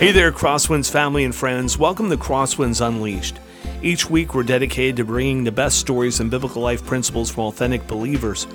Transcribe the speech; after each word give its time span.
Hey 0.00 0.12
there, 0.12 0.32
Crosswinds 0.32 0.90
family 0.90 1.24
and 1.24 1.34
friends. 1.34 1.76
Welcome 1.76 2.08
to 2.08 2.16
Crosswinds 2.16 2.80
Unleashed. 2.80 3.38
Each 3.82 4.08
week, 4.08 4.34
we're 4.34 4.44
dedicated 4.44 4.96
to 4.96 5.04
bringing 5.04 5.44
the 5.44 5.52
best 5.52 5.78
stories 5.78 6.20
and 6.20 6.30
biblical 6.30 6.62
life 6.62 6.86
principles 6.86 7.30
from 7.30 7.44
authentic 7.44 7.86
believers. 7.86 8.46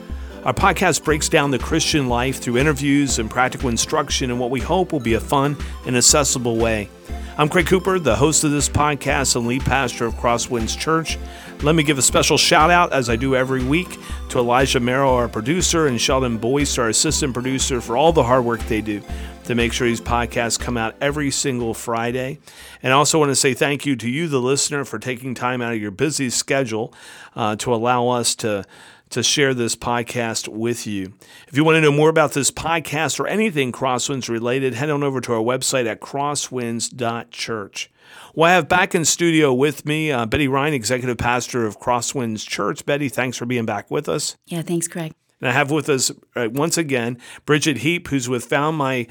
Our 0.45 0.53
podcast 0.53 1.03
breaks 1.03 1.27
down 1.27 1.49
the 1.49 1.57
Christian 1.57 2.07
life 2.07 2.39
through 2.39 2.57
interviews 2.57 3.17
and 3.17 3.31
practical 3.31 3.67
instruction 3.67 4.29
in 4.29 4.37
what 4.37 4.51
we 4.51 4.59
hope 4.59 4.91
will 4.91 4.99
be 4.99 5.15
a 5.15 5.19
fun 5.19 5.57
and 5.87 5.97
accessible 5.97 6.57
way. 6.57 6.87
I'm 7.35 7.49
Craig 7.49 7.65
Cooper, 7.65 7.97
the 7.97 8.15
host 8.15 8.43
of 8.43 8.51
this 8.51 8.69
podcast 8.69 9.35
and 9.35 9.47
lead 9.47 9.63
pastor 9.63 10.05
of 10.05 10.13
Crosswinds 10.13 10.77
Church. 10.77 11.17
Let 11.63 11.73
me 11.73 11.81
give 11.81 11.97
a 11.97 12.03
special 12.03 12.37
shout 12.37 12.69
out, 12.69 12.93
as 12.93 13.09
I 13.09 13.15
do 13.15 13.35
every 13.35 13.63
week, 13.63 13.97
to 14.29 14.37
Elijah 14.37 14.79
Merrill, 14.79 15.13
our 15.13 15.27
producer, 15.27 15.87
and 15.87 15.99
Sheldon 15.99 16.37
Boyce, 16.37 16.77
our 16.77 16.89
assistant 16.89 17.33
producer, 17.33 17.81
for 17.81 17.97
all 17.97 18.13
the 18.13 18.23
hard 18.23 18.45
work 18.45 18.59
they 18.67 18.81
do 18.81 19.01
to 19.45 19.55
make 19.55 19.73
sure 19.73 19.87
these 19.87 19.99
podcasts 19.99 20.59
come 20.59 20.77
out 20.77 20.95
every 21.01 21.31
single 21.31 21.73
Friday. 21.73 22.37
And 22.83 22.93
I 22.93 22.95
also 22.95 23.17
want 23.17 23.29
to 23.31 23.35
say 23.35 23.55
thank 23.55 23.85
you 23.85 23.95
to 23.95 24.07
you, 24.07 24.27
the 24.27 24.39
listener, 24.39 24.85
for 24.85 24.99
taking 24.99 25.33
time 25.33 25.63
out 25.63 25.73
of 25.73 25.81
your 25.81 25.91
busy 25.91 26.29
schedule 26.29 26.93
uh, 27.35 27.55
to 27.57 27.73
allow 27.73 28.09
us 28.09 28.35
to 28.35 28.63
to 29.09 29.23
share 29.23 29.53
this 29.53 29.75
podcast 29.75 30.47
with 30.47 30.87
you. 30.87 31.13
If 31.47 31.55
you 31.55 31.63
want 31.63 31.75
to 31.75 31.81
know 31.81 31.91
more 31.91 32.09
about 32.09 32.33
this 32.33 32.51
podcast 32.51 33.19
or 33.19 33.27
anything 33.27 33.71
Crosswinds 33.71 34.29
related, 34.29 34.73
head 34.73 34.89
on 34.89 35.03
over 35.03 35.21
to 35.21 35.33
our 35.33 35.41
website 35.41 35.85
at 35.87 36.01
crosswinds.church. 36.01 37.91
Well, 38.33 38.51
I 38.51 38.53
have 38.55 38.67
back 38.67 38.93
in 38.93 39.05
studio 39.05 39.53
with 39.53 39.85
me 39.85 40.11
uh, 40.11 40.25
Betty 40.25 40.47
Ryan, 40.47 40.73
executive 40.73 41.17
pastor 41.17 41.65
of 41.65 41.79
Crosswinds 41.79 42.47
Church. 42.47 42.85
Betty, 42.85 43.09
thanks 43.09 43.37
for 43.37 43.45
being 43.45 43.65
back 43.65 43.89
with 43.89 44.09
us. 44.09 44.35
Yeah, 44.45 44.61
thanks, 44.61 44.87
Craig. 44.87 45.13
And 45.41 45.49
I 45.49 45.51
have 45.51 45.69
with 45.69 45.89
us 45.89 46.11
uh, 46.35 46.49
once 46.51 46.77
again 46.77 47.17
Bridgette 47.45 47.77
Heap, 47.77 48.07
who's 48.07 48.29
with 48.29 48.45
Found 48.45 48.77
My 48.77 49.07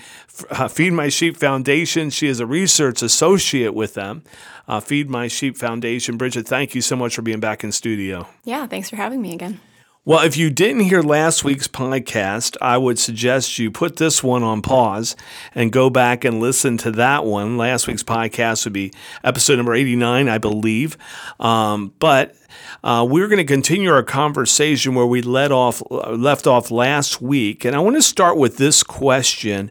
uh, 0.51 0.69
Feed 0.69 0.93
My 0.93 1.09
Sheep 1.09 1.37
Foundation. 1.37 2.11
She 2.11 2.29
is 2.29 2.41
a 2.41 2.47
research 2.47 3.03
associate 3.03 3.75
with 3.75 3.95
them. 3.95 4.25
Uh, 4.67 4.81
Feed 4.81 5.11
My 5.11 5.29
Sheep 5.29 5.57
Foundation. 5.57 6.17
Bridgette, 6.19 6.47
thank 6.47 6.75
you 6.75 6.81
so 6.81 6.97
much 6.97 7.15
for 7.15 7.23
being 7.23 7.41
back 7.41 7.63
in 7.63 7.73
studio. 7.73 8.27
Yeah, 8.45 8.67
thanks 8.67 8.89
for 8.89 8.97
having 8.97 9.21
me 9.21 9.35
again. 9.35 9.61
Well, 10.07 10.21
if 10.21 10.37
you 10.37 10.51
didn't 10.51 10.81
hear 10.81 11.01
last 11.01 11.45
week's 11.45 11.67
podcast, 11.67 12.59
I 12.61 12.77
would 12.77 12.99
suggest 12.99 13.59
you 13.59 13.71
put 13.71 13.97
this 13.97 14.23
one 14.23 14.43
on 14.43 14.61
pause 14.61 15.17
and 15.55 15.73
go 15.73 15.89
back 15.89 16.27
and 16.27 16.41
listen 16.41 16.77
to 16.79 16.91
that 16.91 17.25
one. 17.25 17.57
Last 17.57 17.87
week's 17.87 18.03
podcast 18.03 18.67
would 18.67 18.75
be 18.75 18.93
episode 19.23 19.57
number 19.57 19.73
89, 19.73 20.29
I 20.29 20.37
believe. 20.37 20.99
Um, 21.41 21.95
but 22.01 22.37
uh, 22.83 23.07
we're 23.09 23.29
going 23.29 23.39
to 23.39 23.51
continue 23.51 23.91
our 23.91 24.03
conversation 24.03 24.95
where 24.95 25.07
we 25.07 25.23
let 25.23 25.51
off, 25.51 25.83
left 25.91 26.47
off 26.47 26.71
last 26.71 27.23
week. 27.23 27.65
And 27.65 27.75
I 27.75 27.79
want 27.79 27.97
to 27.97 28.03
start 28.03 28.37
with 28.37 28.59
this 28.59 28.83
question. 28.83 29.71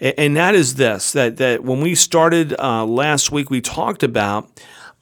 And 0.00 0.36
that 0.36 0.56
is 0.56 0.74
this 0.74 1.12
that, 1.12 1.36
that 1.36 1.62
when 1.62 1.80
we 1.80 1.94
started 1.94 2.58
uh, 2.58 2.84
last 2.84 3.30
week, 3.30 3.48
we 3.48 3.60
talked 3.60 4.02
about 4.02 4.50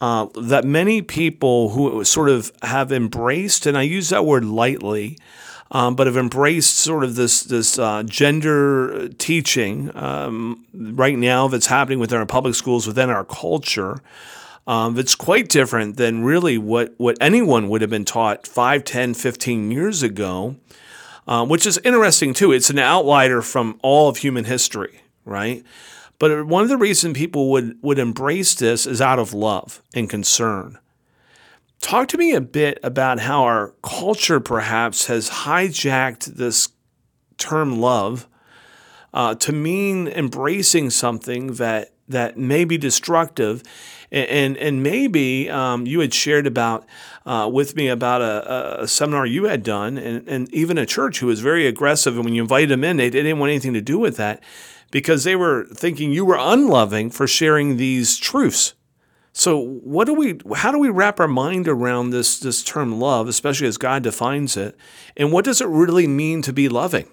uh, 0.00 0.26
that 0.34 0.64
many 0.64 1.02
people 1.02 1.70
who 1.70 2.04
sort 2.04 2.28
of 2.28 2.52
have 2.62 2.92
embraced, 2.92 3.66
and 3.66 3.78
I 3.78 3.82
use 3.82 4.10
that 4.10 4.24
word 4.24 4.44
lightly, 4.44 5.18
um, 5.70 5.96
but 5.96 6.06
have 6.06 6.16
embraced 6.16 6.76
sort 6.76 7.02
of 7.02 7.14
this 7.14 7.42
this 7.42 7.78
uh, 7.78 8.02
gender 8.04 9.08
teaching 9.18 9.90
um, 9.96 10.64
right 10.72 11.16
now 11.16 11.48
that's 11.48 11.66
happening 11.66 11.98
within 11.98 12.18
our 12.18 12.26
public 12.26 12.54
schools, 12.54 12.86
within 12.86 13.10
our 13.10 13.24
culture. 13.24 14.00
Um, 14.66 14.98
it's 14.98 15.14
quite 15.14 15.48
different 15.48 15.96
than 15.96 16.24
really 16.24 16.58
what, 16.58 16.94
what 16.96 17.16
anyone 17.20 17.68
would 17.68 17.82
have 17.82 17.90
been 17.90 18.04
taught 18.04 18.48
5, 18.48 18.82
10, 18.82 19.14
15 19.14 19.70
years 19.70 20.02
ago, 20.02 20.56
uh, 21.28 21.46
which 21.46 21.66
is 21.66 21.78
interesting 21.78 22.34
too. 22.34 22.50
It's 22.50 22.68
an 22.68 22.80
outlier 22.80 23.42
from 23.42 23.78
all 23.82 24.08
of 24.08 24.18
human 24.18 24.44
history, 24.44 25.02
right? 25.24 25.64
But 26.18 26.46
one 26.46 26.62
of 26.62 26.68
the 26.68 26.76
reasons 26.76 27.16
people 27.16 27.50
would, 27.50 27.78
would 27.82 27.98
embrace 27.98 28.54
this 28.54 28.86
is 28.86 29.00
out 29.00 29.18
of 29.18 29.34
love 29.34 29.82
and 29.94 30.08
concern. 30.08 30.78
Talk 31.80 32.08
to 32.08 32.18
me 32.18 32.32
a 32.32 32.40
bit 32.40 32.78
about 32.82 33.20
how 33.20 33.44
our 33.44 33.74
culture 33.82 34.40
perhaps 34.40 35.06
has 35.06 35.28
hijacked 35.28 36.24
this 36.24 36.70
term 37.36 37.80
love 37.80 38.26
uh, 39.12 39.34
to 39.34 39.52
mean 39.52 40.08
embracing 40.08 40.90
something 40.90 41.54
that 41.54 41.92
that 42.08 42.38
may 42.38 42.64
be 42.64 42.78
destructive, 42.78 43.62
and 44.12 44.28
and, 44.28 44.56
and 44.58 44.82
maybe 44.82 45.50
um, 45.50 45.86
you 45.86 46.00
had 46.00 46.14
shared 46.14 46.46
about 46.46 46.86
uh, 47.24 47.48
with 47.52 47.76
me 47.76 47.88
about 47.88 48.22
a, 48.22 48.82
a, 48.82 48.88
seminar 48.88 49.26
you 49.26 49.44
had 49.44 49.62
done, 49.62 49.98
and, 49.98 50.26
and 50.28 50.52
even 50.54 50.78
a 50.78 50.86
church 50.86 51.18
who 51.18 51.26
was 51.26 51.40
very 51.40 51.66
aggressive, 51.66 52.14
and 52.14 52.24
when 52.24 52.34
you 52.34 52.42
invited 52.42 52.70
them 52.70 52.84
in, 52.84 52.96
they, 52.96 53.08
they 53.08 53.22
didn't 53.22 53.38
want 53.38 53.50
anything 53.50 53.72
to 53.72 53.80
do 53.80 53.98
with 53.98 54.16
that 54.16 54.42
because 54.90 55.24
they 55.24 55.36
were 55.36 55.66
thinking 55.74 56.12
you 56.12 56.24
were 56.24 56.38
unloving 56.38 57.10
for 57.10 57.26
sharing 57.26 57.76
these 57.76 58.16
truths. 58.16 58.74
So 59.32 59.58
what 59.58 60.06
do 60.06 60.14
we 60.14 60.38
how 60.56 60.72
do 60.72 60.78
we 60.78 60.88
wrap 60.88 61.20
our 61.20 61.28
mind 61.28 61.68
around 61.68 62.10
this 62.10 62.38
this 62.38 62.62
term 62.62 62.98
love, 62.98 63.28
especially 63.28 63.66
as 63.66 63.76
God 63.76 64.02
defines 64.02 64.56
it? 64.56 64.76
And 65.16 65.30
what 65.30 65.44
does 65.44 65.60
it 65.60 65.68
really 65.68 66.06
mean 66.06 66.40
to 66.42 66.52
be 66.52 66.68
loving? 66.68 67.08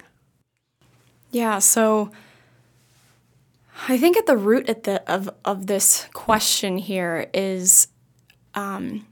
Yeah, 1.30 1.58
so 1.58 2.12
I 3.88 3.98
think 3.98 4.16
at 4.16 4.26
the 4.26 4.36
root 4.36 4.68
at 4.68 4.84
the, 4.84 5.02
of, 5.12 5.28
of 5.44 5.66
this 5.66 6.08
question 6.14 6.78
here 6.78 7.28
is 7.34 7.88
um, 8.54 9.06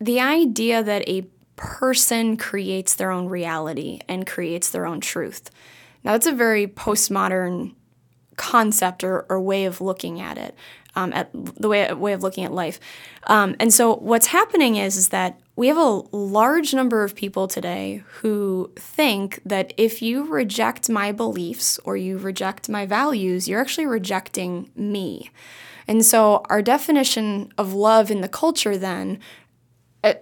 the 0.00 0.20
idea 0.20 0.82
that 0.82 1.08
a 1.08 1.26
person 1.56 2.36
creates 2.36 2.94
their 2.94 3.10
own 3.10 3.26
reality 3.26 4.00
and 4.08 4.26
creates 4.26 4.70
their 4.70 4.86
own 4.86 5.00
truth. 5.00 5.50
Now, 6.04 6.12
that's 6.12 6.26
a 6.26 6.32
very 6.32 6.66
postmodern 6.66 7.74
concept 8.36 9.04
or, 9.04 9.26
or 9.28 9.40
way 9.40 9.64
of 9.64 9.80
looking 9.80 10.20
at 10.20 10.36
it, 10.38 10.54
um, 10.96 11.12
at 11.12 11.30
the 11.32 11.68
way, 11.68 11.92
way 11.92 12.12
of 12.12 12.22
looking 12.22 12.44
at 12.44 12.52
life. 12.52 12.78
Um, 13.26 13.56
and 13.58 13.72
so, 13.72 13.96
what's 13.96 14.26
happening 14.26 14.76
is, 14.76 14.96
is 14.96 15.08
that 15.08 15.40
we 15.56 15.68
have 15.68 15.76
a 15.76 16.02
large 16.16 16.74
number 16.74 17.04
of 17.04 17.14
people 17.14 17.46
today 17.46 18.02
who 18.20 18.70
think 18.76 19.40
that 19.44 19.72
if 19.76 20.02
you 20.02 20.24
reject 20.24 20.90
my 20.90 21.12
beliefs 21.12 21.78
or 21.84 21.96
you 21.96 22.18
reject 22.18 22.68
my 22.68 22.86
values, 22.86 23.48
you're 23.48 23.60
actually 23.60 23.86
rejecting 23.86 24.70
me. 24.74 25.30
And 25.86 26.04
so, 26.04 26.42
our 26.50 26.62
definition 26.62 27.52
of 27.56 27.72
love 27.72 28.10
in 28.10 28.20
the 28.20 28.28
culture 28.28 28.76
then 28.76 29.20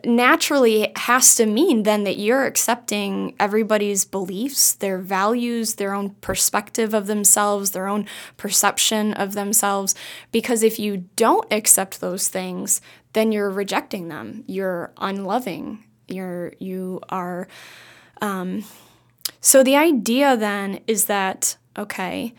naturally 0.05 0.93
has 0.95 1.35
to 1.35 1.47
mean 1.47 1.83
then 1.83 2.05
that 2.05 2.19
you're 2.19 2.45
accepting 2.45 3.35
everybody's 3.41 4.05
beliefs, 4.05 4.75
their 4.75 4.99
values, 4.99 5.75
their 5.75 5.93
own 5.93 6.11
perspective 6.21 6.95
of 6.95 7.07
themselves, 7.07 7.73
their 7.73 7.89
own 7.89 8.07
perception 8.37 9.13
of 9.15 9.33
themselves. 9.35 9.95
Because 10.31 10.63
if 10.63 10.79
you 10.79 11.09
don't 11.17 11.53
accept 11.53 12.01
those 12.01 12.29
things, 12.29 12.81
then 13.13 13.33
you're 13.33 13.51
rejecting 13.51 14.09
them. 14.09 14.45
You're 14.47 14.93
unloving. 14.99 15.83
You're 16.07 16.53
you 16.59 17.01
are. 17.09 17.49
Um, 18.21 18.65
so 19.41 19.65
the 19.65 19.77
idea 19.77 20.37
then 20.37 20.81
is 20.87 21.07
that 21.07 21.57
okay, 21.77 22.35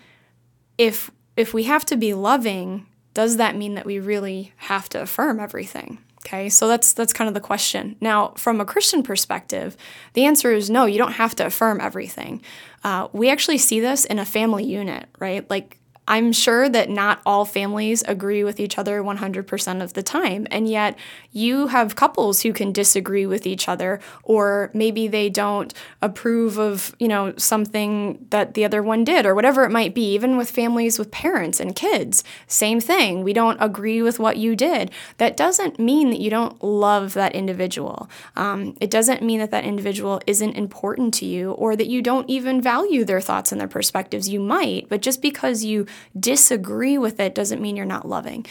if 0.78 1.12
if 1.36 1.54
we 1.54 1.64
have 1.64 1.84
to 1.86 1.98
be 1.98 2.14
loving, 2.14 2.86
does 3.14 3.36
that 3.38 3.58
mean 3.58 3.76
that 3.76 3.86
we 3.86 4.00
really 4.00 4.54
have 4.58 4.88
to 4.90 5.02
affirm 5.02 5.40
everything? 5.40 6.00
Okay, 6.26 6.48
so 6.48 6.70
that's 6.70 6.94
that's 6.94 7.12
kind 7.12 7.28
of 7.28 7.34
the 7.34 7.42
question. 7.42 7.98
Now, 8.00 8.30
from 8.38 8.62
a 8.62 8.66
Christian 8.66 9.04
perspective, 9.04 9.76
the 10.14 10.24
answer 10.24 10.54
is 10.54 10.70
no. 10.70 10.86
You 10.86 10.98
don't 10.98 11.14
have 11.14 11.36
to 11.36 11.46
affirm 11.46 11.82
everything. 11.82 12.42
Uh, 12.84 13.10
we 13.12 13.30
actually 13.30 13.58
see 13.58 13.82
this 13.82 14.06
in 14.06 14.20
a 14.20 14.26
family 14.26 14.64
unit, 14.64 15.08
right? 15.20 15.50
Like 15.50 15.80
I'm 16.08 16.34
sure 16.34 16.68
that 16.68 16.90
not 16.90 17.22
all 17.26 17.46
families 17.46 18.04
agree 18.08 18.44
with 18.44 18.60
each 18.60 18.78
other 18.78 19.02
100% 19.02 19.82
of 19.82 19.94
the 19.94 20.04
time. 20.04 20.48
And 20.52 20.68
yet, 20.68 20.98
you 21.32 21.68
have 21.68 21.96
couples 21.96 22.42
who 22.42 22.52
can 22.52 22.74
disagree 22.74 23.26
with 23.26 23.48
each 23.48 23.70
other, 23.70 24.02
or 24.24 24.70
maybe 24.74 25.08
they 25.08 25.30
don't 25.30 25.74
approve 26.02 26.58
of, 26.60 26.94
you 27.00 27.08
know, 27.08 27.34
something 27.38 28.26
that 28.32 28.54
the 28.54 28.66
other 28.66 28.84
one 28.84 29.04
did, 29.06 29.26
or 29.26 29.34
whatever 29.34 29.64
it 29.64 29.72
might 29.72 29.96
be. 29.96 30.14
Even 30.14 30.36
with 30.36 30.52
families 30.52 31.00
with 31.00 31.10
parents 31.10 31.60
and 31.60 31.76
kids, 31.76 32.24
same 32.48 32.82
thing. 32.82 33.24
We 33.24 33.32
don't 33.32 33.58
agree 33.62 34.02
with 34.02 34.20
what 34.20 34.36
you 34.38 34.56
did. 34.56 34.92
That 35.18 35.38
doesn't 35.38 35.80
mean 35.80 36.10
that 36.10 36.20
you 36.20 36.30
don't 36.30 36.62
love 36.62 37.14
that 37.14 37.34
individual. 37.34 38.10
Um, 38.36 38.76
it 38.82 38.92
doesn't 38.92 39.22
mean 39.22 39.40
that 39.40 39.52
that 39.52 39.64
individual 39.64 40.22
isn't 40.28 40.58
important 40.58 41.14
to 41.16 41.26
you, 41.26 41.52
or 41.52 41.78
that 41.78 41.88
you 41.88 42.02
don't 42.02 42.30
even 42.30 42.62
value 42.62 43.06
their 43.06 43.22
thoughts 43.22 43.54
and 43.54 43.62
their 43.62 43.68
perspectives. 43.70 44.28
You 44.28 44.42
might, 44.42 44.90
but 44.90 45.02
just 45.02 45.22
because 45.22 45.64
you 45.64 45.88
disagree 46.20 46.98
with 46.98 47.20
it 47.20 47.36
doesn't 47.36 47.62
mean 47.62 47.76
you're 47.76 47.86
not 47.86 48.08
loving. 48.08 48.46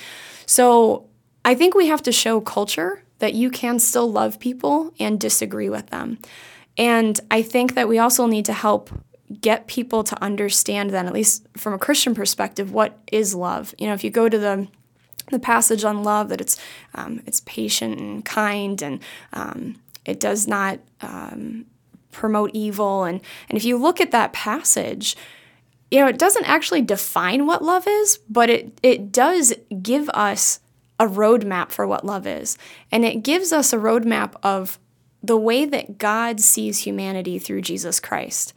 So 0.46 1.06
I 1.44 1.54
think 1.54 1.74
we 1.74 1.88
have 1.88 2.02
to 2.02 2.12
show 2.12 2.40
culture 2.40 3.02
that 3.18 3.34
you 3.34 3.50
can 3.50 3.78
still 3.78 4.10
love 4.10 4.40
people 4.40 4.92
and 4.98 5.20
disagree 5.20 5.68
with 5.68 5.88
them. 5.90 6.18
And 6.76 7.20
I 7.30 7.42
think 7.42 7.74
that 7.74 7.88
we 7.88 7.98
also 7.98 8.26
need 8.26 8.44
to 8.46 8.52
help 8.52 8.90
get 9.40 9.66
people 9.66 10.04
to 10.04 10.22
understand 10.22 10.90
then, 10.90 11.06
at 11.06 11.12
least 11.12 11.46
from 11.56 11.72
a 11.72 11.78
Christian 11.78 12.14
perspective, 12.14 12.72
what 12.72 12.98
is 13.10 13.34
love. 13.34 13.74
You 13.78 13.86
know, 13.86 13.94
if 13.94 14.04
you 14.04 14.10
go 14.10 14.28
to 14.28 14.38
the 14.38 14.68
the 15.30 15.38
passage 15.38 15.84
on 15.84 16.02
love, 16.02 16.28
that 16.28 16.40
it's 16.40 16.58
um, 16.94 17.22
it's 17.26 17.40
patient 17.40 17.98
and 17.98 18.24
kind, 18.24 18.82
and 18.82 19.00
um, 19.32 19.76
it 20.04 20.20
does 20.20 20.48
not 20.48 20.80
um, 21.00 21.66
promote 22.10 22.50
evil. 22.52 23.04
And 23.04 23.20
and 23.48 23.56
if 23.56 23.64
you 23.64 23.76
look 23.76 24.00
at 24.00 24.10
that 24.10 24.32
passage, 24.32 25.16
you 25.92 26.00
know, 26.00 26.08
it 26.08 26.18
doesn't 26.18 26.46
actually 26.46 26.80
define 26.80 27.44
what 27.44 27.62
love 27.62 27.86
is, 27.86 28.18
but 28.30 28.48
it, 28.48 28.80
it 28.82 29.12
does 29.12 29.52
give 29.82 30.08
us 30.10 30.60
a 30.98 31.06
roadmap 31.06 31.70
for 31.70 31.86
what 31.86 32.02
love 32.02 32.26
is. 32.26 32.56
And 32.90 33.04
it 33.04 33.22
gives 33.22 33.52
us 33.52 33.74
a 33.74 33.76
roadmap 33.76 34.32
of 34.42 34.78
the 35.22 35.36
way 35.36 35.66
that 35.66 35.98
God 35.98 36.40
sees 36.40 36.78
humanity 36.78 37.38
through 37.38 37.60
Jesus 37.60 38.00
Christ. 38.00 38.54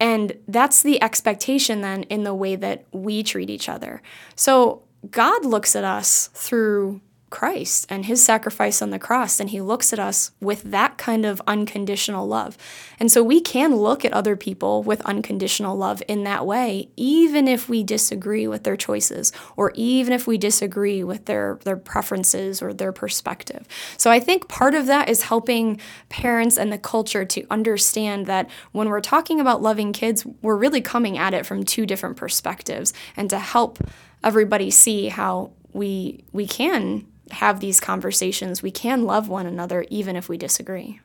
And 0.00 0.32
that's 0.48 0.82
the 0.82 1.02
expectation 1.02 1.82
then 1.82 2.04
in 2.04 2.24
the 2.24 2.34
way 2.34 2.56
that 2.56 2.86
we 2.92 3.22
treat 3.22 3.50
each 3.50 3.68
other. 3.68 4.00
So 4.34 4.82
God 5.10 5.44
looks 5.44 5.76
at 5.76 5.84
us 5.84 6.30
through 6.32 7.02
Christ 7.30 7.86
and 7.88 8.06
his 8.06 8.22
sacrifice 8.22 8.82
on 8.82 8.90
the 8.90 8.98
cross, 8.98 9.38
and 9.38 9.50
he 9.50 9.60
looks 9.60 9.92
at 9.92 10.00
us 10.00 10.32
with 10.40 10.62
that 10.64 10.98
kind 10.98 11.24
of 11.24 11.40
unconditional 11.46 12.26
love. 12.26 12.58
And 12.98 13.10
so 13.10 13.22
we 13.22 13.40
can 13.40 13.76
look 13.76 14.04
at 14.04 14.12
other 14.12 14.36
people 14.36 14.82
with 14.82 15.00
unconditional 15.02 15.76
love 15.76 16.02
in 16.08 16.24
that 16.24 16.44
way, 16.44 16.90
even 16.96 17.46
if 17.46 17.68
we 17.68 17.84
disagree 17.84 18.48
with 18.48 18.64
their 18.64 18.76
choices 18.76 19.32
or 19.56 19.70
even 19.76 20.12
if 20.12 20.26
we 20.26 20.38
disagree 20.38 21.04
with 21.04 21.26
their, 21.26 21.60
their 21.64 21.76
preferences 21.76 22.60
or 22.60 22.74
their 22.74 22.92
perspective. 22.92 23.66
So 23.96 24.10
I 24.10 24.18
think 24.18 24.48
part 24.48 24.74
of 24.74 24.86
that 24.86 25.08
is 25.08 25.22
helping 25.22 25.80
parents 26.08 26.58
and 26.58 26.72
the 26.72 26.78
culture 26.78 27.24
to 27.24 27.46
understand 27.48 28.26
that 28.26 28.50
when 28.72 28.88
we're 28.88 29.00
talking 29.00 29.40
about 29.40 29.62
loving 29.62 29.92
kids, 29.92 30.26
we're 30.42 30.56
really 30.56 30.80
coming 30.80 31.16
at 31.16 31.32
it 31.32 31.46
from 31.46 31.62
two 31.62 31.86
different 31.86 32.16
perspectives 32.16 32.92
and 33.16 33.30
to 33.30 33.38
help 33.38 33.78
everybody 34.24 34.70
see 34.70 35.08
how 35.08 35.52
we 35.72 36.24
we 36.32 36.46
can 36.46 37.06
have 37.32 37.60
these 37.60 37.80
conversations. 37.80 38.62
We 38.62 38.70
can 38.70 39.04
love 39.04 39.28
one 39.28 39.46
another 39.46 39.84
even 39.90 40.16
if 40.16 40.28
we 40.28 40.36
disagree. 40.36 41.00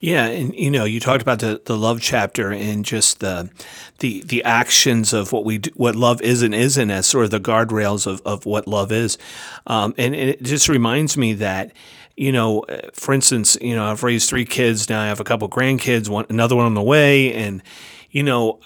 Yeah, 0.00 0.24
and 0.24 0.54
you 0.54 0.70
know, 0.70 0.84
you 0.84 0.98
talked 0.98 1.20
about 1.20 1.40
the, 1.40 1.60
the 1.66 1.76
love 1.76 2.00
chapter 2.00 2.50
and 2.50 2.86
just 2.86 3.20
the 3.20 3.50
the 3.98 4.22
the 4.24 4.42
actions 4.44 5.12
of 5.12 5.30
what 5.30 5.44
we 5.44 5.58
do, 5.58 5.70
what 5.74 5.94
love 5.94 6.22
is 6.22 6.40
and 6.40 6.54
isn't 6.54 6.90
as 6.90 7.06
sort 7.06 7.26
of 7.26 7.30
the 7.30 7.40
guardrails 7.40 8.06
of, 8.06 8.22
of 8.24 8.46
what 8.46 8.66
love 8.66 8.92
is, 8.92 9.18
um, 9.66 9.92
and, 9.98 10.14
and 10.14 10.30
it 10.30 10.42
just 10.42 10.70
reminds 10.70 11.18
me 11.18 11.34
that 11.34 11.72
you 12.16 12.32
know, 12.32 12.64
for 12.92 13.14
instance, 13.14 13.58
you 13.60 13.74
know, 13.74 13.84
I've 13.84 14.02
raised 14.02 14.28
three 14.28 14.44
kids 14.44 14.88
now. 14.88 15.02
I 15.02 15.06
have 15.06 15.20
a 15.20 15.24
couple 15.24 15.48
grandkids, 15.50 16.08
one 16.08 16.24
another 16.30 16.56
one 16.56 16.64
on 16.66 16.74
the 16.74 16.82
way, 16.82 17.34
and 17.34 17.62
you 18.10 18.22
know, 18.22 18.58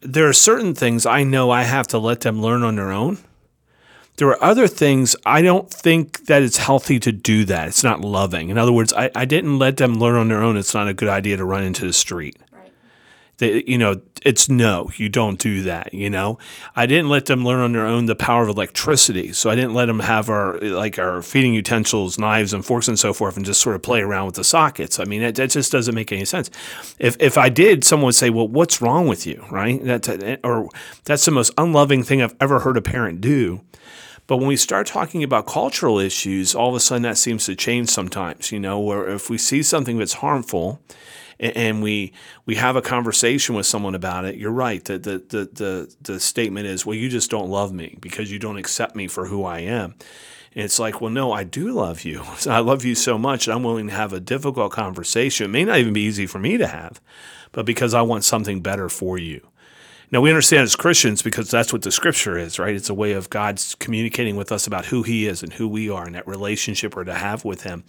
there 0.00 0.26
are 0.26 0.32
certain 0.32 0.74
things 0.74 1.04
I 1.04 1.22
know 1.22 1.50
I 1.50 1.64
have 1.64 1.86
to 1.88 1.98
let 1.98 2.20
them 2.22 2.40
learn 2.40 2.62
on 2.62 2.76
their 2.76 2.92
own 2.92 3.18
there 4.16 4.28
are 4.28 4.42
other 4.42 4.68
things 4.68 5.16
I 5.24 5.42
don't 5.42 5.70
think 5.70 6.26
that 6.26 6.42
it's 6.42 6.58
healthy 6.58 7.00
to 7.00 7.12
do 7.12 7.44
that. 7.46 7.68
It's 7.68 7.82
not 7.82 8.02
loving. 8.02 8.50
In 8.50 8.58
other 8.58 8.72
words, 8.72 8.92
I, 8.92 9.10
I 9.14 9.24
didn't 9.24 9.58
let 9.58 9.78
them 9.78 9.94
learn 9.94 10.16
on 10.16 10.28
their 10.28 10.42
own. 10.42 10.56
It's 10.56 10.74
not 10.74 10.88
a 10.88 10.94
good 10.94 11.08
idea 11.08 11.36
to 11.36 11.44
run 11.44 11.62
into 11.64 11.86
the 11.86 11.92
street. 11.92 12.36
They, 13.42 13.64
you 13.66 13.76
know, 13.76 14.00
it's 14.24 14.48
no, 14.48 14.88
you 14.94 15.08
don't 15.08 15.36
do 15.36 15.64
that. 15.64 15.92
You 15.92 16.08
know, 16.08 16.38
I 16.76 16.86
didn't 16.86 17.08
let 17.08 17.26
them 17.26 17.44
learn 17.44 17.58
on 17.58 17.72
their 17.72 17.84
own 17.84 18.06
the 18.06 18.14
power 18.14 18.44
of 18.44 18.50
electricity. 18.50 19.32
So 19.32 19.50
I 19.50 19.56
didn't 19.56 19.74
let 19.74 19.86
them 19.86 19.98
have 19.98 20.30
our 20.30 20.60
like 20.60 20.96
our 20.96 21.22
feeding 21.22 21.52
utensils, 21.52 22.20
knives, 22.20 22.52
and 22.52 22.64
forks 22.64 22.86
and 22.86 22.96
so 22.96 23.12
forth, 23.12 23.36
and 23.36 23.44
just 23.44 23.60
sort 23.60 23.74
of 23.74 23.82
play 23.82 24.00
around 24.00 24.26
with 24.26 24.36
the 24.36 24.44
sockets. 24.44 25.00
I 25.00 25.04
mean, 25.06 25.22
that, 25.22 25.34
that 25.34 25.50
just 25.50 25.72
doesn't 25.72 25.92
make 25.92 26.12
any 26.12 26.24
sense. 26.24 26.50
If 27.00 27.16
if 27.18 27.36
I 27.36 27.48
did, 27.48 27.82
someone 27.82 28.06
would 28.06 28.14
say, 28.14 28.30
"Well, 28.30 28.46
what's 28.46 28.80
wrong 28.80 29.08
with 29.08 29.26
you?" 29.26 29.44
Right? 29.50 29.84
That 29.84 30.38
or 30.44 30.68
that's 31.04 31.24
the 31.24 31.32
most 31.32 31.52
unloving 31.58 32.04
thing 32.04 32.22
I've 32.22 32.36
ever 32.40 32.60
heard 32.60 32.76
a 32.76 32.82
parent 32.82 33.20
do. 33.20 33.62
But 34.32 34.38
when 34.38 34.48
we 34.48 34.56
start 34.56 34.86
talking 34.86 35.22
about 35.22 35.46
cultural 35.46 35.98
issues, 35.98 36.54
all 36.54 36.70
of 36.70 36.74
a 36.74 36.80
sudden 36.80 37.02
that 37.02 37.18
seems 37.18 37.44
to 37.44 37.54
change 37.54 37.90
sometimes, 37.90 38.50
you 38.50 38.58
know, 38.58 38.80
where 38.80 39.06
if 39.06 39.28
we 39.28 39.36
see 39.36 39.62
something 39.62 39.98
that's 39.98 40.14
harmful 40.14 40.80
and 41.38 41.82
we 41.82 42.14
we 42.46 42.54
have 42.54 42.74
a 42.74 42.80
conversation 42.80 43.54
with 43.54 43.66
someone 43.66 43.94
about 43.94 44.24
it, 44.24 44.36
you're 44.36 44.50
right. 44.50 44.82
The, 44.86 44.98
the, 44.98 45.18
the, 45.18 45.44
the, 45.52 45.94
the 46.00 46.18
statement 46.18 46.66
is, 46.66 46.86
well, 46.86 46.96
you 46.96 47.10
just 47.10 47.30
don't 47.30 47.50
love 47.50 47.74
me 47.74 47.98
because 48.00 48.32
you 48.32 48.38
don't 48.38 48.56
accept 48.56 48.96
me 48.96 49.06
for 49.06 49.26
who 49.26 49.44
I 49.44 49.58
am. 49.58 49.96
And 50.54 50.64
it's 50.64 50.78
like, 50.78 51.02
well, 51.02 51.10
no, 51.10 51.30
I 51.30 51.44
do 51.44 51.70
love 51.70 52.02
you. 52.02 52.22
I 52.48 52.60
love 52.60 52.86
you 52.86 52.94
so 52.94 53.18
much, 53.18 53.44
that 53.44 53.52
I'm 53.54 53.64
willing 53.64 53.88
to 53.88 53.92
have 53.92 54.14
a 54.14 54.20
difficult 54.20 54.72
conversation. 54.72 55.44
It 55.44 55.50
may 55.50 55.66
not 55.66 55.76
even 55.76 55.92
be 55.92 56.06
easy 56.06 56.24
for 56.24 56.38
me 56.38 56.56
to 56.56 56.68
have, 56.68 57.02
but 57.52 57.66
because 57.66 57.92
I 57.92 58.00
want 58.00 58.24
something 58.24 58.62
better 58.62 58.88
for 58.88 59.18
you. 59.18 59.46
Now, 60.12 60.20
we 60.20 60.28
understand 60.28 60.64
as 60.64 60.76
Christians 60.76 61.22
because 61.22 61.50
that's 61.50 61.72
what 61.72 61.80
the 61.80 61.90
scripture 61.90 62.36
is, 62.36 62.58
right? 62.58 62.74
It's 62.74 62.90
a 62.90 62.94
way 62.94 63.12
of 63.12 63.30
God's 63.30 63.74
communicating 63.76 64.36
with 64.36 64.52
us 64.52 64.66
about 64.66 64.84
who 64.86 65.02
He 65.02 65.26
is 65.26 65.42
and 65.42 65.54
who 65.54 65.66
we 65.66 65.88
are 65.88 66.04
and 66.04 66.14
that 66.14 66.28
relationship 66.28 66.94
we're 66.94 67.04
to 67.04 67.14
have 67.14 67.46
with 67.46 67.62
Him. 67.62 67.82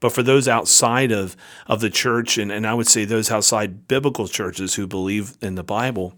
But 0.00 0.10
for 0.10 0.24
those 0.24 0.48
outside 0.48 1.12
of, 1.12 1.36
of 1.68 1.80
the 1.80 1.88
church, 1.88 2.36
and, 2.36 2.50
and 2.50 2.66
I 2.66 2.74
would 2.74 2.88
say 2.88 3.04
those 3.04 3.30
outside 3.30 3.86
biblical 3.86 4.26
churches 4.26 4.74
who 4.74 4.88
believe 4.88 5.38
in 5.40 5.54
the 5.54 5.62
Bible, 5.62 6.14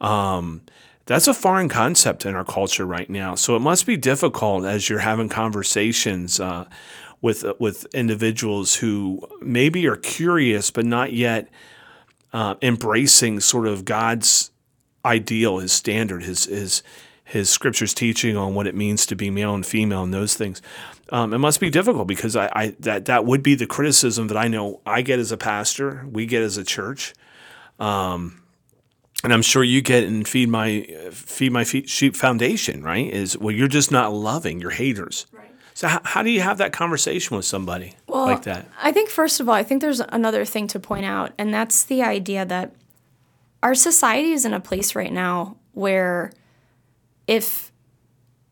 um, 0.00 0.62
that's 1.06 1.26
a 1.26 1.34
foreign 1.34 1.68
concept 1.68 2.24
in 2.24 2.36
our 2.36 2.44
culture 2.44 2.86
right 2.86 3.10
now. 3.10 3.34
So 3.34 3.56
it 3.56 3.60
must 3.60 3.86
be 3.86 3.96
difficult 3.96 4.64
as 4.64 4.88
you're 4.88 5.00
having 5.00 5.28
conversations 5.28 6.38
uh, 6.38 6.66
with 7.20 7.44
with 7.58 7.86
individuals 7.92 8.76
who 8.76 9.26
maybe 9.40 9.86
are 9.88 9.96
curious 9.96 10.70
but 10.70 10.84
not 10.84 11.12
yet 11.12 11.48
uh, 12.32 12.54
embracing 12.62 13.40
sort 13.40 13.66
of 13.66 13.84
God's 13.84 14.50
ideal, 15.04 15.58
his 15.58 15.72
standard, 15.72 16.22
his 16.22 16.44
his 16.44 16.82
his 17.24 17.48
scriptures 17.48 17.94
teaching 17.94 18.36
on 18.36 18.54
what 18.54 18.66
it 18.66 18.74
means 18.74 19.06
to 19.06 19.16
be 19.16 19.30
male 19.30 19.54
and 19.54 19.64
female 19.64 20.02
and 20.02 20.12
those 20.12 20.34
things. 20.34 20.60
Um, 21.08 21.32
it 21.32 21.38
must 21.38 21.58
be 21.58 21.70
difficult 21.70 22.06
because 22.06 22.36
I, 22.36 22.50
I, 22.52 22.76
that 22.80 23.06
that 23.06 23.24
would 23.24 23.42
be 23.42 23.54
the 23.54 23.66
criticism 23.66 24.28
that 24.28 24.36
I 24.36 24.48
know 24.48 24.80
I 24.84 25.02
get 25.02 25.18
as 25.18 25.32
a 25.32 25.36
pastor, 25.36 26.06
we 26.10 26.26
get 26.26 26.42
as 26.42 26.56
a 26.56 26.64
church, 26.64 27.14
um, 27.78 28.42
and 29.22 29.32
I'm 29.32 29.42
sure 29.42 29.64
you 29.64 29.80
get 29.80 30.04
in 30.04 30.24
feed 30.24 30.48
my 30.48 30.82
feed 31.12 31.52
my 31.52 31.64
sheep 31.64 32.16
foundation. 32.16 32.82
Right? 32.82 33.10
Is 33.10 33.38
well, 33.38 33.54
you're 33.54 33.68
just 33.68 33.90
not 33.90 34.12
loving. 34.12 34.60
You're 34.60 34.70
haters. 34.70 35.26
Right. 35.32 35.50
So 35.74 35.88
how, 35.88 36.00
how 36.04 36.22
do 36.22 36.30
you 36.30 36.40
have 36.40 36.58
that 36.58 36.72
conversation 36.72 37.36
with 37.36 37.44
somebody 37.44 37.94
well, 38.06 38.26
like 38.26 38.42
that? 38.42 38.68
I 38.80 38.92
think 38.92 39.10
first 39.10 39.40
of 39.40 39.48
all, 39.48 39.54
I 39.54 39.64
think 39.64 39.80
there's 39.80 40.00
another 40.00 40.44
thing 40.44 40.68
to 40.68 40.80
point 40.80 41.04
out, 41.04 41.32
and 41.36 41.52
that's 41.52 41.84
the 41.84 42.02
idea 42.02 42.44
that 42.46 42.72
our 43.64 43.74
society 43.74 44.32
is 44.32 44.44
in 44.44 44.52
a 44.52 44.60
place 44.60 44.94
right 44.94 45.12
now 45.12 45.56
where 45.72 46.30
if 47.26 47.72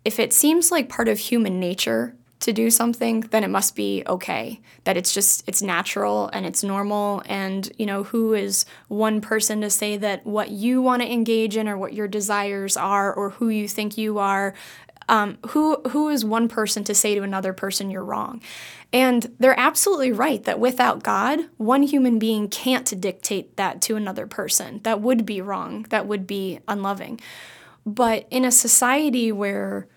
if 0.05 0.19
it 0.19 0.32
seems 0.32 0.73
like 0.73 0.88
part 0.88 1.06
of 1.06 1.19
human 1.19 1.61
nature 1.61 2.17
to 2.41 2.53
do 2.53 2.70
something, 2.70 3.20
then 3.31 3.44
it 3.44 3.50
must 3.50 3.76
be 3.76 4.03
okay. 4.09 4.61
That 4.82 4.97
it's 4.97 5.14
just 5.14 5.47
it's 5.47 5.62
natural 5.62 6.29
and 6.32 6.44
it's 6.44 6.64
normal 6.64 7.23
and 7.26 7.70
you 7.79 7.87
know 7.87 8.05
who 8.05 8.32
is 8.32 8.65
one 8.89 9.20
person 9.20 9.60
to 9.60 9.70
say 9.70 9.98
that 9.98 10.27
what 10.27 10.51
you 10.51 10.81
want 10.82 11.03
to 11.03 11.13
engage 11.13 11.56
in 11.56 11.69
or 11.69 11.77
what 11.77 11.93
your 11.93 12.08
desires 12.08 12.77
are 12.77 13.13
or 13.13 13.31
who 13.31 13.51
you 13.51 13.69
think 13.69 13.98
you 13.98 14.19
are 14.19 14.55
um, 15.09 15.39
who 15.49 15.81
who 15.89 16.09
is 16.09 16.25
one 16.25 16.49
person 16.49 16.85
to 16.85 16.94
say 16.94 17.15
to 17.15 17.23
another 17.23 17.53
person 17.53 17.91
you're 17.91 18.05
wrong? 18.05 18.41
And 18.93 19.35
they're 19.39 19.59
absolutely 19.59 20.13
right 20.13 20.43
that 20.44 20.61
without 20.61 21.03
God, 21.03 21.41
one 21.56 21.82
human 21.82 22.19
being 22.19 22.49
can't 22.49 23.01
dictate 23.01 23.56
that 23.56 23.81
to 23.82 23.97
another 23.97 24.27
person. 24.27 24.81
That 24.85 25.01
would 25.01 25.25
be 25.25 25.41
wrong. 25.41 25.87
That 25.89 26.06
would 26.06 26.27
be 26.27 26.61
unloving. 26.69 27.21
But 27.87 28.27
in 28.31 28.44
a 28.44 28.53
society 28.53 29.32
where 29.32 29.89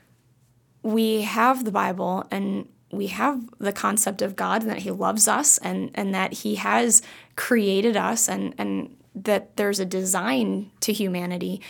we 0.81 1.21
have 1.21 1.65
the 1.65 1.71
Bible 1.71 2.25
and 2.31 2.69
we 2.91 3.07
have 3.07 3.43
the 3.59 3.73
concept 3.73 4.21
of 4.21 4.35
God 4.35 4.61
and 4.61 4.71
that 4.71 4.79
He 4.79 4.91
loves 4.91 5.27
us 5.27 5.57
and, 5.57 5.91
and 5.93 6.13
that 6.13 6.33
He 6.33 6.55
has 6.55 7.01
created 7.35 7.97
us 7.97 8.29
and, 8.29 8.53
and 8.57 8.95
that 9.15 9.57
there's 9.57 9.79
a 9.79 9.85
design 9.85 10.71
to 10.81 10.93
humanity, 10.93 11.61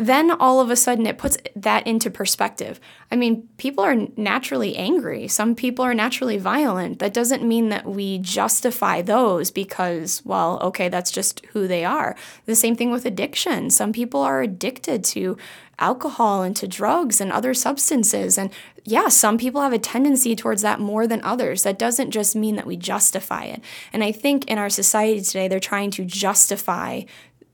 then 0.00 0.30
all 0.30 0.60
of 0.60 0.70
a 0.70 0.76
sudden 0.76 1.06
it 1.06 1.18
puts 1.18 1.36
that 1.54 1.86
into 1.86 2.10
perspective. 2.10 2.80
I 3.12 3.16
mean, 3.16 3.46
people 3.58 3.84
are 3.84 3.94
naturally 4.16 4.74
angry. 4.74 5.28
Some 5.28 5.54
people 5.54 5.84
are 5.84 5.92
naturally 5.92 6.38
violent. 6.38 7.00
That 7.00 7.12
doesn't 7.12 7.46
mean 7.46 7.68
that 7.68 7.84
we 7.84 8.18
justify 8.18 9.02
those 9.02 9.50
because, 9.50 10.22
well, 10.24 10.58
okay, 10.62 10.88
that's 10.88 11.10
just 11.10 11.44
who 11.52 11.68
they 11.68 11.84
are. 11.84 12.16
The 12.46 12.56
same 12.56 12.76
thing 12.76 12.90
with 12.90 13.04
addiction. 13.04 13.68
Some 13.68 13.92
people 13.92 14.22
are 14.22 14.40
addicted 14.40 15.04
to 15.04 15.36
alcohol 15.78 16.42
and 16.42 16.56
to 16.56 16.68
drugs 16.68 17.20
and 17.20 17.30
other 17.30 17.52
substances. 17.52 18.38
And 18.38 18.50
yeah, 18.84 19.08
some 19.08 19.36
people 19.36 19.60
have 19.60 19.72
a 19.72 19.78
tendency 19.78 20.34
towards 20.34 20.62
that 20.62 20.80
more 20.80 21.06
than 21.06 21.22
others. 21.22 21.62
That 21.62 21.78
doesn't 21.78 22.10
just 22.10 22.34
mean 22.34 22.56
that 22.56 22.66
we 22.66 22.76
justify 22.76 23.44
it. 23.44 23.62
And 23.92 24.02
I 24.02 24.12
think 24.12 24.46
in 24.46 24.58
our 24.58 24.70
society 24.70 25.20
today, 25.20 25.48
they're 25.48 25.60
trying 25.60 25.90
to 25.92 26.04
justify 26.04 27.02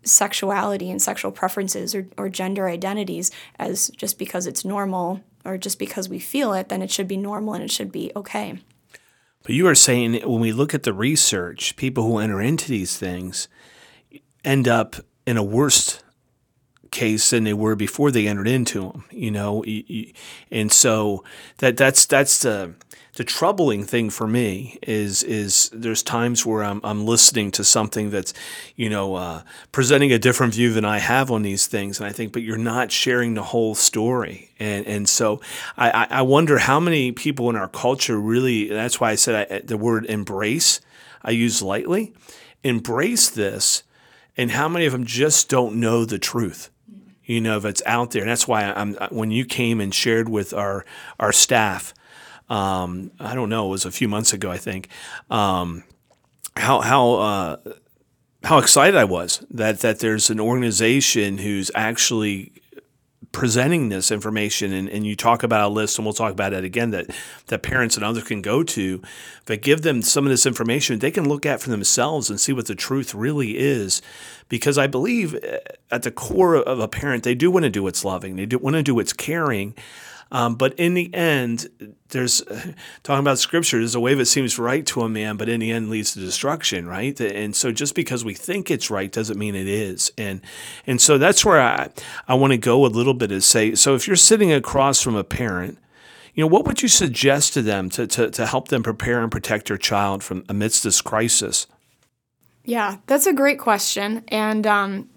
sexuality 0.07 0.91
and 0.91 1.01
sexual 1.01 1.33
preferences 1.33 1.95
or, 1.95 2.07
or 2.17 2.29
gender 2.29 2.69
identities 2.69 3.31
as 3.59 3.89
just 3.97 4.19
because 4.19 4.47
it's 4.47 4.65
normal 4.65 5.21
or 5.45 5.59
just 5.59 5.79
because 5.79 6.09
we 6.09 6.19
feel 6.19 6.53
it, 6.55 6.69
then 6.69 6.83
it 6.83 6.91
should 6.91 7.09
be 7.09 7.17
normal 7.17 7.55
and 7.55 7.65
it 7.65 7.71
should 7.71 7.93
be 7.93 8.11
okay. 8.17 8.59
But 9.43 9.55
you 9.55 9.67
are 9.69 9.75
saying 9.75 10.15
when 10.29 10.41
we 10.41 10.53
look 10.53 10.75
at 10.75 10.83
the 10.83 10.93
research, 10.93 11.77
people 11.77 12.05
who 12.05 12.19
enter 12.19 12.41
into 12.41 12.69
these 12.69 12.99
things 12.99 13.49
end 14.45 14.67
up 14.67 14.97
in 15.27 15.37
a 15.37 15.43
worse 15.43 16.03
case 16.97 17.31
than 17.31 17.45
they 17.45 17.55
were 17.55 17.77
before 17.77 18.11
they 18.11 18.27
entered 18.27 18.49
into 18.49 18.81
them. 18.81 19.05
You 19.11 19.31
know, 19.31 19.65
and 20.51 20.73
so 20.73 21.25
that 21.59 21.77
that's 21.77 22.07
that's 22.07 22.41
the 22.41 22.75
the 23.17 23.25
troubling 23.25 23.85
thing 23.85 24.11
for 24.11 24.27
me 24.27 24.79
is 24.83 25.23
is 25.23 25.71
there's 25.73 26.03
times 26.03 26.45
where 26.45 26.65
I'm 26.65 26.81
I'm 26.83 27.07
listening 27.07 27.51
to 27.53 27.65
something 27.65 28.11
that's 28.11 28.33
you 28.75 28.91
know 28.91 29.15
uh, 29.15 29.43
presenting 29.73 30.13
a 30.13 30.19
different 30.19 30.55
view 30.55 30.73
than 30.73 30.85
I 30.85 30.99
have 30.99 31.31
on 31.31 31.43
these 31.43 31.67
things, 31.67 32.01
and 32.01 32.09
I 32.09 32.13
think, 32.13 32.33
but 32.33 32.43
you're 32.43 32.59
not 32.59 32.91
sharing 32.91 33.35
the 33.35 33.43
whole 33.43 33.75
story, 33.75 34.51
and 34.59 34.87
and 34.87 35.09
so 35.09 35.41
I 35.77 36.07
I 36.11 36.23
wonder 36.23 36.59
how 36.59 36.81
many 36.81 37.13
people 37.13 37.51
in 37.51 37.57
our 37.57 37.69
culture 37.69 38.21
really. 38.21 38.69
That's 38.69 39.01
why 39.01 39.11
I 39.11 39.17
said 39.17 39.51
I, 39.51 39.59
the 39.61 39.77
word 39.77 40.07
embrace 40.07 40.81
I 41.27 41.31
use 41.33 41.61
lightly, 41.61 42.15
embrace 42.63 43.29
this, 43.29 43.83
and 44.37 44.53
how 44.53 44.69
many 44.69 44.87
of 44.87 44.93
them 44.93 45.05
just 45.05 45.49
don't 45.49 45.75
know 45.77 46.05
the 46.05 46.21
truth 46.21 46.71
you 47.27 47.41
know, 47.41 47.59
it's 47.59 47.83
out 47.85 48.13
there. 48.13 48.23
And 48.23 48.31
that's 48.31 48.49
why 48.49 48.65
I'm 48.65 48.95
when 49.11 49.31
you 49.31 49.45
came 49.45 49.81
and 49.81 49.95
shared 49.95 50.29
with 50.29 50.55
our 50.55 50.85
our 51.21 51.33
staff 51.33 51.93
um, 52.49 53.11
I 53.19 53.35
don't 53.35 53.49
know, 53.49 53.67
it 53.67 53.71
was 53.71 53.85
a 53.85 53.91
few 53.91 54.09
months 54.09 54.33
ago, 54.33 54.51
I 54.51 54.59
think, 54.59 54.89
um, 55.31 55.85
how, 56.57 56.81
how, 56.81 57.15
uh, 57.15 57.57
how 58.45 58.59
excited 58.59 58.97
I 58.97 59.05
was 59.05 59.45
that, 59.51 59.81
that 59.81 59.99
there's 59.99 60.31
an 60.31 60.39
organization 60.39 61.39
who's 61.39 61.71
actually 61.75 62.53
presenting 63.33 63.89
this 63.89 64.11
information 64.11 64.73
and, 64.73 64.89
and 64.89 65.07
you 65.07 65.15
talk 65.15 65.43
about 65.43 65.69
a 65.71 65.73
list 65.73 65.99
and 65.99 66.07
we'll 66.07 66.15
talk 66.15 66.33
about 66.33 66.53
it 66.53 66.65
again 66.65 66.91
that, 66.91 67.07
that 67.47 67.63
parents 67.63 67.97
and 67.97 68.05
others 68.05 68.25
can 68.25 68.43
go 68.43 68.63
to 68.63 69.03
but 69.45 69.63
give 69.63 69.83
them 69.83 70.03
some 70.03 70.25
of 70.25 70.31
this 70.31 70.47
information. 70.47 70.99
They 70.99 71.11
can 71.11 71.29
look 71.29 71.47
at 71.47 71.61
for 71.61 71.71
themselves 71.71 72.31
and 72.31 72.41
see 72.41 72.53
what 72.53 72.67
the 72.67 72.75
truth 72.75 73.15
really 73.15 73.59
is. 73.59 74.03
Because 74.49 74.79
i 74.79 74.87
believe 74.87 75.35
uh, 75.35 75.59
at 75.91 76.03
the 76.03 76.13
core 76.13 76.55
of 76.55 76.79
a 76.79 76.89
parent 76.89 77.25
they 77.25 77.35
do 77.35 77.51
want 77.51 77.65
to 77.65 77.71
do 77.71 77.83
what's 77.83 78.05
loving. 78.05 78.37
They 78.37 78.47
do 78.47 78.59
want 78.59 78.77
to 78.77 78.83
do 78.83 78.95
what's 78.95 79.13
caring 79.13 79.75
um, 80.33 80.57
but 80.57 80.75
in 80.75 80.95
the 80.95 81.13
end, 81.15 81.69
there's 82.09 82.43
talking 83.03 83.21
about 83.21 83.39
scripture, 83.39 83.79
there's 83.79 83.95
a 83.95 84.01
way 84.01 84.15
that 84.15 84.27
seems 84.27 84.59
right 84.59 84.85
to 84.87 85.03
a 85.03 85.09
man, 85.09 85.37
but 85.37 85.49
in 85.49 85.61
the 85.61 85.71
end 85.71 85.89
leads 85.89 86.15
to 86.15 86.21
destruction, 86.21 86.87
right? 86.87 87.19
And 87.21 87.55
so 87.55 87.71
just 87.71 87.95
because 87.95 88.25
we 88.25 88.35
think 88.35 88.71
it's 88.71 88.91
right 88.91 89.11
doesn't 89.11 89.39
mean 89.39 89.55
it 89.55 89.69
is. 89.69 90.11
And 90.19 90.41
and 90.87 91.01
so 91.01 91.17
that's 91.19 91.45
where 91.45 91.61
I, 91.61 91.91
I 92.27 92.35
want 92.35 92.53
to 92.53 92.59
go 92.59 92.85
a 92.85 92.89
little 92.89 93.15
bit 93.15 93.31
is 93.31 93.47
say, 93.47 93.75
so 93.75 93.95
if 93.95 94.07
you're 94.07 94.17
sitting 94.17 94.53
across 94.53 95.01
from 95.01 95.15
a 95.15 95.25
parent, 95.25 95.79
you 96.35 96.43
know, 96.43 96.49
what 96.49 96.67
would 96.67 96.83
you 96.83 96.89
suggest 96.89 97.55
to 97.55 97.63
them 97.63 97.89
to, 97.91 98.07
to, 98.07 98.31
to 98.31 98.47
help 98.47 98.69
them 98.69 98.83
prepare 98.83 99.23
and 99.23 99.33
protect 99.33 99.69
their 99.69 99.79
child 99.79 100.23
from 100.23 100.45
amidst 100.49 100.83
this 100.83 101.01
crisis? 101.01 101.67
Yeah, 102.65 102.97
that's 103.07 103.27
a 103.27 103.33
great 103.33 103.59
question. 103.59 104.25
And 104.29 104.67
um, 104.67 105.09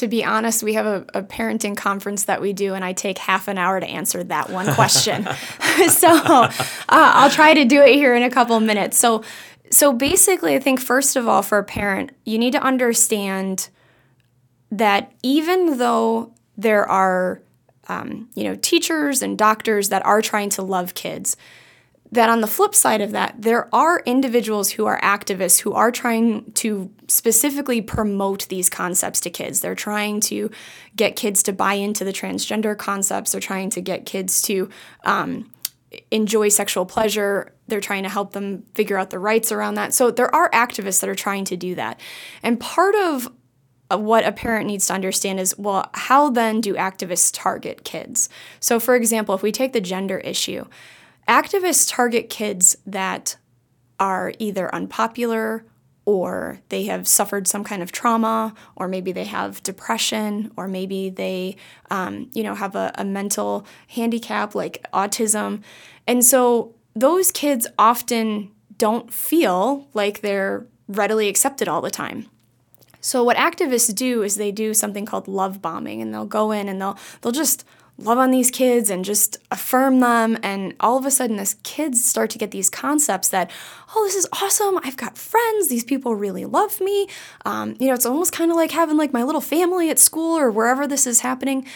to 0.00 0.08
be 0.08 0.24
honest, 0.24 0.62
we 0.62 0.72
have 0.72 0.86
a, 0.86 1.04
a, 1.12 1.22
parenting 1.22 1.76
conference 1.76 2.24
that 2.24 2.40
we 2.40 2.54
do, 2.54 2.72
and 2.72 2.82
I 2.82 2.94
take 2.94 3.18
half 3.18 3.48
an 3.48 3.58
hour 3.58 3.78
to 3.78 3.86
answer 3.86 4.24
that 4.24 4.48
one 4.48 4.72
question. 4.74 5.24
so 5.88 6.08
uh, 6.08 6.50
I'll 6.88 7.28
try 7.28 7.52
to 7.52 7.66
do 7.66 7.82
it 7.82 7.94
here 7.94 8.14
in 8.14 8.22
a 8.22 8.30
couple 8.30 8.56
of 8.56 8.62
minutes. 8.62 8.96
So, 8.96 9.22
so 9.70 9.92
basically, 9.92 10.54
I 10.54 10.58
think 10.58 10.80
first 10.80 11.16
of 11.16 11.28
all, 11.28 11.42
for 11.42 11.58
a 11.58 11.64
parent, 11.64 12.12
you 12.24 12.38
need 12.38 12.52
to 12.52 12.62
understand 12.62 13.68
that 14.70 15.12
even 15.22 15.76
though 15.76 16.32
there 16.56 16.88
are, 16.88 17.42
um, 17.88 18.30
you 18.34 18.44
know, 18.44 18.56
teachers 18.56 19.20
and 19.20 19.36
doctors 19.36 19.90
that 19.90 20.04
are 20.06 20.22
trying 20.22 20.48
to 20.50 20.62
love 20.62 20.94
kids, 20.94 21.36
that 22.12 22.28
on 22.28 22.40
the 22.40 22.46
flip 22.46 22.74
side 22.74 23.00
of 23.00 23.12
that, 23.12 23.34
there 23.38 23.72
are 23.74 24.02
individuals 24.04 24.70
who 24.70 24.86
are 24.86 25.00
activists 25.00 25.60
who 25.60 25.72
are 25.72 25.92
trying 25.92 26.50
to 26.52 26.90
specifically 27.06 27.80
promote 27.80 28.48
these 28.48 28.68
concepts 28.68 29.20
to 29.20 29.30
kids. 29.30 29.60
They're 29.60 29.74
trying 29.76 30.20
to 30.22 30.50
get 30.96 31.14
kids 31.14 31.42
to 31.44 31.52
buy 31.52 31.74
into 31.74 32.04
the 32.04 32.12
transgender 32.12 32.76
concepts. 32.76 33.32
They're 33.32 33.40
trying 33.40 33.70
to 33.70 33.80
get 33.80 34.06
kids 34.06 34.42
to 34.42 34.68
um, 35.04 35.52
enjoy 36.10 36.48
sexual 36.48 36.84
pleasure. 36.84 37.52
They're 37.68 37.80
trying 37.80 38.02
to 38.02 38.08
help 38.08 38.32
them 38.32 38.64
figure 38.74 38.98
out 38.98 39.10
the 39.10 39.18
rights 39.18 39.52
around 39.52 39.74
that. 39.74 39.94
So 39.94 40.10
there 40.10 40.34
are 40.34 40.50
activists 40.50 41.00
that 41.00 41.10
are 41.10 41.14
trying 41.14 41.44
to 41.46 41.56
do 41.56 41.76
that. 41.76 42.00
And 42.42 42.58
part 42.58 42.96
of 42.96 43.30
what 43.88 44.24
a 44.24 44.32
parent 44.32 44.66
needs 44.66 44.86
to 44.86 44.94
understand 44.94 45.40
is 45.40 45.56
well, 45.58 45.90
how 45.94 46.30
then 46.30 46.60
do 46.60 46.74
activists 46.74 47.30
target 47.32 47.84
kids? 47.84 48.28
So, 48.60 48.78
for 48.78 48.94
example, 48.94 49.34
if 49.34 49.42
we 49.42 49.52
take 49.52 49.72
the 49.72 49.80
gender 49.80 50.18
issue, 50.18 50.64
Activists 51.30 51.88
target 51.88 52.28
kids 52.28 52.76
that 52.84 53.36
are 54.00 54.32
either 54.40 54.74
unpopular 54.74 55.64
or 56.04 56.58
they 56.70 56.86
have 56.86 57.06
suffered 57.06 57.46
some 57.46 57.62
kind 57.62 57.82
of 57.84 57.92
trauma, 57.92 58.52
or 58.74 58.88
maybe 58.88 59.12
they 59.12 59.26
have 59.26 59.62
depression, 59.62 60.50
or 60.56 60.66
maybe 60.66 61.08
they, 61.08 61.54
um, 61.88 62.28
you 62.34 62.42
know, 62.42 62.56
have 62.56 62.74
a, 62.74 62.90
a 62.96 63.04
mental 63.04 63.64
handicap 63.86 64.56
like 64.56 64.84
autism. 64.92 65.62
And 66.04 66.24
so 66.24 66.74
those 66.96 67.30
kids 67.30 67.68
often 67.78 68.50
don't 68.76 69.12
feel 69.14 69.88
like 69.94 70.22
they're 70.22 70.66
readily 70.88 71.28
accepted 71.28 71.68
all 71.68 71.80
the 71.80 71.92
time. 71.92 72.26
So 73.00 73.22
what 73.22 73.36
activists 73.36 73.94
do 73.94 74.24
is 74.24 74.34
they 74.34 74.50
do 74.50 74.74
something 74.74 75.06
called 75.06 75.28
love 75.28 75.62
bombing 75.62 76.02
and 76.02 76.12
they'll 76.12 76.26
go 76.26 76.50
in 76.50 76.68
and 76.68 76.80
they'll 76.80 76.98
they'll 77.20 77.32
just 77.32 77.64
love 78.02 78.18
on 78.18 78.30
these 78.30 78.50
kids 78.50 78.90
and 78.90 79.04
just 79.04 79.38
affirm 79.50 80.00
them. 80.00 80.38
And 80.42 80.74
all 80.80 80.96
of 80.96 81.06
a 81.06 81.10
sudden, 81.10 81.36
this 81.36 81.54
kids 81.62 82.04
start 82.04 82.30
to 82.30 82.38
get 82.38 82.50
these 82.50 82.70
concepts 82.70 83.28
that, 83.28 83.50
oh, 83.94 84.04
this 84.04 84.14
is 84.14 84.26
awesome. 84.32 84.78
I've 84.82 84.96
got 84.96 85.18
friends. 85.18 85.68
These 85.68 85.84
people 85.84 86.14
really 86.14 86.44
love 86.44 86.80
me. 86.80 87.08
Um, 87.44 87.76
you 87.78 87.88
know, 87.88 87.94
it's 87.94 88.06
almost 88.06 88.32
kind 88.32 88.50
of 88.50 88.56
like 88.56 88.70
having 88.70 88.96
like 88.96 89.12
my 89.12 89.22
little 89.22 89.40
family 89.40 89.90
at 89.90 89.98
school 89.98 90.36
or 90.36 90.50
wherever 90.50 90.86
this 90.86 91.06
is 91.06 91.20
happening. 91.20 91.66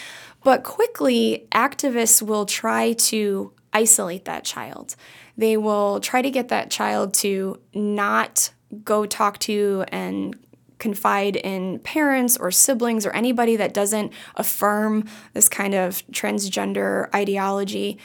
But 0.43 0.63
quickly, 0.63 1.47
activists 1.51 2.21
will 2.21 2.45
try 2.45 2.93
to 2.93 3.51
isolate 3.73 4.25
that 4.25 4.43
child. 4.43 4.95
They 5.37 5.57
will 5.57 5.99
try 5.99 6.21
to 6.21 6.29
get 6.29 6.49
that 6.49 6.69
child 6.71 7.13
to 7.15 7.59
not 7.73 8.51
go 8.83 9.05
talk 9.05 9.39
to 9.39 9.85
and 9.89 10.37
confide 10.79 11.35
in 11.35 11.79
parents 11.79 12.37
or 12.37 12.51
siblings 12.51 13.05
or 13.05 13.11
anybody 13.11 13.55
that 13.55 13.73
doesn't 13.73 14.11
affirm 14.35 15.07
this 15.33 15.47
kind 15.49 15.73
of 15.73 16.05
transgender 16.07 17.13
ideology 17.13 17.97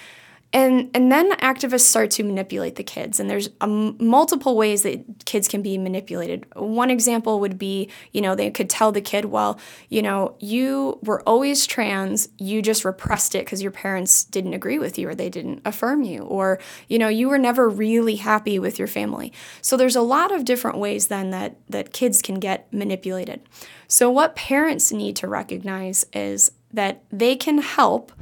and 0.53 0.91
and 0.95 1.13
then 1.13 1.31
activists 1.39 1.83
start 1.83 2.11
to 2.13 2.25
manipulate 2.25 2.75
the 2.75 2.83
kids. 2.83 3.21
And 3.21 3.31
there's 3.31 3.51
um, 3.61 3.97
multiple 4.01 4.57
ways 4.57 4.83
that 4.83 5.25
kids 5.25 5.47
can 5.47 5.63
be 5.63 5.79
manipulated. 5.79 6.45
One 6.57 6.91
example 6.91 7.39
would 7.41 7.59
be 7.59 7.89
you 8.13 8.21
know 8.21 8.35
they 8.35 8.51
could 8.51 8.69
tell 8.69 8.91
the 8.91 9.01
kid 9.01 9.27
well 9.27 9.61
you 9.89 10.03
know 10.03 10.37
you 10.41 10.99
were 11.03 11.23
always 11.23 11.67
trans 11.67 12.29
you 12.39 12.63
just 12.63 12.85
repressed 12.85 13.35
it 13.35 13.45
because 13.45 13.63
your 13.63 13.71
parents 13.71 14.25
didn't 14.25 14.55
agree 14.55 14.79
with 14.79 14.99
you 14.99 15.09
or 15.09 15.15
they 15.15 15.29
didn't 15.29 15.63
affirm 15.65 16.03
you. 16.03 16.23
Or 16.23 16.59
you 16.89 16.99
know 16.99 17.09
you 17.09 17.29
were 17.29 17.39
never 17.39 17.69
really 17.69 18.17
happy 18.17 18.59
with 18.59 18.79
your 18.79 18.89
family. 18.89 19.33
So 19.63 19.77
there's 19.77 19.97
a 19.97 20.03
lot 20.03 20.33
of 20.33 20.45
different 20.45 20.79
ways 20.79 21.07
then 21.07 21.31
that 21.31 21.57
that 21.69 21.93
kids 21.93 22.23
can 22.23 22.41
get 22.41 22.73
manipulated. 22.73 23.41
So 23.87 24.11
what 24.11 24.35
parents 24.35 24.91
need 24.93 25.15
to 25.17 25.29
recognize 25.29 26.07
is 26.13 26.53
that 26.73 27.03
they 27.11 27.37
can 27.37 27.59
help 27.59 28.13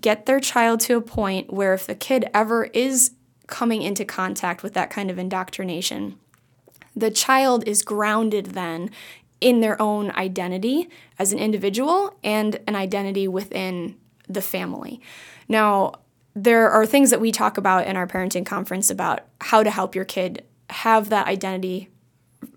get 0.00 0.26
their 0.26 0.40
child 0.40 0.80
to 0.80 0.96
a 0.96 1.00
point 1.00 1.52
where 1.52 1.74
if 1.74 1.86
the 1.86 1.94
kid 1.94 2.28
ever 2.32 2.64
is 2.64 3.12
coming 3.46 3.82
into 3.82 4.04
contact 4.04 4.62
with 4.62 4.74
that 4.74 4.90
kind 4.90 5.10
of 5.10 5.18
indoctrination, 5.18 6.18
the 6.94 7.10
child 7.10 7.66
is 7.66 7.82
grounded 7.82 8.46
then 8.46 8.90
in 9.40 9.60
their 9.60 9.80
own 9.80 10.10
identity 10.12 10.88
as 11.18 11.32
an 11.32 11.38
individual 11.38 12.16
and 12.22 12.60
an 12.66 12.76
identity 12.76 13.26
within 13.26 13.96
the 14.28 14.42
family. 14.42 15.00
Now, 15.48 15.94
there 16.34 16.70
are 16.70 16.86
things 16.86 17.10
that 17.10 17.20
we 17.20 17.32
talk 17.32 17.58
about 17.58 17.86
in 17.86 17.96
our 17.96 18.06
parenting 18.06 18.46
conference 18.46 18.90
about 18.90 19.20
how 19.40 19.62
to 19.62 19.70
help 19.70 19.94
your 19.94 20.04
kid 20.04 20.44
have 20.70 21.08
that 21.10 21.26
identity 21.26 21.88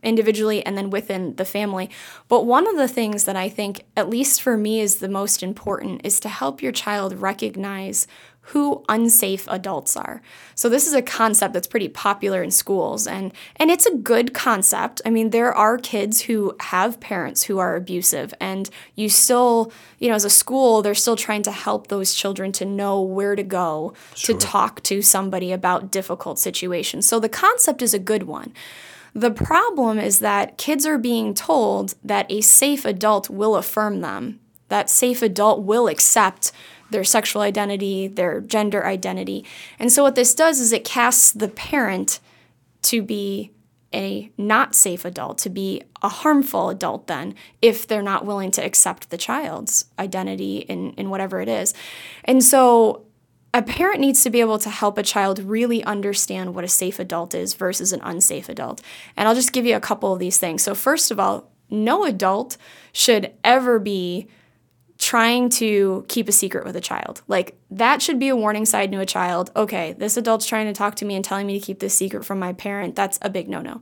individually 0.05 0.65
and 0.65 0.77
then 0.77 0.89
within 0.89 1.35
the 1.35 1.45
family. 1.45 1.89
But 2.27 2.45
one 2.45 2.67
of 2.67 2.77
the 2.77 2.87
things 2.87 3.25
that 3.25 3.35
I 3.35 3.49
think, 3.49 3.85
at 3.97 4.09
least 4.09 4.41
for 4.41 4.55
me, 4.55 4.79
is 4.79 4.97
the 4.97 5.09
most 5.09 5.43
important 5.43 6.01
is 6.05 6.19
to 6.21 6.29
help 6.29 6.61
your 6.61 6.71
child 6.71 7.19
recognize 7.19 8.07
who 8.49 8.83
unsafe 8.87 9.47
adults 9.49 9.97
are. 9.97 10.21
So 10.53 10.69
this 10.69 10.85
is 10.85 10.93
a 10.93 11.01
concept 11.01 11.53
that's 11.53 11.65
pretty 11.65 11.89
popular 11.89 12.43
in 12.43 12.51
schools 12.51 13.07
and 13.07 13.33
and 13.55 13.71
it's 13.71 13.87
a 13.87 13.95
good 13.95 14.35
concept. 14.35 15.01
I 15.03 15.09
mean 15.09 15.31
there 15.31 15.51
are 15.51 15.79
kids 15.79 16.21
who 16.21 16.55
have 16.59 16.99
parents 16.99 17.43
who 17.43 17.57
are 17.57 17.75
abusive 17.75 18.35
and 18.39 18.69
you 18.93 19.09
still, 19.09 19.71
you 19.97 20.09
know, 20.09 20.15
as 20.15 20.25
a 20.25 20.29
school 20.29 20.83
they're 20.83 20.93
still 20.93 21.15
trying 21.15 21.41
to 21.43 21.51
help 21.51 21.87
those 21.87 22.13
children 22.13 22.51
to 22.53 22.65
know 22.65 23.01
where 23.01 23.35
to 23.35 23.43
go 23.43 23.93
sure. 24.13 24.37
to 24.37 24.45
talk 24.45 24.83
to 24.83 25.01
somebody 25.01 25.51
about 25.51 25.91
difficult 25.91 26.37
situations. 26.37 27.07
So 27.07 27.19
the 27.19 27.29
concept 27.29 27.81
is 27.81 27.95
a 27.95 27.99
good 27.99 28.23
one. 28.23 28.53
The 29.15 29.31
problem 29.31 29.97
is 29.97 30.19
that 30.19 30.57
kids 30.57 30.85
are 30.85 30.97
being 30.97 31.33
told 31.33 31.95
that 32.03 32.29
a 32.29 32.41
safe 32.41 32.83
adult 32.83 33.29
will 33.29 33.55
affirm 33.55 34.01
them, 34.01 34.41
that 34.67 34.89
safe 34.89 35.21
adult 35.21 35.63
will 35.63 35.87
accept 35.87 36.51
their 36.91 37.05
sexual 37.05 37.41
identity, 37.41 38.07
their 38.09 38.41
gender 38.41 38.85
identity. 38.85 39.45
And 39.79 39.89
so 39.89 40.03
what 40.03 40.15
this 40.15 40.35
does 40.35 40.59
is 40.59 40.73
it 40.73 40.83
casts 40.83 41.31
the 41.31 41.47
parent 41.47 42.19
to 42.83 43.01
be 43.01 43.51
a 43.93 44.29
not 44.37 44.75
safe 44.75 45.05
adult, 45.05 45.37
to 45.39 45.49
be 45.49 45.81
a 46.01 46.09
harmful 46.09 46.69
adult, 46.69 47.07
then, 47.07 47.33
if 47.61 47.87
they're 47.87 48.01
not 48.01 48.25
willing 48.25 48.51
to 48.51 48.63
accept 48.63 49.09
the 49.09 49.17
child's 49.17 49.85
identity 49.97 50.57
in, 50.57 50.91
in 50.91 51.09
whatever 51.09 51.39
it 51.39 51.47
is. 51.47 51.73
And 52.25 52.43
so 52.43 53.04
a 53.55 53.61
parent 53.61 54.01
needs 54.01 54.21
to 54.21 54.29
be 54.29 54.41
able 54.41 54.59
to 54.59 54.69
help 54.69 54.97
a 54.97 55.03
child 55.03 55.39
really 55.39 55.81
understand 55.85 56.53
what 56.53 56.65
a 56.65 56.67
safe 56.67 56.99
adult 56.99 57.33
is 57.33 57.53
versus 57.53 57.93
an 57.93 58.01
unsafe 58.03 58.49
adult. 58.49 58.81
And 59.15 59.29
I'll 59.29 59.33
just 59.33 59.53
give 59.53 59.65
you 59.65 59.77
a 59.77 59.79
couple 59.79 60.11
of 60.11 60.19
these 60.19 60.37
things. 60.37 60.61
So, 60.61 60.75
first 60.75 61.09
of 61.09 61.21
all, 61.21 61.49
no 61.69 62.03
adult 62.03 62.57
should 62.91 63.31
ever 63.45 63.79
be 63.79 64.27
trying 64.97 65.49
to 65.49 66.05
keep 66.07 66.29
a 66.29 66.31
secret 66.31 66.65
with 66.65 66.75
a 66.75 66.81
child. 66.81 67.21
Like 67.27 67.57
that 67.69 68.01
should 68.01 68.19
be 68.19 68.29
a 68.29 68.35
warning 68.35 68.65
sign 68.65 68.91
to 68.91 68.99
a 68.99 69.05
child. 69.05 69.51
Okay, 69.55 69.93
this 69.93 70.17
adult's 70.17 70.45
trying 70.45 70.67
to 70.67 70.73
talk 70.73 70.95
to 70.95 71.05
me 71.05 71.15
and 71.15 71.25
telling 71.25 71.47
me 71.47 71.59
to 71.59 71.65
keep 71.65 71.79
this 71.79 71.97
secret 71.97 72.23
from 72.25 72.39
my 72.39 72.53
parent. 72.53 72.95
That's 72.95 73.19
a 73.21 73.29
big 73.29 73.49
no-no. 73.49 73.81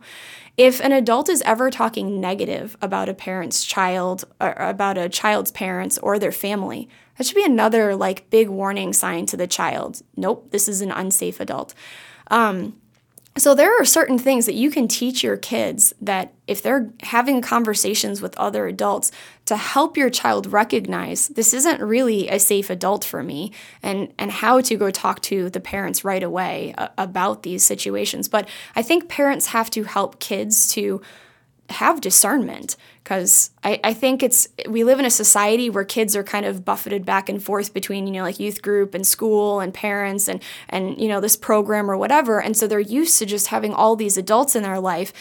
If 0.58 0.80
an 0.82 0.92
adult 0.92 1.30
is 1.30 1.42
ever 1.44 1.70
talking 1.72 2.20
negative 2.20 2.78
about 2.82 3.10
a 3.10 3.14
parent's 3.14 3.64
child 3.64 4.24
or 4.40 4.54
about 4.54 4.98
a 4.98 5.10
child's 5.10 5.52
parents 5.52 5.98
or 6.00 6.18
their 6.18 6.32
family, 6.32 6.90
that 7.18 7.28
should 7.28 7.36
be 7.36 7.46
another 7.46 7.96
like 7.96 8.30
big 8.30 8.50
warning 8.50 8.94
sign 8.94 9.26
to 9.28 9.38
the 9.38 9.48
child. 9.48 10.02
Nope, 10.16 10.52
this 10.52 10.68
is 10.68 10.82
an 10.82 10.92
unsafe 10.92 11.40
adult. 11.40 11.74
Um, 12.30 12.80
so 13.36 13.56
there 13.56 13.76
are 13.80 13.86
certain 13.86 14.20
things 14.20 14.46
that 14.46 14.54
you 14.54 14.70
can 14.70 14.88
teach 14.88 15.24
your 15.24 15.38
kids 15.38 15.94
that 16.00 16.34
if 16.46 16.62
they're 16.62 16.92
having 17.02 17.42
conversations 17.42 18.22
with 18.22 18.38
other 18.38 18.68
adults 18.68 19.12
to 19.46 19.58
help 19.58 19.98
your 19.98 20.10
child 20.10 20.52
recognize 20.52 21.30
this 21.30 21.54
isn't 21.54 21.82
really 21.82 22.30
a 22.30 22.40
safe 22.40 22.70
adult 22.70 23.04
for 23.04 23.24
me 23.24 23.52
and 23.82 24.14
and 24.20 24.30
how 24.32 24.62
to 24.62 24.76
go 24.76 24.92
talk 24.92 25.20
to 25.22 25.50
the 25.50 25.60
parents 25.60 26.04
right 26.04 26.22
away 26.22 26.76
uh, 26.78 26.90
about 26.98 27.44
these 27.44 27.64
situations. 27.64 28.28
But 28.28 28.48
I 28.76 28.84
think 28.84 29.10
parents 29.10 29.48
have 29.48 29.70
to 29.72 29.84
help 29.84 30.20
kids 30.20 30.72
to 30.74 31.02
have 31.70 32.02
discernment 32.02 32.76
because 33.04 33.52
I, 33.64 33.80
I 33.84 33.94
think 33.94 34.22
it's 34.22 34.48
we 34.70 34.84
live 34.84 35.00
in 35.00 35.06
a 35.06 35.10
society 35.10 35.70
where 35.70 35.86
kids 35.86 36.16
are 36.16 36.24
kind 36.24 36.46
of 36.46 36.66
buffeted 36.66 37.06
back 37.06 37.30
and 37.30 37.42
forth 37.42 37.74
between 37.74 38.06
you 38.06 38.14
know 38.14 38.24
like 38.24 38.40
youth 38.40 38.62
group 38.62 38.94
and 38.94 39.06
school 39.06 39.60
and 39.60 39.74
parents 39.74 40.28
and 40.28 40.42
and 40.70 41.00
you 41.00 41.08
know 41.08 41.20
this 41.20 41.36
program 41.36 41.90
or 41.90 41.98
whatever 41.98 42.42
and 42.42 42.58
so 42.58 42.68
they're 42.68 42.80
used 42.80 43.18
to 43.20 43.26
just 43.26 43.48
having 43.48 43.74
all 43.74 43.96
these 43.96 44.18
adults 44.18 44.56
in 44.56 44.64
their 44.64 44.80
life 44.80 45.14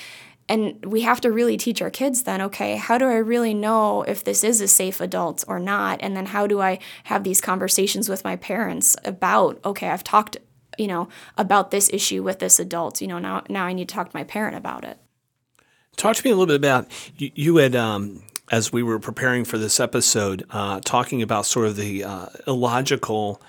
and 0.49 0.85
we 0.85 1.03
have 1.03 1.21
to 1.21 1.31
really 1.31 1.57
teach 1.57 1.81
our 1.81 1.91
kids 1.91 2.25
then 2.25 2.41
okay 2.41 2.77
how 2.77 2.99
do 2.99 3.07
i 3.07 3.17
really 3.17 3.55
know 3.55 4.03
if 4.03 4.25
this 4.25 4.43
is 4.43 4.61
a 4.61 4.69
safe 4.69 5.01
adult 5.01 5.45
or 5.47 5.59
not? 5.59 6.01
And 6.03 6.17
then 6.17 6.27
how 6.27 6.47
do 6.47 6.61
i 6.61 6.79
have 7.05 7.25
these 7.25 7.41
conversations 7.41 8.09
with 8.09 8.25
my 8.25 8.37
parents 8.37 8.97
about 9.05 9.61
okay 9.65 9.89
i've 9.89 10.05
talked 10.05 10.37
you 10.79 10.89
know 10.89 11.09
about 11.39 11.71
this 11.71 11.91
issue 11.93 12.23
with 12.23 12.39
this 12.41 12.59
adult 12.59 13.01
you 13.01 13.07
know 13.07 13.19
now 13.19 13.45
now 13.49 13.65
i 13.65 13.73
need 13.73 13.89
to 13.89 13.95
talk 13.95 14.11
to 14.11 14.17
my 14.17 14.25
parent 14.25 14.57
about 14.57 14.85
it 14.85 14.99
Talk 15.97 16.17
to 16.17 16.25
me 16.25 16.31
a 16.31 16.35
little 16.35 16.47
bit 16.47 16.57
about 16.57 16.89
you, 17.17 17.31
you 17.35 17.57
had. 17.57 17.77
Um, 17.77 18.23
as 18.51 18.71
we 18.71 18.83
were 18.83 18.99
preparing 18.99 19.45
for 19.47 19.57
this 19.57 19.81
episode, 19.81 20.45
uh, 20.51 20.79
talking 20.85 21.23
about 21.23 21.47
sort 21.47 21.67
of 21.67 21.75
the 21.75 22.05
uh, 22.05 22.27
illogical 22.47 23.41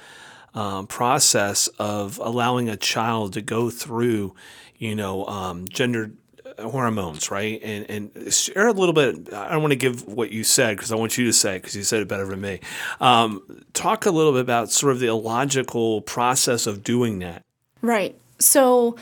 uh, 0.56 0.84
process 0.84 1.68
of 1.78 2.18
allowing 2.20 2.70
a 2.70 2.78
child 2.78 3.34
to 3.34 3.42
go 3.42 3.70
through, 3.70 4.34
you 4.78 4.96
know, 4.96 5.26
um, 5.26 5.68
gender 5.68 6.12
hormones, 6.60 7.30
right? 7.30 7.60
And, 7.64 7.90
and 7.90 8.34
share 8.34 8.68
a 8.68 8.74
little 8.74 8.94
bit. 8.94 9.34
I 9.34 9.58
want 9.58 9.72
to 9.72 9.76
give 9.76 10.08
what 10.08 10.32
you 10.32 10.44
said 10.44 10.78
because 10.78 10.92
I 10.92 10.96
want 10.96 11.18
you 11.18 11.26
to 11.26 11.34
say 11.34 11.58
because 11.58 11.76
you 11.76 11.84
said 11.84 12.02
it 12.02 12.08
better 12.08 12.26
than 12.26 12.40
me. 12.40 12.62
Um, 13.02 13.66
talk 13.74 14.06
a 14.06 14.12
little 14.12 14.32
bit 14.32 14.42
about 14.42 14.72
sort 14.72 14.94
of 14.94 15.00
the 15.00 15.08
illogical 15.08 16.02
process 16.02 16.66
of 16.66 16.84
doing 16.84 17.20
that. 17.20 17.42
Right. 17.82 18.18
So 18.40 18.96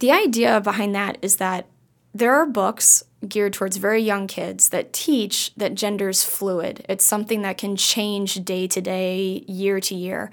the 0.00 0.10
idea 0.10 0.60
behind 0.60 0.94
that 0.94 1.18
is 1.22 1.36
that 1.36 1.66
there 2.14 2.34
are 2.34 2.46
books 2.46 3.04
geared 3.26 3.52
towards 3.52 3.76
very 3.76 4.02
young 4.02 4.26
kids 4.26 4.68
that 4.68 4.92
teach 4.92 5.52
that 5.56 5.74
gender 5.74 6.08
is 6.08 6.24
fluid. 6.24 6.84
It's 6.88 7.04
something 7.04 7.42
that 7.42 7.58
can 7.58 7.76
change 7.76 8.44
day 8.44 8.66
to 8.68 8.80
day, 8.80 9.44
year 9.46 9.80
to 9.80 9.94
year. 9.94 10.30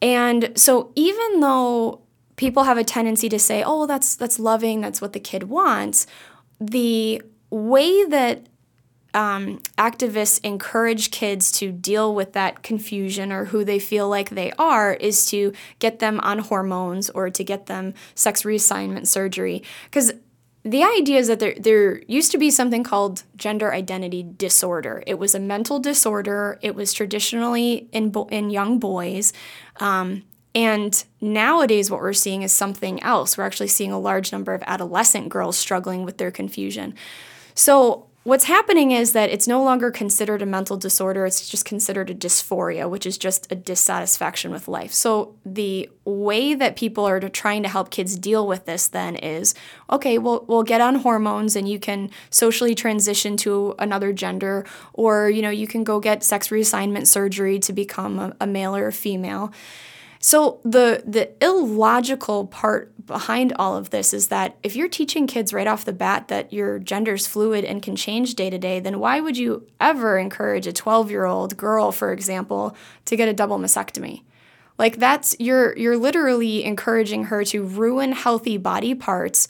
And 0.00 0.52
so 0.56 0.92
even 0.94 1.40
though 1.40 2.00
people 2.36 2.64
have 2.64 2.78
a 2.78 2.84
tendency 2.84 3.28
to 3.28 3.38
say, 3.38 3.62
"Oh, 3.64 3.86
that's 3.86 4.16
that's 4.16 4.38
loving, 4.38 4.80
that's 4.80 5.00
what 5.00 5.12
the 5.12 5.20
kid 5.20 5.44
wants," 5.44 6.06
the 6.60 7.22
way 7.50 8.04
that 8.06 8.46
um, 9.14 9.60
activists 9.76 10.40
encourage 10.42 11.10
kids 11.10 11.52
to 11.52 11.70
deal 11.70 12.14
with 12.14 12.32
that 12.32 12.62
confusion 12.62 13.30
or 13.30 13.46
who 13.46 13.62
they 13.62 13.78
feel 13.78 14.08
like 14.08 14.30
they 14.30 14.52
are 14.52 14.94
is 14.94 15.26
to 15.26 15.52
get 15.78 15.98
them 15.98 16.18
on 16.20 16.38
hormones 16.38 17.10
or 17.10 17.28
to 17.28 17.44
get 17.44 17.66
them 17.66 17.92
sex 18.14 18.42
reassignment 18.42 19.06
surgery. 19.06 19.62
Because 19.84 20.12
the 20.64 20.84
idea 20.84 21.18
is 21.18 21.26
that 21.26 21.40
there, 21.40 21.54
there 21.58 22.02
used 22.06 22.30
to 22.32 22.38
be 22.38 22.50
something 22.50 22.84
called 22.84 23.24
gender 23.36 23.74
identity 23.74 24.22
disorder. 24.36 25.02
It 25.06 25.18
was 25.18 25.34
a 25.34 25.40
mental 25.40 25.80
disorder. 25.80 26.58
It 26.62 26.76
was 26.76 26.92
traditionally 26.92 27.88
in, 27.90 28.10
bo- 28.10 28.28
in 28.28 28.50
young 28.50 28.78
boys. 28.78 29.32
Um, 29.80 30.22
and 30.54 31.02
nowadays, 31.20 31.90
what 31.90 32.00
we're 32.00 32.12
seeing 32.12 32.42
is 32.42 32.52
something 32.52 33.02
else. 33.02 33.36
We're 33.36 33.44
actually 33.44 33.68
seeing 33.68 33.90
a 33.90 33.98
large 33.98 34.30
number 34.30 34.54
of 34.54 34.62
adolescent 34.66 35.30
girls 35.30 35.56
struggling 35.56 36.04
with 36.04 36.18
their 36.18 36.30
confusion. 36.30 36.94
So, 37.54 38.06
What's 38.24 38.44
happening 38.44 38.92
is 38.92 39.14
that 39.14 39.30
it's 39.30 39.48
no 39.48 39.64
longer 39.64 39.90
considered 39.90 40.42
a 40.42 40.46
mental 40.46 40.76
disorder, 40.76 41.26
it's 41.26 41.48
just 41.48 41.64
considered 41.64 42.08
a 42.08 42.14
dysphoria, 42.14 42.88
which 42.88 43.04
is 43.04 43.18
just 43.18 43.50
a 43.50 43.56
dissatisfaction 43.56 44.52
with 44.52 44.68
life. 44.68 44.92
So, 44.92 45.34
the 45.44 45.90
way 46.04 46.54
that 46.54 46.76
people 46.76 47.04
are 47.04 47.18
trying 47.28 47.64
to 47.64 47.68
help 47.68 47.90
kids 47.90 48.16
deal 48.16 48.46
with 48.46 48.64
this 48.64 48.86
then 48.86 49.16
is 49.16 49.54
okay, 49.90 50.18
we'll, 50.18 50.44
we'll 50.46 50.62
get 50.62 50.80
on 50.80 50.96
hormones 50.96 51.56
and 51.56 51.68
you 51.68 51.80
can 51.80 52.10
socially 52.30 52.76
transition 52.76 53.36
to 53.38 53.74
another 53.80 54.12
gender, 54.12 54.64
or 54.92 55.28
you 55.28 55.42
know, 55.42 55.50
you 55.50 55.66
can 55.66 55.82
go 55.82 55.98
get 55.98 56.22
sex 56.22 56.48
reassignment 56.48 57.08
surgery 57.08 57.58
to 57.58 57.72
become 57.72 58.20
a, 58.20 58.36
a 58.40 58.46
male 58.46 58.76
or 58.76 58.86
a 58.86 58.92
female. 58.92 59.52
So 60.24 60.60
the 60.64 61.02
the 61.04 61.30
illogical 61.44 62.46
part 62.46 62.94
behind 63.04 63.52
all 63.58 63.76
of 63.76 63.90
this 63.90 64.14
is 64.14 64.28
that 64.28 64.56
if 64.62 64.76
you're 64.76 64.88
teaching 64.88 65.26
kids 65.26 65.52
right 65.52 65.66
off 65.66 65.84
the 65.84 65.92
bat 65.92 66.28
that 66.28 66.52
your 66.52 66.78
gender's 66.78 67.26
fluid 67.26 67.64
and 67.64 67.82
can 67.82 67.96
change 67.96 68.36
day 68.36 68.48
to 68.48 68.56
day, 68.56 68.78
then 68.78 69.00
why 69.00 69.18
would 69.18 69.36
you 69.36 69.66
ever 69.80 70.18
encourage 70.18 70.68
a 70.68 70.72
12-year-old 70.72 71.56
girl, 71.56 71.90
for 71.90 72.12
example, 72.12 72.76
to 73.06 73.16
get 73.16 73.28
a 73.28 73.32
double 73.32 73.58
mastectomy? 73.58 74.22
Like 74.78 74.98
that's 74.98 75.34
you're 75.40 75.76
you're 75.76 75.98
literally 75.98 76.62
encouraging 76.62 77.24
her 77.24 77.44
to 77.46 77.64
ruin 77.64 78.12
healthy 78.12 78.56
body 78.58 78.94
parts 78.94 79.48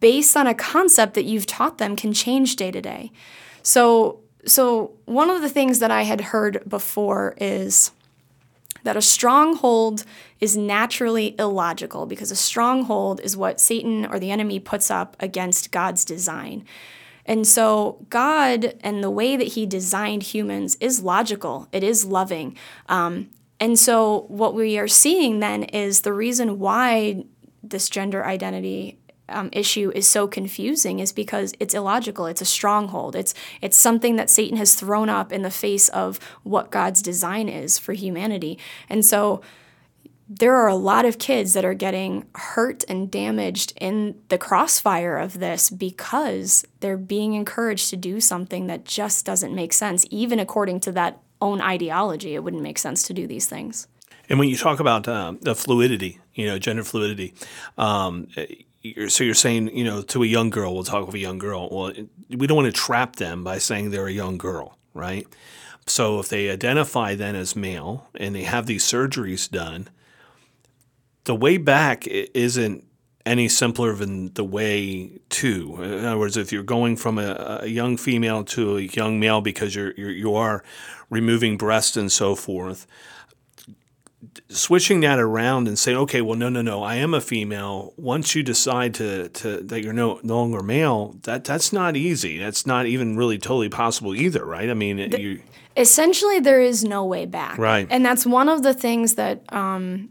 based 0.00 0.36
on 0.36 0.48
a 0.48 0.54
concept 0.54 1.14
that 1.14 1.24
you've 1.24 1.46
taught 1.46 1.78
them 1.78 1.94
can 1.94 2.12
change 2.12 2.56
day 2.56 2.72
to 2.72 2.82
day. 2.82 3.12
So 3.62 4.20
so 4.44 4.96
one 5.04 5.30
of 5.30 5.40
the 5.40 5.48
things 5.48 5.78
that 5.78 5.92
I 5.92 6.02
had 6.02 6.20
heard 6.20 6.68
before 6.68 7.34
is 7.38 7.92
that 8.84 8.96
a 8.96 9.02
stronghold 9.02 10.04
is 10.40 10.56
naturally 10.56 11.34
illogical 11.38 12.06
because 12.06 12.30
a 12.30 12.36
stronghold 12.36 13.20
is 13.22 13.36
what 13.36 13.60
Satan 13.60 14.06
or 14.06 14.18
the 14.18 14.30
enemy 14.30 14.60
puts 14.60 14.90
up 14.90 15.16
against 15.20 15.70
God's 15.70 16.04
design. 16.04 16.64
And 17.26 17.46
so, 17.46 18.04
God 18.10 18.74
and 18.82 19.02
the 19.02 19.10
way 19.10 19.36
that 19.36 19.48
He 19.48 19.66
designed 19.66 20.22
humans 20.22 20.76
is 20.80 21.02
logical, 21.02 21.68
it 21.72 21.82
is 21.82 22.04
loving. 22.04 22.56
Um, 22.88 23.30
and 23.58 23.78
so, 23.78 24.26
what 24.28 24.54
we 24.54 24.78
are 24.78 24.88
seeing 24.88 25.40
then 25.40 25.64
is 25.64 26.02
the 26.02 26.12
reason 26.12 26.58
why 26.58 27.24
this 27.62 27.88
gender 27.88 28.24
identity 28.24 28.98
um, 29.28 29.48
issue 29.52 29.90
is 29.94 30.06
so 30.06 30.26
confusing 30.26 30.98
is 30.98 31.12
because 31.12 31.54
it's 31.58 31.74
illogical. 31.74 32.26
It's 32.26 32.42
a 32.42 32.46
stronghold. 32.46 33.16
It's 33.16 33.34
it's 33.62 33.76
something 33.76 34.16
that 34.16 34.30
Satan 34.30 34.56
has 34.56 34.74
thrown 34.74 35.08
up 35.08 35.32
in 35.32 35.42
the 35.42 35.50
face 35.50 35.88
of 35.90 36.18
what 36.42 36.70
God's 36.70 37.02
design 37.02 37.48
is 37.48 37.78
for 37.78 37.92
humanity. 37.92 38.58
And 38.88 39.04
so 39.04 39.40
there 40.28 40.54
are 40.54 40.68
a 40.68 40.74
lot 40.74 41.04
of 41.04 41.18
kids 41.18 41.52
that 41.52 41.64
are 41.64 41.74
getting 41.74 42.26
hurt 42.34 42.82
and 42.88 43.10
damaged 43.10 43.74
in 43.78 44.14
the 44.28 44.38
crossfire 44.38 45.18
of 45.18 45.38
this 45.38 45.68
because 45.68 46.64
they're 46.80 46.96
being 46.96 47.34
encouraged 47.34 47.90
to 47.90 47.96
do 47.96 48.20
something 48.20 48.66
that 48.66 48.84
just 48.84 49.26
doesn't 49.26 49.54
make 49.54 49.72
sense, 49.72 50.06
even 50.10 50.38
according 50.38 50.80
to 50.80 50.92
that 50.92 51.20
own 51.42 51.60
ideology. 51.60 52.34
It 52.34 52.42
wouldn't 52.42 52.62
make 52.62 52.78
sense 52.78 53.02
to 53.04 53.12
do 53.14 53.26
these 53.26 53.46
things. 53.46 53.86
And 54.28 54.38
when 54.38 54.48
you 54.48 54.56
talk 54.56 54.80
about 54.80 55.06
uh, 55.06 55.34
the 55.42 55.54
fluidity, 55.54 56.20
you 56.34 56.46
know, 56.46 56.58
gender 56.58 56.84
fluidity, 56.84 57.34
um, 57.76 58.28
so 59.08 59.24
you're 59.24 59.34
saying, 59.34 59.76
you 59.76 59.84
know, 59.84 60.02
to 60.02 60.22
a 60.22 60.26
young 60.26 60.50
girl, 60.50 60.74
we'll 60.74 60.84
talk 60.84 61.06
with 61.06 61.14
a 61.14 61.18
young 61.18 61.38
girl. 61.38 61.68
Well, 61.70 61.92
we 62.28 62.46
don't 62.46 62.56
want 62.56 62.66
to 62.74 62.80
trap 62.80 63.16
them 63.16 63.42
by 63.42 63.58
saying 63.58 63.90
they're 63.90 64.06
a 64.06 64.12
young 64.12 64.36
girl, 64.36 64.78
right? 64.92 65.26
So 65.86 66.18
if 66.20 66.28
they 66.28 66.50
identify 66.50 67.14
then 67.14 67.34
as 67.34 67.56
male 67.56 68.08
and 68.14 68.34
they 68.34 68.42
have 68.42 68.66
these 68.66 68.84
surgeries 68.84 69.50
done, 69.50 69.88
the 71.24 71.34
way 71.34 71.56
back 71.56 72.06
isn't 72.06 72.84
any 73.26 73.48
simpler 73.48 73.94
than 73.94 74.32
the 74.34 74.44
way 74.44 75.18
to. 75.30 75.82
In 75.82 76.04
other 76.04 76.18
words, 76.18 76.36
if 76.36 76.52
you're 76.52 76.62
going 76.62 76.96
from 76.96 77.18
a, 77.18 77.60
a 77.62 77.66
young 77.66 77.96
female 77.96 78.44
to 78.44 78.76
a 78.76 78.82
young 78.82 79.18
male 79.18 79.40
because 79.40 79.74
you're, 79.74 79.92
you're 79.92 80.10
you 80.10 80.34
are 80.34 80.62
removing 81.08 81.56
breasts 81.56 81.96
and 81.96 82.12
so 82.12 82.34
forth, 82.34 82.86
switching 84.48 85.00
that 85.00 85.18
around 85.18 85.68
and 85.68 85.78
saying, 85.78 85.96
okay, 85.98 86.20
well, 86.20 86.36
no, 86.36 86.48
no, 86.48 86.62
no, 86.62 86.82
I 86.82 86.96
am 86.96 87.14
a 87.14 87.20
female. 87.20 87.92
Once 87.96 88.34
you 88.34 88.42
decide 88.42 88.94
to, 88.94 89.28
to 89.28 89.60
that 89.60 89.82
you're 89.82 89.92
no, 89.92 90.20
no 90.22 90.36
longer 90.38 90.62
male, 90.62 91.16
that 91.22 91.44
that's 91.44 91.72
not 91.72 91.96
easy. 91.96 92.38
That's 92.38 92.66
not 92.66 92.86
even 92.86 93.16
really 93.16 93.38
totally 93.38 93.68
possible 93.68 94.14
either, 94.14 94.44
right? 94.44 94.70
I 94.70 94.74
mean, 94.74 95.10
the, 95.10 95.20
you 95.20 95.42
essentially 95.76 96.40
there 96.40 96.60
is 96.60 96.84
no 96.84 97.04
way 97.04 97.26
back, 97.26 97.58
right? 97.58 97.86
And 97.90 98.04
that's 98.04 98.26
one 98.26 98.48
of 98.48 98.62
the 98.62 98.74
things 98.74 99.14
that 99.14 99.52
um, 99.52 100.10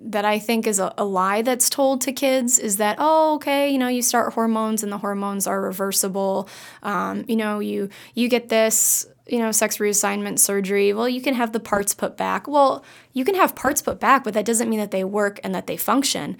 that 0.00 0.24
I 0.24 0.38
think 0.38 0.66
is 0.66 0.78
a, 0.78 0.94
a, 0.96 1.04
lie 1.04 1.42
that's 1.42 1.68
told 1.68 2.00
to 2.02 2.12
kids 2.12 2.58
is 2.58 2.78
that 2.78 2.96
oh 2.98 3.34
okay 3.34 3.70
you 3.70 3.78
know 3.78 3.88
you 3.88 4.00
start 4.00 4.32
hormones 4.32 4.82
and 4.82 4.90
the 4.90 4.96
hormones 4.96 5.46
are 5.46 5.60
reversible 5.60 6.48
um, 6.82 7.24
you 7.28 7.36
know 7.36 7.58
you 7.58 7.90
you 8.14 8.28
get 8.28 8.48
this 8.48 9.06
you 9.26 9.38
know 9.38 9.52
sex 9.52 9.78
reassignment 9.78 10.38
surgery 10.38 10.92
well 10.92 11.08
you 11.08 11.22
can 11.22 11.34
have 11.34 11.52
the 11.52 11.60
parts 11.60 11.94
put 11.94 12.16
back. 12.16 12.46
Well 12.48 12.84
you 13.12 13.24
can 13.24 13.34
have 13.34 13.54
parts 13.54 13.82
put 13.82 14.00
back 14.00 14.24
but 14.24 14.34
that 14.34 14.44
doesn't 14.44 14.68
mean 14.68 14.80
that 14.80 14.90
they 14.90 15.04
work 15.04 15.40
and 15.44 15.54
that 15.54 15.66
they 15.66 15.76
function. 15.76 16.36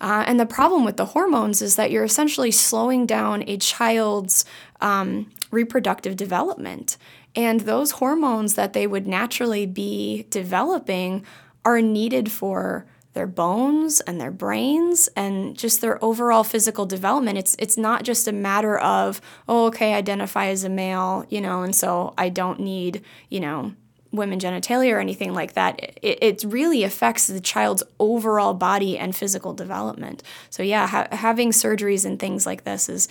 Uh, 0.00 0.24
and 0.26 0.38
the 0.38 0.46
problem 0.46 0.84
with 0.84 0.96
the 0.96 1.06
hormones 1.06 1.62
is 1.62 1.76
that 1.76 1.90
you're 1.90 2.04
essentially 2.04 2.50
slowing 2.50 3.06
down 3.06 3.42
a 3.46 3.56
child's 3.56 4.44
um, 4.80 5.30
reproductive 5.50 6.16
development. 6.16 6.98
And 7.34 7.60
those 7.60 7.92
hormones 7.92 8.54
that 8.54 8.72
they 8.72 8.86
would 8.86 9.06
naturally 9.06 9.66
be 9.66 10.26
developing 10.30 11.24
are 11.64 11.80
needed 11.80 12.30
for 12.30 12.86
their 13.16 13.26
bones 13.26 14.00
and 14.02 14.20
their 14.20 14.30
brains 14.30 15.08
and 15.16 15.58
just 15.58 15.80
their 15.80 16.02
overall 16.04 16.44
physical 16.44 16.86
development. 16.86 17.38
It's 17.38 17.56
it's 17.58 17.76
not 17.76 18.04
just 18.04 18.28
a 18.28 18.32
matter 18.32 18.78
of, 18.78 19.20
oh, 19.48 19.66
okay, 19.66 19.94
identify 19.94 20.46
as 20.46 20.62
a 20.62 20.68
male, 20.68 21.24
you 21.28 21.40
know, 21.40 21.62
and 21.62 21.74
so 21.74 22.14
I 22.16 22.28
don't 22.28 22.60
need, 22.60 23.02
you 23.28 23.40
know, 23.40 23.72
women 24.12 24.38
genitalia 24.38 24.92
or 24.92 25.00
anything 25.00 25.34
like 25.34 25.54
that. 25.54 25.80
It, 26.02 26.18
it 26.22 26.44
really 26.46 26.84
affects 26.84 27.26
the 27.26 27.40
child's 27.40 27.82
overall 27.98 28.54
body 28.54 28.98
and 28.98 29.16
physical 29.16 29.54
development. 29.54 30.22
So 30.50 30.62
yeah, 30.62 30.86
ha- 30.86 31.08
having 31.10 31.50
surgeries 31.50 32.04
and 32.04 32.20
things 32.20 32.46
like 32.46 32.64
this 32.64 32.88
is 32.88 33.08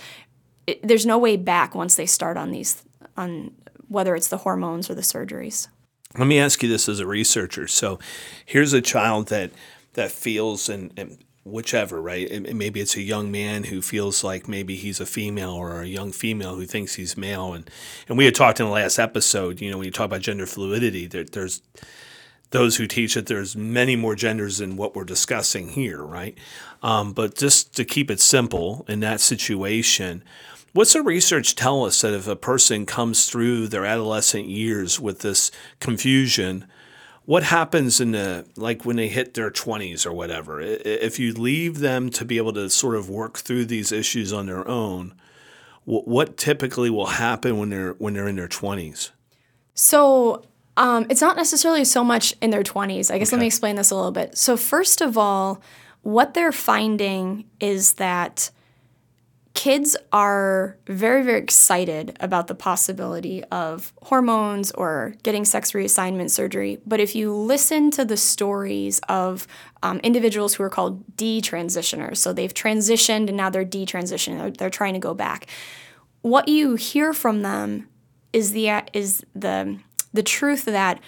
it, 0.66 0.86
there's 0.86 1.04
no 1.04 1.18
way 1.18 1.36
back 1.36 1.74
once 1.74 1.96
they 1.96 2.06
start 2.06 2.36
on 2.36 2.52
these 2.52 2.82
on 3.16 3.52
whether 3.88 4.14
it's 4.14 4.28
the 4.28 4.38
hormones 4.38 4.88
or 4.88 4.94
the 4.94 5.02
surgeries. 5.02 5.68
Let 6.18 6.26
me 6.26 6.38
ask 6.38 6.62
you 6.62 6.68
this 6.68 6.88
as 6.88 6.98
a 6.98 7.06
researcher. 7.06 7.68
So, 7.68 7.98
here's 8.44 8.72
a 8.72 8.80
child 8.80 9.28
that 9.28 9.50
that 9.96 10.12
feels 10.12 10.68
and, 10.68 10.92
and 10.96 11.18
whichever, 11.44 12.00
right? 12.00 12.30
It, 12.30 12.54
maybe 12.54 12.80
it's 12.80 12.96
a 12.96 13.02
young 13.02 13.30
man 13.30 13.64
who 13.64 13.82
feels 13.82 14.24
like 14.24 14.48
maybe 14.48 14.76
he's 14.76 15.00
a 15.00 15.06
female 15.06 15.52
or 15.52 15.82
a 15.82 15.86
young 15.86 16.12
female 16.12 16.54
who 16.54 16.66
thinks 16.66 16.94
he's 16.94 17.16
male. 17.16 17.52
And 17.52 17.68
and 18.08 18.16
we 18.16 18.24
had 18.24 18.34
talked 18.34 18.60
in 18.60 18.66
the 18.66 18.72
last 18.72 18.98
episode, 18.98 19.60
you 19.60 19.70
know, 19.70 19.78
when 19.78 19.86
you 19.86 19.92
talk 19.92 20.06
about 20.06 20.22
gender 20.22 20.46
fluidity, 20.46 21.06
there, 21.06 21.24
there's 21.24 21.62
those 22.50 22.76
who 22.76 22.86
teach 22.86 23.14
that 23.14 23.26
there's 23.26 23.56
many 23.56 23.96
more 23.96 24.14
genders 24.14 24.58
than 24.58 24.76
what 24.76 24.94
we're 24.94 25.04
discussing 25.04 25.68
here, 25.68 26.02
right? 26.02 26.38
Um, 26.82 27.12
but 27.12 27.34
just 27.34 27.74
to 27.76 27.84
keep 27.84 28.10
it 28.10 28.20
simple 28.20 28.84
in 28.88 29.00
that 29.00 29.20
situation, 29.20 30.22
What's 30.72 30.92
the 30.92 31.00
research 31.00 31.54
tell 31.54 31.86
us 31.86 32.02
that 32.02 32.12
if 32.12 32.28
a 32.28 32.36
person 32.36 32.84
comes 32.84 33.30
through 33.30 33.68
their 33.68 33.86
adolescent 33.86 34.44
years 34.44 35.00
with 35.00 35.20
this 35.20 35.50
confusion, 35.80 36.66
what 37.26 37.42
happens 37.42 38.00
in 38.00 38.12
the 38.12 38.46
like 38.56 38.84
when 38.84 38.96
they 38.96 39.08
hit 39.08 39.34
their 39.34 39.50
20s 39.50 40.06
or 40.06 40.12
whatever? 40.12 40.60
If 40.60 41.18
you 41.18 41.32
leave 41.32 41.80
them 41.80 42.08
to 42.10 42.24
be 42.24 42.38
able 42.38 42.52
to 42.54 42.70
sort 42.70 42.94
of 42.94 43.10
work 43.10 43.38
through 43.38 43.66
these 43.66 43.92
issues 43.92 44.32
on 44.32 44.46
their 44.46 44.66
own, 44.66 45.12
what 45.84 46.36
typically 46.36 46.88
will 46.88 47.06
happen 47.06 47.58
when 47.58 47.70
they're 47.70 47.92
when 47.94 48.14
they're 48.14 48.28
in 48.28 48.36
their 48.36 48.48
20s? 48.48 49.10
So 49.74 50.44
um, 50.76 51.06
it's 51.10 51.20
not 51.20 51.36
necessarily 51.36 51.84
so 51.84 52.04
much 52.04 52.34
in 52.40 52.50
their 52.50 52.62
20s. 52.62 53.12
I 53.12 53.18
guess 53.18 53.28
okay. 53.28 53.36
let 53.36 53.40
me 53.40 53.46
explain 53.46 53.76
this 53.76 53.90
a 53.90 53.96
little 53.96 54.12
bit. 54.12 54.38
So 54.38 54.56
first 54.56 55.00
of 55.00 55.18
all, 55.18 55.60
what 56.02 56.34
they're 56.34 56.52
finding 56.52 57.44
is 57.60 57.94
that 57.94 58.50
kids 59.56 59.96
are 60.12 60.76
very, 60.86 61.24
very 61.24 61.38
excited 61.38 62.14
about 62.20 62.46
the 62.46 62.54
possibility 62.54 63.42
of 63.44 63.94
hormones 64.02 64.70
or 64.72 65.14
getting 65.22 65.46
sex 65.46 65.72
reassignment 65.72 66.30
surgery. 66.30 66.78
But 66.86 67.00
if 67.00 67.16
you 67.16 67.32
listen 67.32 67.90
to 67.92 68.04
the 68.04 68.18
stories 68.18 69.00
of 69.08 69.48
um, 69.82 69.98
individuals 70.00 70.54
who 70.54 70.62
are 70.62 70.68
called 70.68 71.16
detransitioners, 71.16 72.18
so 72.18 72.34
they've 72.34 72.52
transitioned 72.52 73.28
and 73.28 73.36
now 73.36 73.48
they're 73.48 73.64
detransitioning, 73.64 74.38
they're, 74.38 74.50
they're 74.50 74.70
trying 74.70 74.92
to 74.92 75.00
go 75.00 75.14
back. 75.14 75.46
What 76.20 76.48
you 76.48 76.74
hear 76.74 77.14
from 77.14 77.40
them 77.40 77.88
is 78.34 78.52
the 78.52 78.68
is 78.92 79.24
the 79.34 79.78
the 80.12 80.22
truth 80.22 80.66
that 80.66 81.00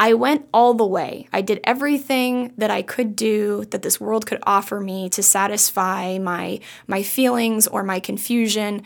I 0.00 0.14
went 0.14 0.48
all 0.54 0.72
the 0.72 0.86
way. 0.86 1.28
I 1.30 1.42
did 1.42 1.60
everything 1.62 2.54
that 2.56 2.70
I 2.70 2.80
could 2.80 3.14
do 3.14 3.66
that 3.66 3.82
this 3.82 4.00
world 4.00 4.24
could 4.24 4.38
offer 4.44 4.80
me 4.80 5.10
to 5.10 5.22
satisfy 5.22 6.16
my 6.16 6.60
my 6.86 7.02
feelings 7.02 7.66
or 7.66 7.82
my 7.82 8.00
confusion 8.00 8.82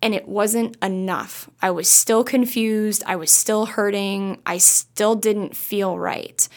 and 0.00 0.14
it 0.14 0.26
wasn't 0.26 0.78
enough. 0.82 1.50
I 1.60 1.70
was 1.70 1.86
still 1.88 2.24
confused, 2.24 3.02
I 3.06 3.16
was 3.16 3.30
still 3.30 3.66
hurting, 3.66 4.40
I 4.46 4.56
still 4.56 5.14
didn't 5.14 5.54
feel 5.54 5.98
right. 5.98 6.48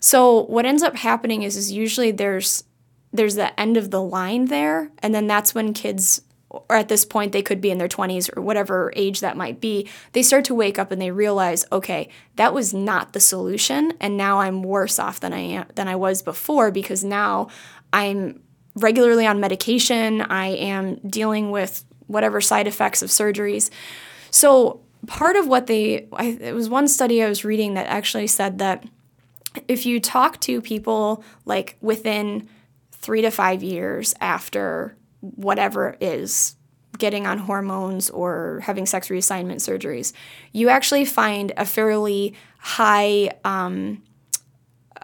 So 0.00 0.44
what 0.44 0.64
ends 0.64 0.82
up 0.82 0.96
happening 0.96 1.42
is 1.42 1.58
is 1.58 1.70
usually 1.70 2.12
there's 2.12 2.64
there's 3.12 3.34
the 3.34 3.58
end 3.60 3.76
of 3.76 3.90
the 3.90 4.02
line 4.02 4.46
there 4.46 4.90
and 5.00 5.14
then 5.14 5.26
that's 5.26 5.54
when 5.54 5.74
kids 5.74 6.22
or 6.50 6.76
at 6.76 6.88
this 6.88 7.04
point 7.04 7.32
they 7.32 7.42
could 7.42 7.60
be 7.60 7.70
in 7.70 7.78
their 7.78 7.88
20s 7.88 8.36
or 8.36 8.42
whatever 8.42 8.92
age 8.96 9.20
that 9.20 9.36
might 9.36 9.60
be, 9.60 9.88
they 10.12 10.22
start 10.22 10.44
to 10.44 10.54
wake 10.54 10.78
up 10.78 10.90
and 10.90 11.00
they 11.00 11.10
realize, 11.10 11.64
okay, 11.70 12.08
that 12.36 12.52
was 12.52 12.74
not 12.74 13.12
the 13.12 13.20
solution 13.20 13.92
and 14.00 14.16
now 14.16 14.40
I'm 14.40 14.62
worse 14.62 14.98
off 14.98 15.20
than 15.20 15.32
I 15.32 15.38
am 15.38 15.66
than 15.76 15.88
I 15.88 15.96
was 15.96 16.22
before 16.22 16.70
because 16.70 17.04
now 17.04 17.48
I'm 17.92 18.42
regularly 18.74 19.26
on 19.26 19.40
medication, 19.40 20.22
I 20.22 20.48
am 20.48 20.96
dealing 21.08 21.50
with 21.50 21.84
whatever 22.06 22.40
side 22.40 22.66
effects 22.66 23.02
of 23.02 23.10
surgeries. 23.10 23.70
So, 24.30 24.80
part 25.06 25.36
of 25.36 25.46
what 25.46 25.66
they 25.66 26.08
I, 26.12 26.36
it 26.40 26.54
was 26.54 26.68
one 26.68 26.88
study 26.88 27.22
I 27.22 27.28
was 27.28 27.44
reading 27.44 27.74
that 27.74 27.86
actually 27.86 28.26
said 28.26 28.58
that 28.58 28.84
if 29.66 29.86
you 29.86 30.00
talk 30.00 30.40
to 30.40 30.60
people 30.60 31.24
like 31.44 31.76
within 31.80 32.48
3 32.92 33.22
to 33.22 33.30
5 33.30 33.62
years 33.62 34.14
after 34.20 34.96
whatever 35.20 35.96
is 36.00 36.56
getting 36.98 37.26
on 37.26 37.38
hormones 37.38 38.10
or 38.10 38.60
having 38.62 38.86
sex 38.86 39.08
reassignment 39.08 39.56
surgeries, 39.56 40.12
you 40.52 40.68
actually 40.68 41.04
find 41.04 41.52
a 41.56 41.64
fairly 41.64 42.34
high 42.58 43.30
um, 43.44 44.02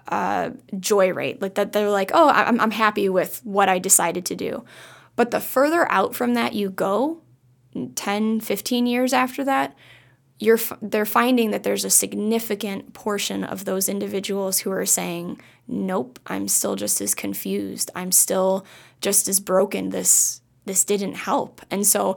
uh, 0.09 0.51
joy 0.79 1.13
rate. 1.13 1.41
Like 1.43 1.55
that, 1.55 1.73
they're 1.73 1.91
like, 1.91 2.11
oh, 2.15 2.29
I'm, 2.29 2.61
I'm 2.61 2.71
happy 2.71 3.09
with 3.09 3.41
what 3.45 3.69
I 3.69 3.79
decided 3.79 4.25
to 4.27 4.37
do. 4.37 4.65
But 5.17 5.31
the 5.31 5.41
further 5.41 5.91
out 5.91 6.15
from 6.15 6.35
that 6.35 6.53
you 6.53 6.71
go, 6.71 7.23
10, 7.95 8.41
15 8.41 8.87
years 8.87 9.13
after 9.13 9.45
that, 9.45 9.77
you're 10.39 10.59
they're 10.83 11.07
finding 11.07 11.51
that 11.51 11.63
there's 11.63 11.85
a 11.85 11.91
significant 11.91 12.93
portion 12.93 13.43
of 13.43 13.65
those 13.65 13.89
individuals 13.89 14.59
who 14.61 14.71
are 14.71 14.87
saying, 14.87 15.41
"Nope, 15.67 16.19
I'm 16.27 16.49
still 16.49 16.77
just 16.77 17.01
as 17.01 17.15
confused. 17.15 17.91
I'm 17.95 18.13
still 18.13 18.67
just 19.01 19.29
as 19.29 19.41
broken. 19.41 19.91
This 19.91 20.43
this 20.67 20.85
didn't 20.85 21.15
help." 21.15 21.63
And 21.71 21.87
so 21.87 22.17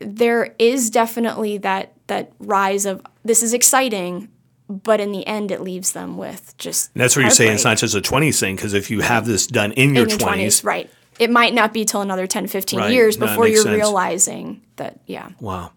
there 0.00 0.54
is 0.58 0.90
definitely 0.90 1.58
that 1.58 1.92
that 2.06 2.32
rise 2.38 2.86
of 2.86 3.02
this 3.24 3.42
is 3.42 3.52
exciting, 3.52 4.28
but 4.68 5.00
in 5.00 5.12
the 5.12 5.26
end 5.26 5.50
it 5.50 5.60
leaves 5.60 5.92
them 5.92 6.16
with 6.16 6.56
just 6.56 6.90
and 6.94 7.02
That's 7.02 7.14
what 7.14 7.22
you're 7.22 7.30
saying 7.30 7.54
it's 7.54 7.64
not 7.64 7.76
just 7.76 7.94
a 7.94 8.00
20s 8.00 8.40
thing 8.40 8.56
because 8.56 8.72
if 8.72 8.90
you 8.90 9.00
have 9.00 9.26
this 9.26 9.46
done 9.46 9.72
in, 9.72 9.90
in 9.90 9.96
your, 9.96 10.06
20s, 10.06 10.18
20s, 10.18 10.64
right. 10.64 10.90
It 11.18 11.28
might 11.28 11.52
not 11.52 11.74
be 11.74 11.84
till 11.84 12.00
another 12.00 12.26
10, 12.26 12.46
15 12.46 12.78
right. 12.78 12.92
years 12.92 13.18
before 13.18 13.46
you're 13.46 13.64
sense. 13.64 13.76
realizing 13.76 14.62
that 14.76 15.00
yeah. 15.04 15.28
Wow. 15.38 15.72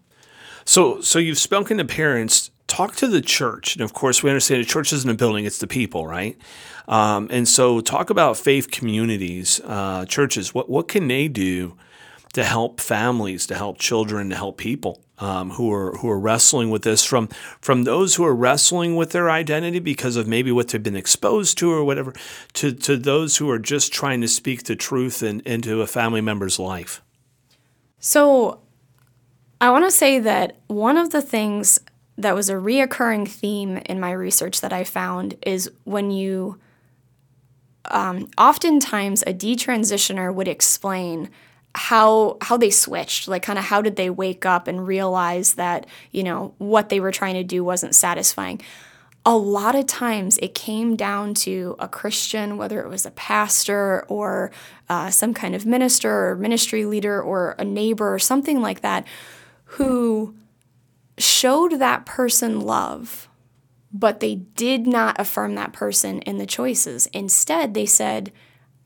So, 0.64 1.00
so 1.00 1.18
you've 1.18 1.38
spoken 1.38 1.78
to 1.78 1.84
parents. 1.84 2.50
Talk 2.66 2.96
to 2.96 3.06
the 3.06 3.20
church, 3.20 3.76
and 3.76 3.84
of 3.84 3.92
course, 3.92 4.22
we 4.22 4.30
understand 4.30 4.62
the 4.62 4.66
church 4.66 4.92
isn't 4.92 5.08
a 5.08 5.14
building; 5.14 5.44
it's 5.44 5.58
the 5.58 5.66
people, 5.66 6.06
right? 6.06 6.36
Um, 6.88 7.28
and 7.30 7.46
so, 7.46 7.80
talk 7.80 8.10
about 8.10 8.36
faith 8.36 8.70
communities, 8.70 9.60
uh, 9.64 10.06
churches. 10.06 10.54
What 10.54 10.68
what 10.68 10.88
can 10.88 11.06
they 11.06 11.28
do 11.28 11.76
to 12.32 12.42
help 12.42 12.80
families, 12.80 13.46
to 13.46 13.54
help 13.54 13.78
children, 13.78 14.30
to 14.30 14.36
help 14.36 14.56
people 14.56 15.00
um, 15.18 15.50
who 15.50 15.72
are 15.72 15.96
who 15.98 16.10
are 16.10 16.18
wrestling 16.18 16.70
with 16.70 16.82
this 16.82 17.04
from 17.04 17.28
from 17.60 17.84
those 17.84 18.16
who 18.16 18.24
are 18.24 18.34
wrestling 18.34 18.96
with 18.96 19.12
their 19.12 19.30
identity 19.30 19.78
because 19.78 20.16
of 20.16 20.26
maybe 20.26 20.50
what 20.50 20.68
they've 20.68 20.82
been 20.82 20.96
exposed 20.96 21.56
to 21.58 21.70
or 21.70 21.84
whatever, 21.84 22.12
to 22.54 22.72
to 22.72 22.96
those 22.96 23.36
who 23.36 23.48
are 23.50 23.58
just 23.58 23.92
trying 23.92 24.20
to 24.20 24.28
speak 24.28 24.64
the 24.64 24.76
truth 24.76 25.22
in, 25.22 25.40
into 25.40 25.80
a 25.80 25.86
family 25.86 26.20
member's 26.20 26.58
life. 26.58 27.02
So 28.00 28.60
I 29.64 29.70
want 29.70 29.86
to 29.86 29.90
say 29.90 30.18
that 30.18 30.56
one 30.66 30.98
of 30.98 31.08
the 31.08 31.22
things 31.22 31.80
that 32.18 32.34
was 32.34 32.50
a 32.50 32.54
reoccurring 32.54 33.26
theme 33.26 33.78
in 33.86 33.98
my 33.98 34.12
research 34.12 34.60
that 34.60 34.74
I 34.74 34.84
found 34.84 35.38
is 35.40 35.70
when 35.84 36.10
you, 36.10 36.58
um, 37.86 38.30
oftentimes 38.36 39.22
a 39.22 39.32
detransitioner 39.32 40.34
would 40.34 40.48
explain 40.48 41.30
how 41.76 42.36
how 42.42 42.58
they 42.58 42.70
switched 42.70 43.26
like 43.26 43.42
kind 43.42 43.58
of 43.58 43.64
how 43.64 43.80
did 43.80 43.96
they 43.96 44.10
wake 44.10 44.44
up 44.44 44.68
and 44.68 44.86
realize 44.86 45.54
that 45.54 45.86
you 46.12 46.22
know 46.22 46.54
what 46.58 46.88
they 46.88 47.00
were 47.00 47.10
trying 47.10 47.34
to 47.34 47.42
do 47.42 47.64
wasn't 47.64 47.94
satisfying. 47.94 48.60
A 49.24 49.34
lot 49.34 49.74
of 49.74 49.86
times 49.86 50.36
it 50.38 50.54
came 50.54 50.94
down 50.94 51.32
to 51.34 51.74
a 51.78 51.88
Christian, 51.88 52.58
whether 52.58 52.82
it 52.82 52.90
was 52.90 53.06
a 53.06 53.10
pastor 53.12 54.04
or 54.08 54.52
uh, 54.90 55.08
some 55.08 55.32
kind 55.32 55.54
of 55.54 55.64
minister 55.64 56.28
or 56.28 56.36
ministry 56.36 56.84
leader 56.84 57.22
or 57.22 57.56
a 57.58 57.64
neighbor 57.64 58.12
or 58.12 58.18
something 58.18 58.60
like 58.60 58.82
that, 58.82 59.06
who 59.74 60.34
showed 61.18 61.78
that 61.78 62.06
person 62.06 62.60
love, 62.60 63.28
but 63.92 64.20
they 64.20 64.36
did 64.36 64.86
not 64.86 65.20
affirm 65.20 65.54
that 65.56 65.72
person 65.72 66.20
in 66.20 66.38
the 66.38 66.46
choices. 66.46 67.06
Instead, 67.06 67.74
they 67.74 67.86
said, 67.86 68.32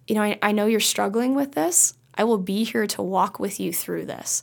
You 0.06 0.14
know, 0.14 0.22
I, 0.22 0.38
I 0.40 0.52
know 0.52 0.66
you're 0.66 0.80
struggling 0.80 1.34
with 1.34 1.52
this. 1.52 1.94
I 2.14 2.24
will 2.24 2.38
be 2.38 2.64
here 2.64 2.86
to 2.86 3.02
walk 3.02 3.38
with 3.38 3.60
you 3.60 3.72
through 3.72 4.06
this. 4.06 4.42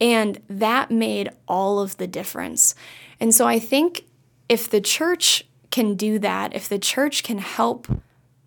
And 0.00 0.40
that 0.48 0.90
made 0.90 1.30
all 1.48 1.80
of 1.80 1.96
the 1.96 2.06
difference. 2.06 2.74
And 3.18 3.34
so 3.34 3.46
I 3.46 3.58
think 3.58 4.04
if 4.48 4.68
the 4.68 4.80
church 4.80 5.44
can 5.70 5.94
do 5.94 6.18
that, 6.18 6.54
if 6.54 6.68
the 6.68 6.78
church 6.78 7.22
can 7.22 7.38
help 7.38 7.86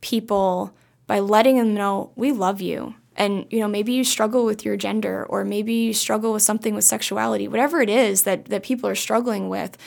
people 0.02 0.76
by 1.08 1.19
letting 1.19 1.58
them 1.58 1.74
know 1.74 2.12
we 2.15 2.32
love 2.32 2.62
you 2.62 2.96
and 3.15 3.45
you 3.49 3.60
know 3.60 3.67
maybe 3.67 3.93
you 3.93 4.04
struggle 4.04 4.45
with 4.45 4.65
your 4.65 4.78
gender 4.78 5.26
or 5.30 5.43
maybe 5.43 5.73
you 5.73 5.93
struggle 5.93 6.34
with 6.34 6.41
something 6.41 6.73
with 6.73 6.84
sexuality 6.84 7.47
whatever 7.47 7.82
it 7.82 7.89
is 7.89 8.23
that 8.23 8.45
that 8.45 8.63
people 8.63 8.89
are 8.89 8.95
struggling 8.95 9.49
with 9.49 9.78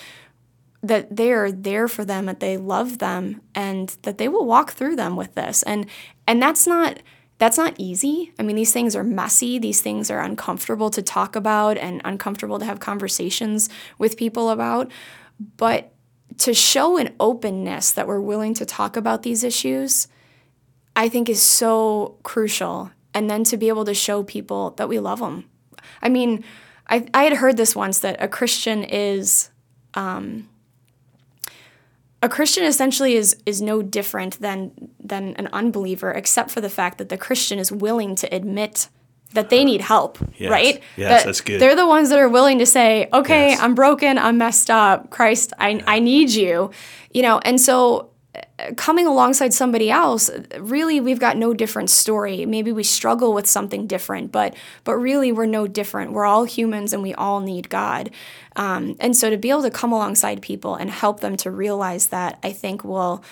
that 0.82 1.14
they 1.14 1.32
are 1.32 1.50
there 1.50 1.88
for 1.88 2.04
them 2.04 2.26
that 2.26 2.40
they 2.40 2.56
love 2.56 2.98
them 2.98 3.40
and 3.54 3.96
that 4.02 4.18
they 4.18 4.28
will 4.28 4.44
walk 4.44 4.72
through 4.72 4.96
them 4.96 5.16
with 5.16 5.34
this 5.34 5.62
and 5.64 5.86
and 6.26 6.42
that's 6.42 6.66
not 6.66 6.98
that's 7.38 7.58
not 7.58 7.74
easy. 7.76 8.32
I 8.38 8.42
mean, 8.42 8.56
these 8.56 8.72
things 8.72 8.96
are 8.96 9.04
messy. 9.04 9.58
These 9.58 9.82
things 9.82 10.10
are 10.10 10.20
uncomfortable 10.20 10.88
to 10.90 11.02
talk 11.02 11.36
about 11.36 11.76
and 11.76 12.00
uncomfortable 12.04 12.58
to 12.58 12.64
have 12.64 12.80
conversations 12.80 13.68
with 13.98 14.16
people 14.16 14.50
about. 14.50 14.90
But 15.56 15.92
to 16.38 16.54
show 16.54 16.96
an 16.96 17.14
openness 17.20 17.92
that 17.92 18.06
we're 18.06 18.20
willing 18.20 18.54
to 18.54 18.64
talk 18.64 18.96
about 18.96 19.22
these 19.22 19.44
issues, 19.44 20.08
I 20.94 21.08
think 21.08 21.28
is 21.28 21.42
so 21.42 22.16
crucial. 22.22 22.90
And 23.16 23.30
then 23.30 23.44
to 23.44 23.56
be 23.56 23.68
able 23.68 23.86
to 23.86 23.94
show 23.94 24.22
people 24.22 24.72
that 24.72 24.88
we 24.88 24.98
love 24.98 25.20
them. 25.20 25.48
I 26.02 26.10
mean, 26.10 26.44
I, 26.86 27.06
I 27.14 27.22
had 27.24 27.32
heard 27.32 27.56
this 27.56 27.74
once 27.74 28.00
that 28.00 28.22
a 28.22 28.28
Christian 28.28 28.84
is. 28.84 29.50
Um, 29.94 30.48
a 32.22 32.28
Christian 32.28 32.64
essentially 32.64 33.14
is 33.14 33.36
is 33.46 33.62
no 33.62 33.82
different 33.82 34.40
than 34.40 34.72
than 35.00 35.34
an 35.36 35.48
unbeliever, 35.52 36.10
except 36.10 36.50
for 36.50 36.60
the 36.60 36.68
fact 36.68 36.98
that 36.98 37.08
the 37.08 37.16
Christian 37.16 37.58
is 37.58 37.72
willing 37.72 38.16
to 38.16 38.26
admit 38.34 38.88
that 39.32 39.48
they 39.48 39.64
need 39.64 39.80
help, 39.80 40.18
yes. 40.36 40.50
right? 40.50 40.82
Yes, 40.96 41.22
that 41.22 41.26
that's 41.26 41.40
good. 41.40 41.60
They're 41.60 41.76
the 41.76 41.86
ones 41.86 42.10
that 42.10 42.18
are 42.18 42.28
willing 42.28 42.58
to 42.58 42.66
say, 42.66 43.08
"Okay, 43.12 43.50
Yes. 43.50 43.60
I'm 43.60 43.74
broken, 43.74 44.18
I'm 44.18 44.38
messed 44.38 44.70
up. 44.70 45.10
Christ, 45.10 45.52
I 45.58 45.82
I 45.86 45.98
need 46.00 46.30
you." 46.30 46.70
You 47.12 47.22
know, 47.22 47.38
and 47.38 47.60
so 47.60 48.10
coming 48.76 49.06
alongside 49.06 49.52
somebody 49.52 49.90
else, 49.90 50.30
really 50.58 51.00
we've 51.00 51.20
got 51.20 51.36
no 51.36 51.54
different 51.54 51.90
story. 51.90 52.46
Maybe 52.46 52.72
we 52.72 52.82
struggle 52.82 53.34
with 53.34 53.46
something 53.46 53.86
different, 53.86 54.32
but 54.32 54.54
but 54.84 54.96
really 54.96 55.32
we're 55.32 55.46
no 55.46 55.66
different. 55.66 56.12
We're 56.12 56.24
all 56.24 56.44
humans 56.44 56.92
and 56.92 57.02
we 57.02 57.14
all 57.14 57.40
need 57.40 57.68
God. 57.68 58.10
Um, 58.56 58.96
and 59.00 59.14
so 59.14 59.28
to 59.28 59.36
be 59.36 59.50
able 59.50 59.62
to 59.62 59.70
come 59.70 59.92
alongside 59.92 60.40
people 60.40 60.74
and 60.74 60.90
help 60.90 61.20
them 61.20 61.36
to 61.38 61.50
realize 61.50 62.06
that, 62.08 62.38
I 62.42 62.52
think 62.52 62.84
will 62.84 63.22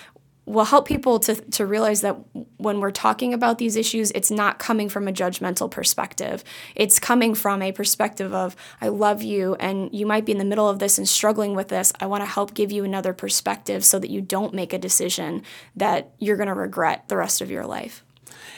will 0.47 0.65
help 0.65 0.87
people 0.87 1.19
to, 1.19 1.35
to 1.35 1.65
realize 1.65 2.03
that 2.03 2.17
when 2.59 2.81
we're 2.81 2.91
talking 2.91 3.33
about 3.33 3.59
these 3.59 3.77
issues, 3.77 4.11
it's 4.11 4.31
not 4.31 4.59
coming 4.59 4.89
from 4.89 5.09
a 5.09 5.13
judgmental 5.13 5.71
perspective. 5.71 6.45
It's 6.75 6.99
coming 6.99 7.35
from 7.35 7.63
a 7.63 7.73
perspective 7.73 8.35
of, 8.35 8.55
I 8.81 8.89
love 8.89 9.23
you, 9.23 9.55
and 9.55 9.89
you 9.95 10.07
might 10.07 10.27
be 10.27 10.33
in 10.33 10.39
the 10.39 10.45
middle 10.45 10.69
of 10.69 10.79
this 10.79 10.99
and 10.99 11.09
struggling 11.09 11.55
with 11.55 11.69
this. 11.69 11.93
I 12.01 12.07
want 12.07 12.23
to 12.23 12.27
help 12.27 12.53
give 12.53 12.71
you 12.71 12.85
another 12.85 13.15
perspective 13.15 13.85
so 13.85 13.99
that 13.99 14.11
you 14.11 14.21
don't 14.21 14.53
make 14.53 14.73
a 14.73 14.79
decision 14.79 15.43
that 15.77 16.13
you're 16.19 16.37
going 16.37 16.49
to 16.49 16.55
regret 16.55 17.09
the 17.09 17.17
rest 17.17 17.41
of 17.41 17.51
your 17.51 17.67
life. 17.67 18.05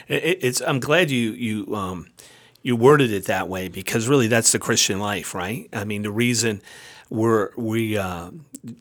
It, 0.07 0.39
it's. 0.41 0.61
I'm 0.61 0.79
glad 0.79 1.11
you 1.11 1.31
you 1.31 1.75
um, 1.75 2.07
you 2.61 2.75
worded 2.75 3.11
it 3.11 3.25
that 3.25 3.47
way 3.47 3.67
because 3.67 4.07
really 4.07 4.27
that's 4.27 4.51
the 4.51 4.59
Christian 4.59 4.99
life, 4.99 5.33
right? 5.33 5.69
I 5.73 5.83
mean, 5.83 6.01
the 6.01 6.11
reason 6.11 6.61
we're 7.09 7.51
we 7.55 7.97
uh, 7.97 8.31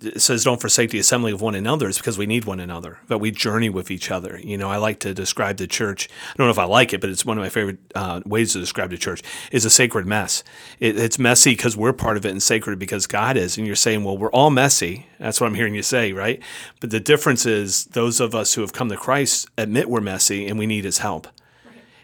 it 0.02 0.20
says 0.20 0.44
don't 0.44 0.60
forsake 0.60 0.90
the 0.90 0.98
assembly 0.98 1.32
of 1.32 1.40
one 1.40 1.54
another 1.54 1.88
is 1.88 1.98
because 1.98 2.18
we 2.18 2.26
need 2.26 2.44
one 2.44 2.60
another, 2.60 2.98
that 3.08 3.18
we 3.18 3.30
journey 3.30 3.68
with 3.68 3.90
each 3.90 4.10
other. 4.10 4.38
You 4.42 4.56
know, 4.58 4.70
I 4.70 4.76
like 4.78 5.00
to 5.00 5.14
describe 5.14 5.58
the 5.58 5.66
church. 5.66 6.08
I 6.30 6.34
don't 6.36 6.46
know 6.46 6.50
if 6.50 6.58
I 6.58 6.64
like 6.64 6.92
it, 6.92 7.00
but 7.00 7.10
it's 7.10 7.24
one 7.24 7.38
of 7.38 7.42
my 7.42 7.48
favorite 7.48 7.78
uh, 7.94 8.20
ways 8.24 8.52
to 8.52 8.60
describe 8.60 8.90
the 8.90 8.98
church 8.98 9.22
is 9.52 9.64
a 9.64 9.70
sacred 9.70 10.06
mess. 10.06 10.42
It, 10.80 10.98
it's 10.98 11.18
messy 11.18 11.52
because 11.52 11.76
we're 11.76 11.92
part 11.92 12.16
of 12.16 12.26
it, 12.26 12.30
and 12.30 12.42
sacred 12.42 12.78
because 12.78 13.06
God 13.06 13.36
is. 13.36 13.56
And 13.56 13.66
you're 13.66 13.76
saying, 13.76 14.04
well, 14.04 14.18
we're 14.18 14.30
all 14.30 14.50
messy. 14.50 15.06
That's 15.18 15.40
what 15.40 15.46
I'm 15.46 15.54
hearing 15.54 15.74
you 15.74 15.82
say, 15.82 16.12
right? 16.12 16.42
But 16.80 16.90
the 16.90 17.00
difference 17.00 17.46
is 17.46 17.84
those 17.86 18.20
of 18.20 18.34
us 18.34 18.54
who 18.54 18.60
have 18.62 18.72
come 18.72 18.88
to 18.88 18.96
Christ 18.96 19.48
admit 19.56 19.88
we're 19.88 20.00
messy 20.00 20.46
and 20.46 20.58
we 20.58 20.66
need 20.66 20.84
His 20.84 20.98
help. 20.98 21.28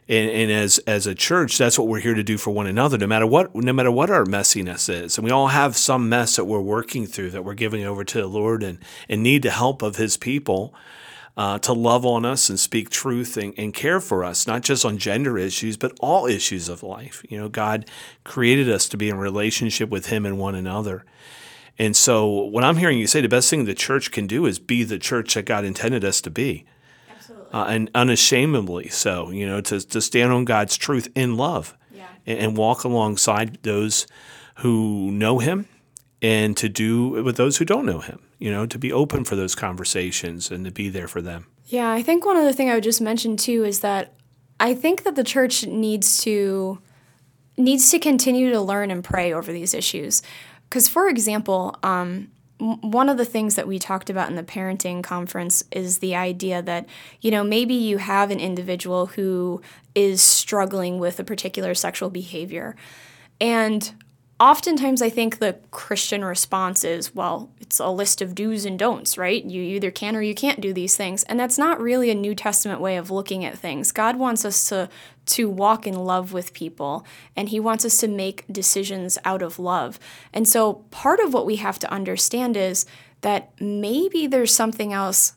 And, 0.09 0.29
and 0.31 0.51
as 0.51 0.79
as 0.81 1.07
a 1.07 1.15
church, 1.15 1.59
that's 1.59 1.79
what 1.79 1.87
we're 1.87 2.01
here 2.01 2.15
to 2.15 2.25
do 2.25 2.37
for 2.37 2.51
one 2.51 2.67
another, 2.67 2.99
no 2.99 3.07
matter 3.07 3.27
what 3.27 3.55
no 3.55 3.73
matter 3.73 3.91
what 3.91 4.11
our 4.11 4.25
messiness 4.25 4.89
is. 4.89 5.17
And 5.17 5.25
we 5.25 5.31
all 5.31 5.49
have 5.49 5.77
some 5.77 6.09
mess 6.09 6.37
that 6.37 6.45
we're 6.45 6.61
working 6.61 7.07
through 7.07 7.31
that 7.31 7.45
we're 7.45 7.55
giving 7.55 7.85
over 7.85 8.05
to 8.05 8.21
the 8.21 8.27
Lord 8.27 8.63
and, 8.63 8.79
and 9.09 9.23
need 9.23 9.43
the 9.43 9.51
help 9.51 9.81
of 9.81 9.97
His 9.97 10.17
people 10.17 10.75
uh, 11.37 11.59
to 11.61 11.73
love 11.73 12.05
on 12.05 12.25
us 12.25 12.51
and 12.51 12.59
speak 12.61 12.91
truth 12.91 13.37
and, 13.37 13.55
and 13.57 13.73
care 13.73 14.01
for 14.01 14.25
us, 14.25 14.47
not 14.47 14.63
just 14.63 14.85
on 14.85 14.99
gender 14.99 15.39
issues, 15.39 15.77
but 15.77 15.97
all 16.01 16.27
issues 16.27 16.69
of 16.69 16.83
life. 16.83 17.25
You 17.29 17.39
know, 17.39 17.49
God 17.49 17.87
created 18.25 18.69
us 18.69 18.89
to 18.91 18.97
be 18.97 19.09
in 19.09 19.17
relationship 19.17 19.89
with 19.89 20.07
Him 20.07 20.27
and 20.27 20.39
one 20.39 20.55
another. 20.55 21.05
And 21.79 21.97
so, 21.97 22.27
what 22.27 22.65
I'm 22.65 22.77
hearing 22.77 22.99
you 22.99 23.07
say, 23.07 23.21
the 23.21 23.29
best 23.29 23.49
thing 23.49 23.65
the 23.65 23.75
church 23.75 24.11
can 24.11 24.27
do 24.27 24.45
is 24.47 24.59
be 24.59 24.85
the 24.85 24.99
church 24.99 25.35
that 25.35 25.47
God 25.47 25.65
intended 25.65 26.05
us 26.05 26.21
to 26.23 26.31
be 26.31 26.67
uh, 27.53 27.67
and 27.69 27.91
unashamedly 27.95 28.89
so, 28.89 29.31
you 29.31 29.47
know, 29.47 29.61
to, 29.61 29.81
to 29.81 30.01
stand 30.01 30.33
on 30.33 30.45
God's 30.45 30.77
truth 30.77 31.09
in 31.15 31.37
love 31.37 31.77
Yeah. 31.95 32.07
and, 32.27 32.39
and 32.39 32.57
walk 32.57 32.85
alongside 32.85 33.59
those 33.63 34.07
who 34.57 35.11
know 35.11 35.39
Him 35.39 35.67
and 36.21 36.57
to 36.57 36.69
do 36.69 37.09
with 37.23 37.37
those 37.37 37.57
who 37.59 37.65
don't 37.65 37.87
know 37.87 38.01
Him, 38.01 38.21
you 38.39 38.51
know, 38.51 38.67
to 38.67 38.79
be 38.79 38.93
open 38.93 39.25
for 39.25 39.37
those 39.37 39.55
conversations 39.55 40.51
and 40.51 40.65
to 40.65 40.71
be 40.71 40.89
there 40.89 41.09
for 41.09 41.21
them. 41.23 41.47
Yeah, 41.67 41.91
I 41.91 42.03
think 42.03 42.25
one 42.27 42.37
other 42.37 42.53
thing 42.53 42.71
I 42.71 42.75
would 42.75 42.85
just 42.85 43.01
mention 43.01 43.37
too 43.37 43.65
is 43.65 43.81
that 43.81 44.13
I 44.61 44.75
think 44.75 45.03
that 45.05 45.15
the 45.17 45.25
church 45.25 45.67
needs 45.67 46.23
to 46.25 46.79
needs 47.57 47.91
to 47.91 47.99
continue 47.99 48.51
to 48.51 48.61
learn 48.61 48.91
and 48.91 49.05
pray 49.05 49.33
over 49.33 49.53
these 49.53 49.75
issues. 49.75 50.23
Because, 50.69 50.89
for 50.89 51.09
example, 51.09 51.77
um, 51.83 52.31
one 52.63 53.09
of 53.09 53.17
the 53.17 53.25
things 53.25 53.57
that 53.57 53.67
we 53.67 53.79
talked 53.79 54.09
about 54.09 54.31
in 54.31 54.37
the 54.37 54.43
parenting 54.43 55.03
conference 55.03 55.65
is 55.73 55.99
the 55.99 56.15
idea 56.15 56.63
that 56.63 56.87
you 57.21 57.31
know 57.31 57.43
maybe 57.43 57.75
you 57.75 57.99
have 57.99 58.31
an 58.31 58.39
individual 58.41 59.07
who 59.07 59.61
is 59.95 60.23
struggling 60.23 60.99
with 60.99 61.19
a 61.19 61.25
particular 61.25 61.75
sexual 61.75 62.11
behavior, 62.11 62.77
and 63.41 63.93
oftentimes 64.43 65.01
I 65.01 65.09
think 65.09 65.39
the 65.39 65.57
Christian 65.71 66.25
response 66.25 66.83
is, 66.83 67.15
well, 67.15 67.51
it's 67.61 67.79
a 67.79 67.89
list 67.89 68.21
of 68.21 68.35
do's 68.35 68.65
and 68.65 68.77
don'ts, 68.77 69.17
right? 69.17 69.45
You 69.45 69.63
either 69.63 69.93
can 69.93 70.17
or 70.17 70.23
you 70.23 70.35
can't 70.35 70.61
do 70.61 70.73
these 70.73 70.97
things. 70.97 71.23
And 71.25 71.39
that's 71.39 71.59
not 71.59 71.81
really 71.81 72.11
a 72.11 72.15
New 72.15 72.35
Testament 72.35 72.81
way 72.81 72.97
of 72.97 73.11
looking 73.11 73.45
at 73.45 73.57
things. 73.57 73.93
God 73.93 74.17
wants 74.17 74.45
us 74.45 74.69
to 74.69 74.89
to 75.25 75.49
walk 75.49 75.87
in 75.87 75.95
love 75.95 76.33
with 76.33 76.53
people 76.53 77.07
and 77.37 77.49
he 77.49 77.61
wants 77.61 77.85
us 77.85 77.99
to 77.99 78.09
make 78.09 78.45
decisions 78.51 79.19
out 79.25 79.43
of 79.43 79.59
love. 79.59 79.99
And 80.33 80.47
so 80.47 80.75
part 80.91 81.21
of 81.21 81.33
what 81.33 81.47
we 81.47 81.57
have 81.57 81.79
to 81.81 81.93
understand 81.93 82.57
is 82.57 82.87
that 83.21 83.53
maybe 83.61 84.27
there's 84.27 84.55
something 84.55 84.93
else 84.93 85.35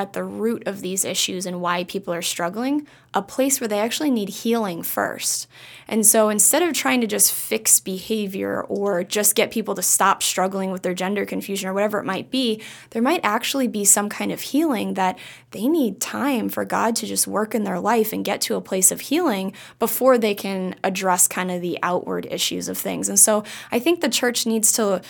at 0.00 0.14
the 0.14 0.24
root 0.24 0.66
of 0.66 0.80
these 0.80 1.04
issues 1.04 1.44
and 1.44 1.60
why 1.60 1.84
people 1.84 2.14
are 2.14 2.22
struggling, 2.22 2.86
a 3.12 3.20
place 3.20 3.60
where 3.60 3.68
they 3.68 3.80
actually 3.80 4.10
need 4.10 4.30
healing 4.30 4.82
first. 4.82 5.46
And 5.86 6.06
so 6.06 6.30
instead 6.30 6.62
of 6.62 6.72
trying 6.72 7.02
to 7.02 7.06
just 7.06 7.34
fix 7.34 7.80
behavior 7.80 8.62
or 8.62 9.04
just 9.04 9.34
get 9.34 9.50
people 9.50 9.74
to 9.74 9.82
stop 9.82 10.22
struggling 10.22 10.70
with 10.70 10.82
their 10.82 10.94
gender 10.94 11.26
confusion 11.26 11.68
or 11.68 11.74
whatever 11.74 11.98
it 11.98 12.04
might 12.04 12.30
be, 12.30 12.62
there 12.90 13.02
might 13.02 13.20
actually 13.22 13.68
be 13.68 13.84
some 13.84 14.08
kind 14.08 14.32
of 14.32 14.40
healing 14.40 14.94
that 14.94 15.18
they 15.50 15.68
need 15.68 16.00
time 16.00 16.48
for 16.48 16.64
God 16.64 16.96
to 16.96 17.06
just 17.06 17.26
work 17.26 17.54
in 17.54 17.64
their 17.64 17.80
life 17.80 18.12
and 18.12 18.24
get 18.24 18.40
to 18.42 18.54
a 18.54 18.60
place 18.60 18.90
of 18.90 19.02
healing 19.02 19.52
before 19.78 20.16
they 20.16 20.34
can 20.34 20.76
address 20.82 21.28
kind 21.28 21.50
of 21.50 21.60
the 21.60 21.78
outward 21.82 22.26
issues 22.30 22.68
of 22.68 22.78
things. 22.78 23.08
And 23.08 23.18
so 23.18 23.44
I 23.70 23.80
think 23.80 24.00
the 24.00 24.08
church 24.08 24.46
needs 24.46 24.72
to 24.72 25.02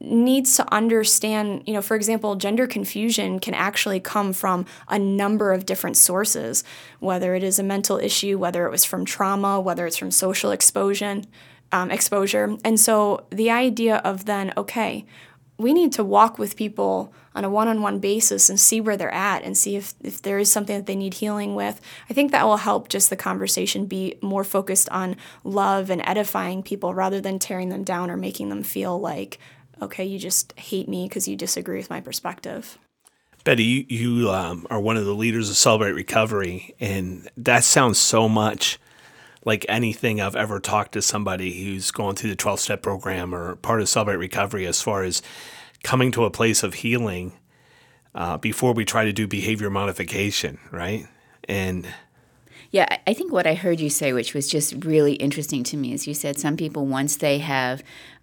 needs 0.00 0.56
to 0.56 0.72
understand, 0.72 1.62
you 1.66 1.74
know, 1.74 1.82
for 1.82 1.96
example, 1.96 2.36
gender 2.36 2.66
confusion 2.66 3.40
can 3.40 3.54
actually 3.54 4.00
come 4.00 4.32
from 4.32 4.64
a 4.88 4.98
number 4.98 5.52
of 5.52 5.66
different 5.66 5.96
sources, 5.96 6.62
whether 7.00 7.34
it 7.34 7.42
is 7.42 7.58
a 7.58 7.62
mental 7.62 7.98
issue, 7.98 8.38
whether 8.38 8.66
it 8.66 8.70
was 8.70 8.84
from 8.84 9.04
trauma, 9.04 9.60
whether 9.60 9.86
it's 9.86 9.96
from 9.96 10.10
social 10.10 10.50
exposure, 10.50 11.22
um, 11.72 11.90
exposure. 11.90 12.56
And 12.64 12.78
so 12.78 13.26
the 13.30 13.50
idea 13.50 13.96
of 13.98 14.24
then, 14.24 14.52
okay, 14.56 15.04
we 15.58 15.74
need 15.74 15.92
to 15.92 16.04
walk 16.04 16.38
with 16.38 16.54
people 16.54 17.12
on 17.34 17.44
a 17.44 17.50
one-on-one 17.50 17.98
basis 17.98 18.48
and 18.48 18.58
see 18.58 18.80
where 18.80 18.96
they're 18.96 19.12
at 19.12 19.42
and 19.42 19.56
see 19.56 19.76
if, 19.76 19.94
if 20.02 20.22
there 20.22 20.38
is 20.38 20.50
something 20.50 20.76
that 20.76 20.86
they 20.86 20.96
need 20.96 21.14
healing 21.14 21.54
with 21.54 21.80
i 22.08 22.14
think 22.14 22.30
that 22.30 22.44
will 22.44 22.58
help 22.58 22.88
just 22.88 23.10
the 23.10 23.16
conversation 23.16 23.86
be 23.86 24.16
more 24.22 24.44
focused 24.44 24.88
on 24.90 25.16
love 25.44 25.90
and 25.90 26.02
edifying 26.04 26.62
people 26.62 26.94
rather 26.94 27.20
than 27.20 27.38
tearing 27.38 27.68
them 27.68 27.84
down 27.84 28.10
or 28.10 28.16
making 28.16 28.48
them 28.48 28.62
feel 28.62 28.98
like 28.98 29.38
okay, 29.82 30.04
you 30.04 30.18
just 30.18 30.52
hate 30.58 30.88
me 30.88 31.08
because 31.08 31.28
you 31.28 31.36
disagree 31.36 31.78
with 31.78 31.90
my 31.90 32.00
perspective. 32.00 32.78
Betty, 33.44 33.62
you, 33.62 33.86
you 33.88 34.30
um, 34.30 34.66
are 34.70 34.80
one 34.80 34.96
of 34.96 35.04
the 35.04 35.14
leaders 35.14 35.48
of 35.48 35.56
Celebrate 35.56 35.92
Recovery, 35.92 36.74
and 36.80 37.28
that 37.36 37.64
sounds 37.64 37.98
so 37.98 38.28
much 38.28 38.78
like 39.44 39.64
anything 39.68 40.20
I've 40.20 40.36
ever 40.36 40.60
talked 40.60 40.92
to 40.92 41.02
somebody 41.02 41.64
who's 41.64 41.90
going 41.90 42.16
through 42.16 42.30
the 42.30 42.36
12 42.36 42.60
step 42.60 42.82
program 42.82 43.34
or 43.34 43.56
part 43.56 43.80
of 43.80 43.88
Celebrate 43.88 44.16
Recovery 44.16 44.66
as 44.66 44.82
far 44.82 45.02
as 45.02 45.22
coming 45.82 46.10
to 46.12 46.24
a 46.24 46.30
place 46.30 46.62
of 46.62 46.74
healing 46.74 47.32
uh, 48.14 48.36
before 48.36 48.72
we 48.72 48.84
try 48.84 49.04
to 49.04 49.12
do 49.12 49.26
behavior 49.26 49.70
modification, 49.70 50.58
right? 50.72 51.06
And 51.48 51.86
yeah, 52.70 52.98
I 53.06 53.14
think 53.14 53.32
what 53.32 53.46
I 53.46 53.54
heard 53.54 53.80
you 53.80 53.88
say, 53.88 54.12
which 54.12 54.34
was 54.34 54.48
just 54.48 54.84
really 54.84 55.14
interesting 55.14 55.62
to 55.64 55.76
me, 55.76 55.94
is 55.94 56.06
you 56.06 56.14
said 56.14 56.38
some 56.38 56.56
people, 56.56 56.84
once 56.84 57.16
they 57.16 57.38
have 57.38 57.82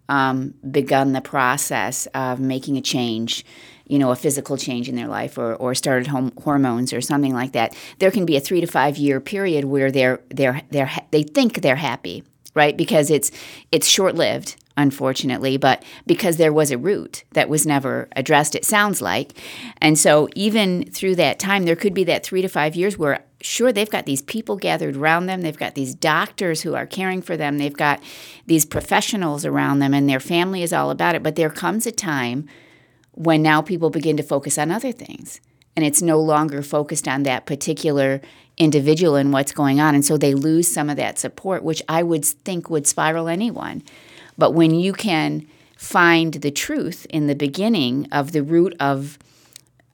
um, 0.09 0.53
begun 0.69 1.13
the 1.13 1.21
process 1.21 2.07
of 2.07 2.39
making 2.39 2.77
a 2.77 2.81
change, 2.81 3.45
you 3.87 3.99
know, 3.99 4.11
a 4.11 4.15
physical 4.15 4.57
change 4.57 4.89
in 4.89 4.95
their 4.95 5.07
life 5.07 5.37
or, 5.37 5.55
or 5.55 5.75
started 5.75 6.07
home 6.07 6.31
hormones 6.43 6.93
or 6.93 7.01
something 7.01 7.33
like 7.33 7.53
that, 7.53 7.75
there 7.99 8.11
can 8.11 8.25
be 8.25 8.35
a 8.35 8.41
three 8.41 8.61
to 8.61 8.67
five 8.67 8.97
year 8.97 9.19
period 9.19 9.65
where 9.65 9.91
they're, 9.91 10.19
they're, 10.29 10.61
they're, 10.71 10.91
they 11.11 11.23
think 11.23 11.61
they're 11.61 11.75
happy, 11.75 12.23
right? 12.53 12.75
Because 12.77 13.09
it's, 13.09 13.31
it's 13.71 13.87
short 13.87 14.15
lived 14.15 14.55
unfortunately, 14.77 15.57
but 15.57 15.83
because 16.05 16.37
there 16.37 16.53
was 16.53 16.71
a 16.71 16.77
root 16.77 17.23
that 17.31 17.49
was 17.49 17.65
never 17.65 18.09
addressed, 18.15 18.55
it 18.55 18.65
sounds 18.65 19.01
like. 19.01 19.37
And 19.77 19.97
so, 19.97 20.27
even 20.35 20.85
through 20.91 21.15
that 21.15 21.39
time, 21.39 21.63
there 21.63 21.75
could 21.75 21.93
be 21.93 22.03
that 22.05 22.25
three 22.25 22.41
to 22.41 22.49
five 22.49 22.75
years 22.75 22.97
where, 22.97 23.23
sure, 23.45 23.71
they've 23.71 23.89
got 23.89 24.05
these 24.05 24.21
people 24.21 24.57
gathered 24.57 24.95
around 24.95 25.27
them, 25.27 25.41
they've 25.41 25.57
got 25.57 25.75
these 25.75 25.93
doctors 25.93 26.61
who 26.61 26.73
are 26.75 26.85
caring 26.85 27.21
for 27.21 27.37
them, 27.37 27.57
they've 27.57 27.77
got 27.77 28.01
these 28.45 28.65
professionals 28.65 29.45
around 29.45 29.79
them, 29.79 29.93
and 29.93 30.09
their 30.09 30.19
family 30.19 30.63
is 30.63 30.73
all 30.73 30.89
about 30.89 31.15
it. 31.15 31.23
But 31.23 31.35
there 31.35 31.49
comes 31.49 31.85
a 31.85 31.91
time 31.91 32.47
when 33.11 33.41
now 33.41 33.61
people 33.61 33.89
begin 33.89 34.17
to 34.17 34.23
focus 34.23 34.57
on 34.57 34.71
other 34.71 34.91
things. 34.91 35.39
And 35.75 35.85
it's 35.85 36.01
no 36.01 36.19
longer 36.19 36.61
focused 36.61 37.07
on 37.07 37.23
that 37.23 37.45
particular 37.45 38.21
individual 38.57 39.15
and 39.15 39.33
what's 39.33 39.51
going 39.51 39.79
on. 39.79 39.93
And 39.93 40.05
so 40.05 40.17
they 40.17 40.33
lose 40.33 40.67
some 40.67 40.89
of 40.89 40.97
that 40.97 41.19
support, 41.19 41.63
which 41.63 41.83
I 41.89 42.01
would 42.01 42.25
think 42.25 42.69
would 42.69 42.87
spiral 42.87 43.27
anyone. 43.27 43.83
But 44.37 44.53
when 44.53 44.73
you 44.73 44.93
can 44.93 45.47
find 45.77 46.33
the 46.35 46.51
truth 46.51 47.05
in 47.09 47.27
the 47.27 47.35
beginning 47.35 48.07
of 48.11 48.31
the 48.31 48.43
root 48.43 48.73
of 48.79 49.19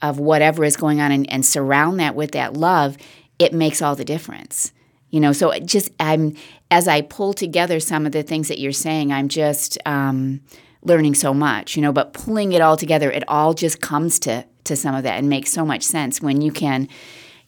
of 0.02 0.18
whatever 0.18 0.64
is 0.64 0.76
going 0.76 1.00
on 1.00 1.12
and, 1.12 1.32
and 1.32 1.46
surround 1.46 2.00
that 2.00 2.16
with 2.16 2.32
that 2.32 2.56
love, 2.56 2.98
it 3.42 3.54
makes 3.54 3.82
all 3.82 3.96
the 3.96 4.06
difference. 4.06 4.72
You 5.10 5.20
know, 5.20 5.34
so 5.34 5.58
just 5.60 5.90
I'm 6.00 6.36
as 6.70 6.88
I 6.88 7.02
pull 7.02 7.34
together 7.34 7.80
some 7.80 8.06
of 8.06 8.14
the 8.14 8.24
things 8.24 8.48
that 8.48 8.60
you're 8.60 8.72
saying, 8.72 9.12
I'm 9.12 9.28
just 9.28 9.78
um, 9.86 10.42
learning 10.84 11.16
so 11.16 11.34
much. 11.34 11.76
You 11.76 11.82
know, 11.82 11.92
but 11.92 12.14
pulling 12.14 12.54
it 12.54 12.62
all 12.62 12.78
together, 12.78 13.12
it 13.12 13.24
all 13.28 13.54
just 13.54 13.82
comes 13.82 14.20
to 14.20 14.46
to 14.64 14.76
some 14.76 14.96
of 14.96 15.04
that 15.04 15.18
and 15.18 15.28
makes 15.28 15.52
so 15.52 15.66
much 15.66 15.84
sense 15.84 16.22
when 16.22 16.40
you 16.42 16.52
can 16.52 16.88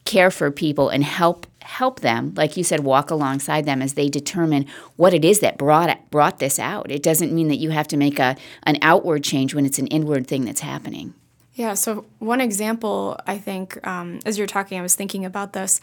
care 0.04 0.30
for 0.30 0.50
people 0.50 0.88
and 0.88 1.04
help 1.04 1.46
help 1.62 2.00
them, 2.00 2.34
like 2.36 2.58
you 2.58 2.64
said, 2.64 2.80
walk 2.80 3.10
alongside 3.10 3.64
them 3.64 3.80
as 3.80 3.94
they 3.94 4.10
determine 4.10 4.66
what 4.96 5.14
it 5.14 5.24
is 5.24 5.40
that 5.40 5.56
brought 5.56 5.88
it, 5.88 5.98
brought 6.10 6.38
this 6.38 6.58
out. 6.58 6.90
It 6.90 7.02
doesn't 7.02 7.32
mean 7.32 7.48
that 7.48 7.56
you 7.56 7.70
have 7.70 7.88
to 7.88 7.96
make 7.96 8.18
a 8.18 8.36
an 8.64 8.76
outward 8.82 9.24
change 9.24 9.54
when 9.54 9.64
it's 9.64 9.78
an 9.78 9.86
inward 9.86 10.26
thing 10.26 10.44
that's 10.44 10.60
happening. 10.60 11.14
Yeah. 11.54 11.74
So 11.74 12.06
one 12.18 12.40
example, 12.40 13.18
I 13.26 13.38
think, 13.38 13.84
um, 13.86 14.18
as 14.26 14.38
you're 14.38 14.46
talking, 14.46 14.78
I 14.78 14.82
was 14.82 14.94
thinking 14.94 15.24
about 15.24 15.52
this. 15.52 15.80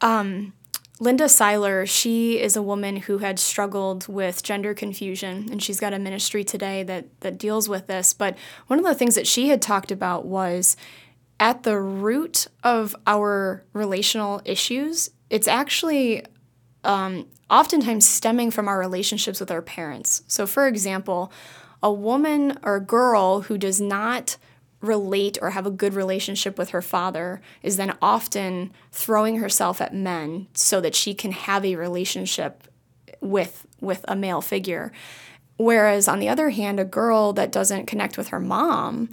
Um, 0.00 0.52
Linda 1.00 1.28
Seiler, 1.28 1.86
she 1.86 2.40
is 2.40 2.54
a 2.54 2.62
woman 2.62 2.96
who 2.96 3.18
had 3.18 3.38
struggled 3.38 4.06
with 4.06 4.42
gender 4.42 4.74
confusion, 4.74 5.48
and 5.50 5.62
she's 5.62 5.80
got 5.80 5.92
a 5.92 5.98
ministry 5.98 6.44
today 6.44 6.82
that 6.84 7.06
that 7.20 7.38
deals 7.38 7.68
with 7.68 7.86
this. 7.86 8.12
But 8.12 8.36
one 8.66 8.78
of 8.78 8.84
the 8.84 8.94
things 8.94 9.14
that 9.16 9.26
she 9.26 9.48
had 9.48 9.60
talked 9.60 9.90
about 9.90 10.26
was 10.26 10.76
at 11.40 11.64
the 11.64 11.80
root 11.80 12.46
of 12.62 12.94
our 13.04 13.64
relational 13.72 14.42
issues, 14.44 15.10
it's 15.28 15.48
actually 15.48 16.24
um, 16.84 17.26
oftentimes 17.50 18.06
stemming 18.06 18.52
from 18.52 18.68
our 18.68 18.78
relationships 18.78 19.40
with 19.40 19.50
our 19.50 19.62
parents. 19.62 20.22
So, 20.28 20.46
for 20.46 20.68
example, 20.68 21.32
a 21.82 21.92
woman 21.92 22.58
or 22.62 22.76
a 22.76 22.80
girl 22.80 23.40
who 23.40 23.58
does 23.58 23.80
not 23.80 24.36
relate 24.82 25.38
or 25.40 25.50
have 25.50 25.66
a 25.66 25.70
good 25.70 25.94
relationship 25.94 26.58
with 26.58 26.70
her 26.70 26.82
father 26.82 27.40
is 27.62 27.76
then 27.76 27.96
often 28.02 28.70
throwing 28.90 29.36
herself 29.36 29.80
at 29.80 29.94
men 29.94 30.46
so 30.52 30.80
that 30.80 30.94
she 30.94 31.14
can 31.14 31.32
have 31.32 31.64
a 31.64 31.76
relationship 31.76 32.68
with 33.20 33.66
with 33.80 34.04
a 34.08 34.16
male 34.16 34.40
figure 34.40 34.92
whereas 35.56 36.08
on 36.08 36.18
the 36.18 36.28
other 36.28 36.50
hand 36.50 36.80
a 36.80 36.84
girl 36.84 37.32
that 37.32 37.52
doesn't 37.52 37.86
connect 37.86 38.18
with 38.18 38.28
her 38.28 38.40
mom 38.40 39.08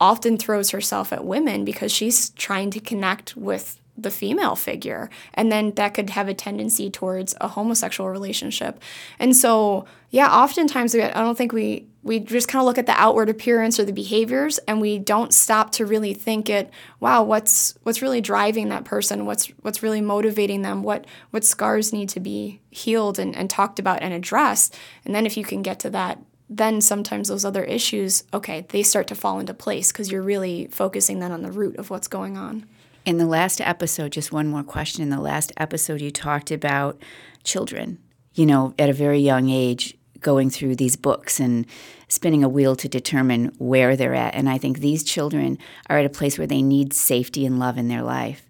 often 0.00 0.36
throws 0.36 0.70
herself 0.70 1.12
at 1.12 1.24
women 1.24 1.64
because 1.64 1.90
she's 1.90 2.30
trying 2.30 2.70
to 2.70 2.80
connect 2.80 3.36
with 3.36 3.80
the 3.96 4.10
female 4.10 4.56
figure. 4.56 5.08
And 5.34 5.52
then 5.52 5.72
that 5.72 5.94
could 5.94 6.10
have 6.10 6.28
a 6.28 6.34
tendency 6.34 6.90
towards 6.90 7.34
a 7.40 7.48
homosexual 7.48 8.10
relationship. 8.10 8.80
And 9.18 9.36
so, 9.36 9.84
yeah, 10.10 10.28
oftentimes 10.28 10.94
I 10.94 11.10
don't 11.10 11.38
think 11.38 11.52
we 11.52 11.86
we 12.04 12.20
just 12.20 12.46
kind 12.46 12.60
of 12.60 12.66
look 12.66 12.78
at 12.78 12.86
the 12.86 13.00
outward 13.00 13.28
appearance 13.28 13.80
or 13.80 13.84
the 13.84 13.92
behaviors 13.92 14.58
and 14.68 14.80
we 14.80 14.98
don't 14.98 15.34
stop 15.34 15.72
to 15.72 15.84
really 15.84 16.14
think 16.14 16.48
it 16.48 16.70
wow 17.00 17.22
what's 17.22 17.74
what's 17.82 18.02
really 18.02 18.20
driving 18.20 18.68
that 18.68 18.84
person 18.84 19.26
what's 19.26 19.48
what's 19.62 19.82
really 19.82 20.00
motivating 20.00 20.62
them 20.62 20.82
what 20.82 21.06
what 21.30 21.44
scars 21.44 21.92
need 21.92 22.08
to 22.08 22.20
be 22.20 22.60
healed 22.70 23.18
and, 23.18 23.34
and 23.34 23.50
talked 23.50 23.78
about 23.78 24.02
and 24.02 24.14
addressed 24.14 24.76
and 25.04 25.14
then 25.14 25.26
if 25.26 25.36
you 25.36 25.44
can 25.44 25.62
get 25.62 25.80
to 25.80 25.90
that 25.90 26.18
then 26.48 26.80
sometimes 26.80 27.28
those 27.28 27.44
other 27.44 27.64
issues, 27.64 28.24
okay, 28.32 28.66
they 28.68 28.82
start 28.82 29.06
to 29.08 29.14
fall 29.14 29.40
into 29.40 29.54
place 29.54 29.90
because 29.90 30.12
you're 30.12 30.22
really 30.22 30.68
focusing 30.70 31.18
then 31.18 31.32
on 31.32 31.42
the 31.42 31.50
root 31.50 31.76
of 31.76 31.90
what's 31.90 32.08
going 32.08 32.36
on. 32.36 32.66
In 33.04 33.18
the 33.18 33.26
last 33.26 33.60
episode, 33.60 34.12
just 34.12 34.32
one 34.32 34.48
more 34.48 34.62
question. 34.62 35.02
In 35.02 35.10
the 35.10 35.20
last 35.20 35.52
episode, 35.56 36.00
you 36.00 36.10
talked 36.10 36.50
about 36.50 37.00
children, 37.42 37.98
you 38.34 38.46
know, 38.46 38.74
at 38.78 38.88
a 38.88 38.94
very 38.94 39.20
young 39.20 39.50
age, 39.50 39.96
going 40.24 40.50
through 40.50 40.74
these 40.74 40.96
books 40.96 41.38
and 41.38 41.64
spinning 42.08 42.42
a 42.42 42.48
wheel 42.48 42.74
to 42.74 42.88
determine 42.88 43.54
where 43.58 43.94
they're 43.94 44.14
at. 44.14 44.34
And 44.34 44.48
I 44.48 44.58
think 44.58 44.78
these 44.78 45.04
children 45.04 45.58
are 45.88 45.98
at 45.98 46.06
a 46.06 46.10
place 46.10 46.36
where 46.36 46.46
they 46.48 46.62
need 46.62 46.92
safety 46.92 47.46
and 47.46 47.60
love 47.60 47.78
in 47.78 47.86
their 47.86 48.02
life. 48.02 48.48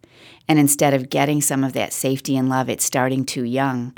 And 0.48 0.58
instead 0.58 0.94
of 0.94 1.10
getting 1.10 1.42
some 1.42 1.62
of 1.62 1.74
that 1.74 1.92
safety 1.92 2.37
and 2.37 2.48
love, 2.48 2.70
it's 2.70 2.84
starting 2.84 3.26
too 3.26 3.44
young 3.44 3.94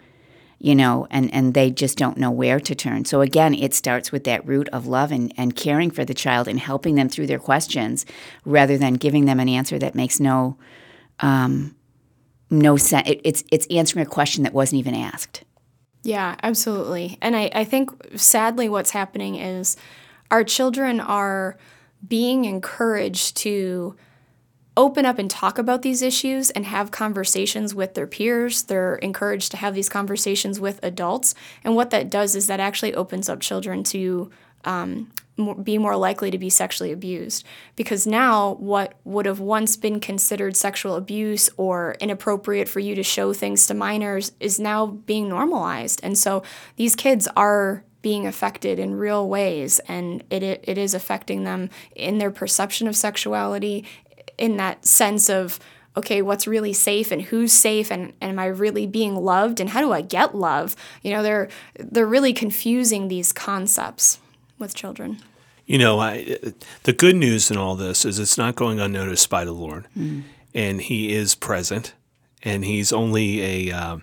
you 0.58 0.74
know, 0.74 1.06
and, 1.10 1.32
and 1.34 1.54
they 1.54 1.70
just 1.70 1.98
don't 1.98 2.16
know 2.16 2.30
where 2.30 2.58
to 2.58 2.74
turn. 2.74 3.04
So 3.04 3.20
again, 3.20 3.54
it 3.54 3.74
starts 3.74 4.10
with 4.10 4.24
that 4.24 4.46
root 4.46 4.68
of 4.70 4.86
love 4.86 5.12
and, 5.12 5.32
and 5.36 5.54
caring 5.54 5.90
for 5.90 6.04
the 6.04 6.14
child 6.14 6.48
and 6.48 6.58
helping 6.58 6.94
them 6.94 7.08
through 7.08 7.26
their 7.26 7.38
questions 7.38 8.06
rather 8.44 8.78
than 8.78 8.94
giving 8.94 9.26
them 9.26 9.38
an 9.38 9.48
answer 9.48 9.78
that 9.78 9.94
makes 9.94 10.18
no 10.18 10.56
um, 11.20 11.74
no 12.48 12.76
sense. 12.76 13.08
It, 13.08 13.20
it's 13.24 13.44
it's 13.50 13.66
answering 13.70 14.06
a 14.06 14.08
question 14.08 14.44
that 14.44 14.52
wasn't 14.52 14.78
even 14.78 14.94
asked. 14.94 15.44
Yeah, 16.06 16.36
absolutely. 16.40 17.18
And 17.20 17.34
I, 17.34 17.50
I 17.52 17.64
think 17.64 17.90
sadly 18.14 18.68
what's 18.68 18.90
happening 18.90 19.34
is 19.34 19.76
our 20.30 20.44
children 20.44 21.00
are 21.00 21.56
being 22.06 22.44
encouraged 22.44 23.36
to 23.38 23.96
open 24.76 25.04
up 25.04 25.18
and 25.18 25.28
talk 25.28 25.58
about 25.58 25.82
these 25.82 26.02
issues 26.02 26.50
and 26.50 26.64
have 26.64 26.92
conversations 26.92 27.74
with 27.74 27.94
their 27.94 28.06
peers. 28.06 28.62
They're 28.62 28.96
encouraged 28.96 29.50
to 29.50 29.56
have 29.56 29.74
these 29.74 29.88
conversations 29.88 30.60
with 30.60 30.78
adults. 30.84 31.34
And 31.64 31.74
what 31.74 31.90
that 31.90 32.08
does 32.08 32.36
is 32.36 32.46
that 32.46 32.60
actually 32.60 32.94
opens 32.94 33.28
up 33.28 33.40
children 33.40 33.82
to 33.84 34.30
um, 34.64 35.10
be 35.62 35.76
more 35.78 35.96
likely 35.96 36.30
to 36.30 36.38
be 36.38 36.48
sexually 36.48 36.92
abused. 36.92 37.44
Because 37.74 38.06
now, 38.06 38.54
what 38.54 38.94
would 39.04 39.26
have 39.26 39.40
once 39.40 39.76
been 39.76 40.00
considered 40.00 40.56
sexual 40.56 40.96
abuse 40.96 41.50
or 41.56 41.96
inappropriate 42.00 42.68
for 42.68 42.80
you 42.80 42.94
to 42.94 43.02
show 43.02 43.32
things 43.32 43.66
to 43.66 43.74
minors 43.74 44.32
is 44.40 44.58
now 44.58 44.86
being 44.86 45.28
normalized. 45.28 46.00
And 46.02 46.16
so 46.16 46.42
these 46.76 46.96
kids 46.96 47.28
are 47.36 47.84
being 48.02 48.26
affected 48.26 48.78
in 48.78 48.94
real 48.94 49.28
ways 49.28 49.80
and 49.88 50.22
it, 50.30 50.42
it 50.42 50.78
is 50.78 50.94
affecting 50.94 51.42
them 51.42 51.68
in 51.94 52.18
their 52.18 52.30
perception 52.30 52.86
of 52.86 52.96
sexuality 52.96 53.84
in 54.38 54.56
that 54.58 54.86
sense 54.86 55.28
of 55.28 55.58
okay 55.96 56.22
what's 56.22 56.46
really 56.46 56.72
safe 56.72 57.10
and 57.10 57.22
who's 57.22 57.52
safe 57.52 57.90
and, 57.90 58.12
and 58.20 58.30
am 58.30 58.38
i 58.38 58.46
really 58.46 58.86
being 58.86 59.16
loved 59.16 59.58
and 59.58 59.70
how 59.70 59.80
do 59.80 59.90
i 59.90 60.00
get 60.00 60.36
love 60.36 60.76
you 61.02 61.10
know 61.10 61.20
they're 61.20 61.48
they're 61.80 62.06
really 62.06 62.32
confusing 62.32 63.08
these 63.08 63.32
concepts 63.32 64.20
with 64.58 64.74
children 64.74 65.18
you 65.66 65.78
know 65.78 65.98
I, 65.98 66.38
the 66.84 66.92
good 66.92 67.16
news 67.16 67.50
in 67.50 67.56
all 67.56 67.76
this 67.76 68.04
is 68.04 68.18
it's 68.18 68.38
not 68.38 68.54
going 68.54 68.80
unnoticed 68.80 69.28
by 69.30 69.44
the 69.44 69.52
lord 69.52 69.86
mm. 69.96 70.22
and 70.54 70.80
he 70.80 71.12
is 71.12 71.34
present 71.34 71.94
and 72.42 72.64
he's 72.64 72.92
only 72.92 73.42
a 73.42 73.72
um, 73.72 74.02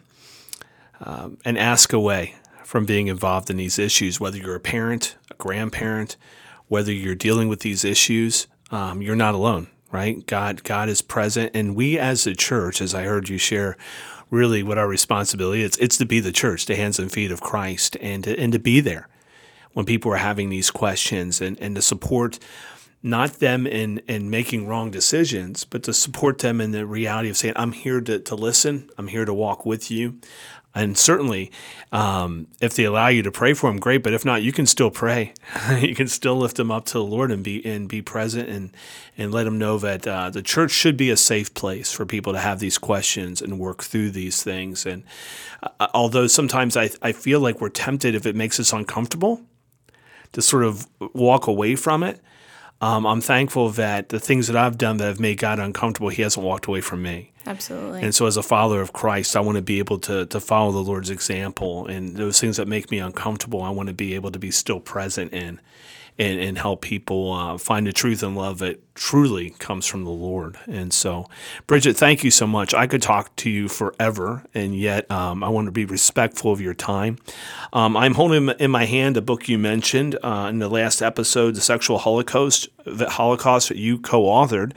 um, 0.99 1.37
an 1.45 1.57
ask 1.57 1.93
away 1.93 2.35
from 2.63 2.85
being 2.85 3.07
involved 3.07 3.49
in 3.49 3.57
these 3.57 3.79
issues 3.79 4.19
whether 4.19 4.37
you're 4.37 4.55
a 4.55 4.59
parent 4.59 5.15
a 5.31 5.35
grandparent 5.35 6.17
whether 6.67 6.91
you're 6.91 7.15
dealing 7.15 7.47
with 7.47 7.61
these 7.61 7.83
issues 7.83 8.47
um, 8.71 9.01
you're 9.01 9.15
not 9.15 9.35
alone 9.35 9.67
right? 9.93 10.25
God, 10.25 10.63
God 10.63 10.89
is 10.89 11.01
present, 11.01 11.51
and 11.53 11.75
we 11.75 11.97
as 11.99 12.25
a 12.25 12.35
church, 12.35 12.81
as 12.81 12.95
I 12.95 13.03
heard 13.03 13.29
you 13.29 13.37
share, 13.37 13.77
really 14.31 14.63
what 14.63 14.79
our 14.79 14.87
responsibility 14.87 15.61
is. 15.61 15.77
It's 15.77 15.97
to 15.99 16.05
be 16.05 16.19
the 16.19 16.31
church, 16.31 16.65
the 16.65 16.75
hands 16.75 16.97
and 16.97 17.11
feet 17.11 17.31
of 17.31 17.41
Christ, 17.41 17.95
and 18.01 18.23
to, 18.23 18.37
and 18.37 18.51
to 18.51 18.59
be 18.59 18.81
there 18.81 19.07
when 19.73 19.85
people 19.85 20.11
are 20.11 20.17
having 20.17 20.49
these 20.49 20.71
questions 20.71 21.41
and, 21.41 21.59
and 21.59 21.75
to 21.75 21.81
support 21.81 22.39
not 23.03 23.33
them 23.39 23.67
in, 23.67 24.01
in 24.07 24.29
making 24.29 24.65
wrong 24.65 24.89
decisions, 24.89 25.65
but 25.65 25.83
to 25.83 25.93
support 25.93 26.39
them 26.39 26.61
in 26.61 26.71
the 26.71 26.85
reality 26.85 27.29
of 27.29 27.35
saying, 27.35 27.53
I'm 27.57 27.73
here 27.73 27.99
to, 27.99 28.19
to 28.19 28.35
listen, 28.35 28.89
I'm 28.97 29.07
here 29.07 29.25
to 29.25 29.33
walk 29.33 29.65
with 29.65 29.91
you. 29.91 30.19
And 30.75 30.97
certainly, 30.97 31.51
um, 31.91 32.47
if 32.59 32.75
they 32.75 32.85
allow 32.85 33.07
you 33.07 33.21
to 33.23 33.31
pray 33.31 33.53
for 33.53 33.69
them, 33.69 33.79
great. 33.79 34.01
But 34.01 34.13
if 34.13 34.25
not, 34.25 34.41
you 34.41 34.51
can 34.51 34.65
still 34.65 34.89
pray. 34.89 35.33
you 35.79 35.93
can 35.93 36.07
still 36.07 36.35
lift 36.35 36.57
them 36.57 36.71
up 36.71 36.85
to 36.85 36.93
the 36.93 37.03
Lord 37.03 37.31
and 37.31 37.43
be 37.43 37.63
and 37.63 37.87
be 37.87 38.01
present 38.01 38.49
and 38.49 38.71
and 39.15 39.31
let 39.31 39.43
them 39.43 39.59
know 39.59 39.77
that 39.77 40.07
uh, 40.07 40.31
the 40.31 40.41
church 40.41 40.71
should 40.71 40.97
be 40.97 41.11
a 41.11 41.17
safe 41.17 41.53
place 41.53 41.91
for 41.91 42.07
people 42.07 42.33
to 42.33 42.39
have 42.39 42.59
these 42.59 42.79
questions 42.79 43.39
and 43.39 43.59
work 43.59 43.83
through 43.83 44.09
these 44.09 44.41
things. 44.41 44.87
And 44.87 45.03
uh, 45.61 45.89
although 45.93 46.25
sometimes 46.25 46.75
I 46.75 46.89
I 47.03 47.11
feel 47.11 47.39
like 47.39 47.61
we're 47.61 47.69
tempted 47.69 48.15
if 48.15 48.25
it 48.25 48.35
makes 48.35 48.59
us 48.59 48.73
uncomfortable 48.73 49.41
to 50.33 50.41
sort 50.41 50.63
of 50.63 50.87
walk 51.13 51.47
away 51.47 51.75
from 51.75 52.03
it. 52.03 52.19
Um, 52.81 53.05
I'm 53.05 53.21
thankful 53.21 53.69
that 53.69 54.09
the 54.09 54.19
things 54.19 54.47
that 54.47 54.57
I've 54.57 54.77
done 54.77 54.97
that 54.97 55.05
have 55.05 55.19
made 55.19 55.37
God 55.37 55.57
uncomfortable, 55.57 56.09
He 56.09 56.21
hasn't 56.21 56.45
walked 56.45 56.65
away 56.65 56.81
from 56.81 57.01
me. 57.01 57.31
Absolutely. 57.45 58.01
And 58.01 58.13
so, 58.13 58.25
as 58.25 58.35
a 58.35 58.43
follower 58.43 58.81
of 58.81 58.91
Christ, 58.91 59.37
I 59.37 59.39
want 59.39 59.55
to 59.55 59.61
be 59.61 59.79
able 59.79 59.99
to 59.99 60.25
to 60.25 60.39
follow 60.41 60.71
the 60.71 60.83
Lord's 60.83 61.09
example, 61.09 61.87
and 61.87 62.17
those 62.17 62.41
things 62.41 62.57
that 62.57 62.67
make 62.67 62.91
me 62.91 62.99
uncomfortable, 62.99 63.61
I 63.61 63.69
want 63.69 63.87
to 63.87 63.93
be 63.93 64.15
able 64.15 64.31
to 64.31 64.39
be 64.39 64.51
still 64.51 64.81
present 64.81 65.31
in, 65.31 65.61
and 66.17 66.39
and 66.39 66.57
help 66.57 66.81
people 66.81 67.31
uh, 67.31 67.57
find 67.57 67.87
the 67.87 67.93
truth 67.93 68.23
and 68.23 68.35
love 68.35 68.59
that 68.59 68.79
truly 68.95 69.51
comes 69.51 69.87
from 69.87 70.03
the 70.03 70.11
Lord. 70.11 70.57
And 70.67 70.93
so, 70.93 71.27
Bridgette, 71.67 71.97
thank 71.97 72.23
you 72.23 72.31
so 72.31 72.45
much. 72.45 72.73
I 72.73 72.87
could 72.87 73.01
talk 73.01 73.35
to 73.37 73.49
you 73.49 73.67
forever, 73.67 74.43
and 74.53 74.75
yet 74.75 75.09
um, 75.09 75.43
I 75.43 75.49
want 75.49 75.65
to 75.65 75.71
be 75.71 75.85
respectful 75.85 76.51
of 76.51 76.61
your 76.61 76.73
time. 76.73 77.17
Um, 77.71 77.97
I'm 77.97 78.13
holding 78.13 78.49
in 78.59 78.71
my 78.71 78.85
hand 78.85 79.17
a 79.17 79.21
book 79.21 79.49
you 79.49 79.57
mentioned 79.57 80.17
uh, 80.23 80.47
in 80.49 80.59
the 80.59 80.69
last 80.69 81.01
episode, 81.01 81.55
the 81.55 81.61
Sexual 81.61 81.99
Holocaust, 81.99 82.69
the 82.85 83.09
Holocaust 83.09 83.69
that 83.69 83.77
you 83.77 83.97
co-authored. 83.99 84.75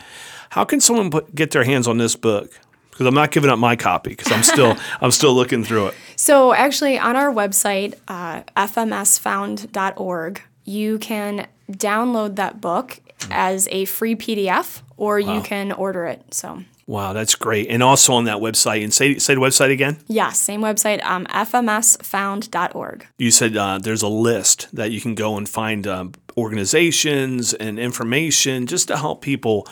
How 0.50 0.64
can 0.64 0.80
someone 0.80 1.10
put, 1.10 1.34
get 1.34 1.50
their 1.50 1.64
hands 1.64 1.86
on 1.86 1.98
this 1.98 2.16
book? 2.16 2.50
Because 2.90 3.06
I'm 3.06 3.14
not 3.14 3.30
giving 3.30 3.50
up 3.50 3.58
my 3.58 3.76
copy 3.76 4.10
because 4.10 4.32
I'm 4.32 4.42
still 4.42 4.74
I'm 5.02 5.10
still 5.10 5.34
looking 5.34 5.64
through 5.64 5.88
it. 5.88 5.94
So 6.16 6.54
actually, 6.54 6.98
on 6.98 7.14
our 7.14 7.30
website, 7.30 7.94
uh, 8.08 8.42
fmsfound.org, 8.56 10.42
you 10.66 10.98
can 10.98 11.46
download 11.70 12.36
that 12.36 12.60
book 12.60 13.00
as 13.30 13.66
a 13.70 13.86
free 13.86 14.14
PDF, 14.14 14.82
or 14.96 15.20
wow. 15.20 15.34
you 15.34 15.42
can 15.42 15.72
order 15.72 16.04
it. 16.06 16.34
So. 16.34 16.62
Wow, 16.88 17.12
that's 17.14 17.34
great. 17.34 17.68
And 17.68 17.82
also 17.82 18.12
on 18.12 18.24
that 18.24 18.36
website, 18.36 18.84
and 18.84 18.94
say, 18.94 19.18
say 19.18 19.34
the 19.34 19.40
website 19.40 19.72
again? 19.72 19.98
Yeah, 20.06 20.30
same 20.30 20.60
website, 20.60 21.02
um, 21.04 21.26
fmsfound.org. 21.26 23.06
You 23.18 23.30
said 23.32 23.56
uh, 23.56 23.78
there's 23.78 24.02
a 24.02 24.08
list 24.08 24.68
that 24.72 24.92
you 24.92 25.00
can 25.00 25.16
go 25.16 25.36
and 25.36 25.48
find 25.48 25.84
uh, 25.86 26.06
organizations 26.36 27.54
and 27.54 27.80
information 27.80 28.66
just 28.66 28.86
to 28.88 28.96
help 28.96 29.20
people 29.20 29.66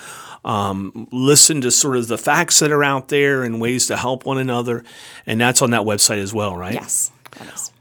um, 0.44 1.08
listen 1.12 1.60
to 1.60 1.70
sort 1.70 1.96
of 1.96 2.08
the 2.08 2.18
facts 2.18 2.58
that 2.58 2.72
are 2.72 2.82
out 2.82 3.08
there 3.08 3.44
and 3.44 3.60
ways 3.60 3.86
to 3.86 3.96
help 3.96 4.26
one 4.26 4.38
another. 4.38 4.82
And 5.24 5.40
that's 5.40 5.62
on 5.62 5.70
that 5.70 5.82
website 5.82 6.18
as 6.18 6.34
well, 6.34 6.56
right? 6.56 6.74
Yes. 6.74 7.12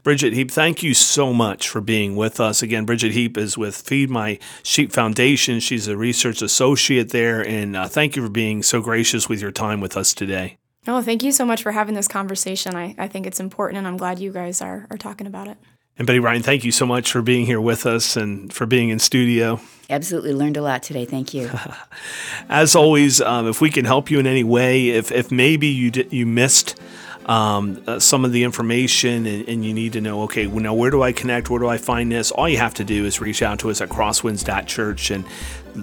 Bridgette 0.04 0.34
Heap, 0.34 0.50
thank 0.50 0.82
you 0.82 0.92
so 0.94 1.32
much 1.32 1.68
for 1.68 1.80
being 1.80 2.14
with 2.14 2.40
us. 2.40 2.62
Again, 2.62 2.86
Bridgette 2.86 3.12
Heap 3.12 3.38
is 3.38 3.56
with 3.56 3.76
Feed 3.76 4.10
My 4.10 4.38
Sheep 4.62 4.92
Foundation. 4.92 5.60
She's 5.60 5.88
a 5.88 5.96
research 5.96 6.42
associate 6.42 7.10
there. 7.10 7.46
And 7.46 7.76
uh, 7.76 7.88
thank 7.88 8.16
you 8.16 8.22
for 8.22 8.28
being 8.28 8.62
so 8.62 8.80
gracious 8.80 9.28
with 9.28 9.40
your 9.40 9.52
time 9.52 9.80
with 9.80 9.96
us 9.96 10.12
today. 10.12 10.58
Oh, 10.86 11.00
thank 11.00 11.22
you 11.22 11.32
so 11.32 11.46
much 11.46 11.62
for 11.62 11.72
having 11.72 11.94
this 11.94 12.08
conversation. 12.08 12.74
I, 12.74 12.94
I 12.98 13.08
think 13.08 13.26
it's 13.26 13.40
important, 13.40 13.78
and 13.78 13.86
I'm 13.86 13.96
glad 13.96 14.18
you 14.18 14.30
guys 14.30 14.60
are, 14.60 14.86
are 14.90 14.98
talking 14.98 15.26
about 15.26 15.48
it. 15.48 15.56
And 15.96 16.06
Betty 16.06 16.18
Ryan, 16.18 16.42
thank 16.42 16.64
you 16.64 16.72
so 16.72 16.84
much 16.84 17.10
for 17.10 17.22
being 17.22 17.46
here 17.46 17.60
with 17.60 17.86
us 17.86 18.16
and 18.16 18.52
for 18.52 18.66
being 18.66 18.88
in 18.90 18.98
studio. 18.98 19.60
Absolutely 19.88 20.34
learned 20.34 20.56
a 20.56 20.62
lot 20.62 20.82
today. 20.82 21.04
Thank 21.04 21.32
you. 21.32 21.50
As 22.48 22.74
always, 22.74 23.20
um, 23.20 23.46
if 23.46 23.60
we 23.60 23.70
can 23.70 23.84
help 23.84 24.10
you 24.10 24.18
in 24.18 24.26
any 24.26 24.44
way, 24.44 24.88
if, 24.88 25.12
if 25.12 25.30
maybe 25.30 25.68
you 25.68 25.90
did, 25.90 26.12
you 26.12 26.26
missed 26.26 26.78
um, 27.26 27.82
uh, 27.86 27.98
some 27.98 28.24
of 28.24 28.32
the 28.32 28.44
information 28.44 29.26
and, 29.26 29.48
and, 29.48 29.64
you 29.64 29.72
need 29.72 29.94
to 29.94 30.00
know, 30.00 30.22
okay, 30.22 30.46
well, 30.46 30.60
now 30.60 30.74
where 30.74 30.90
do 30.90 31.02
I 31.02 31.12
connect? 31.12 31.48
Where 31.48 31.60
do 31.60 31.68
I 31.68 31.78
find 31.78 32.12
this? 32.12 32.30
All 32.30 32.48
you 32.48 32.58
have 32.58 32.74
to 32.74 32.84
do 32.84 33.04
is 33.04 33.20
reach 33.20 33.42
out 33.42 33.58
to 33.60 33.70
us 33.70 33.80
at 33.80 33.88
crosswinds.church 33.88 35.10
and 35.10 35.24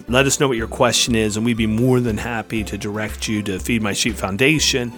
let 0.08 0.26
us 0.26 0.40
know 0.40 0.48
what 0.48 0.58
your 0.58 0.68
question 0.68 1.16
is, 1.16 1.38
and 1.38 1.46
we'd 1.46 1.58
be 1.58 1.68
more 1.68 2.00
than 2.00 2.18
happy 2.18 2.64
to 2.66 2.78
direct 2.78 3.28
you 3.28 3.42
to 3.44 3.60
Feed 3.60 3.82
My 3.82 3.94
Sheep 3.94 4.16
Foundation 4.16 4.94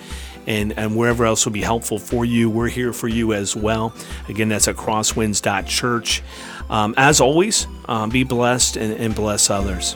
and, 0.45 0.77
and 0.77 0.95
wherever 0.95 1.25
else 1.25 1.45
will 1.45 1.53
be 1.53 1.61
helpful 1.61 1.97
for 1.97 2.25
you. 2.25 2.49
We're 2.49 2.67
here 2.67 2.93
for 2.93 3.07
you 3.07 3.33
as 3.33 3.55
well. 3.55 3.93
Again, 4.27 4.49
that's 4.49 4.67
at 4.67 4.75
crosswinds.church. 4.75 6.21
Um, 6.69 6.93
as 6.97 7.21
always, 7.21 7.67
um, 7.85 8.09
be 8.09 8.23
blessed 8.23 8.77
and, 8.77 8.93
and 8.93 9.15
bless 9.15 9.49
others. 9.49 9.95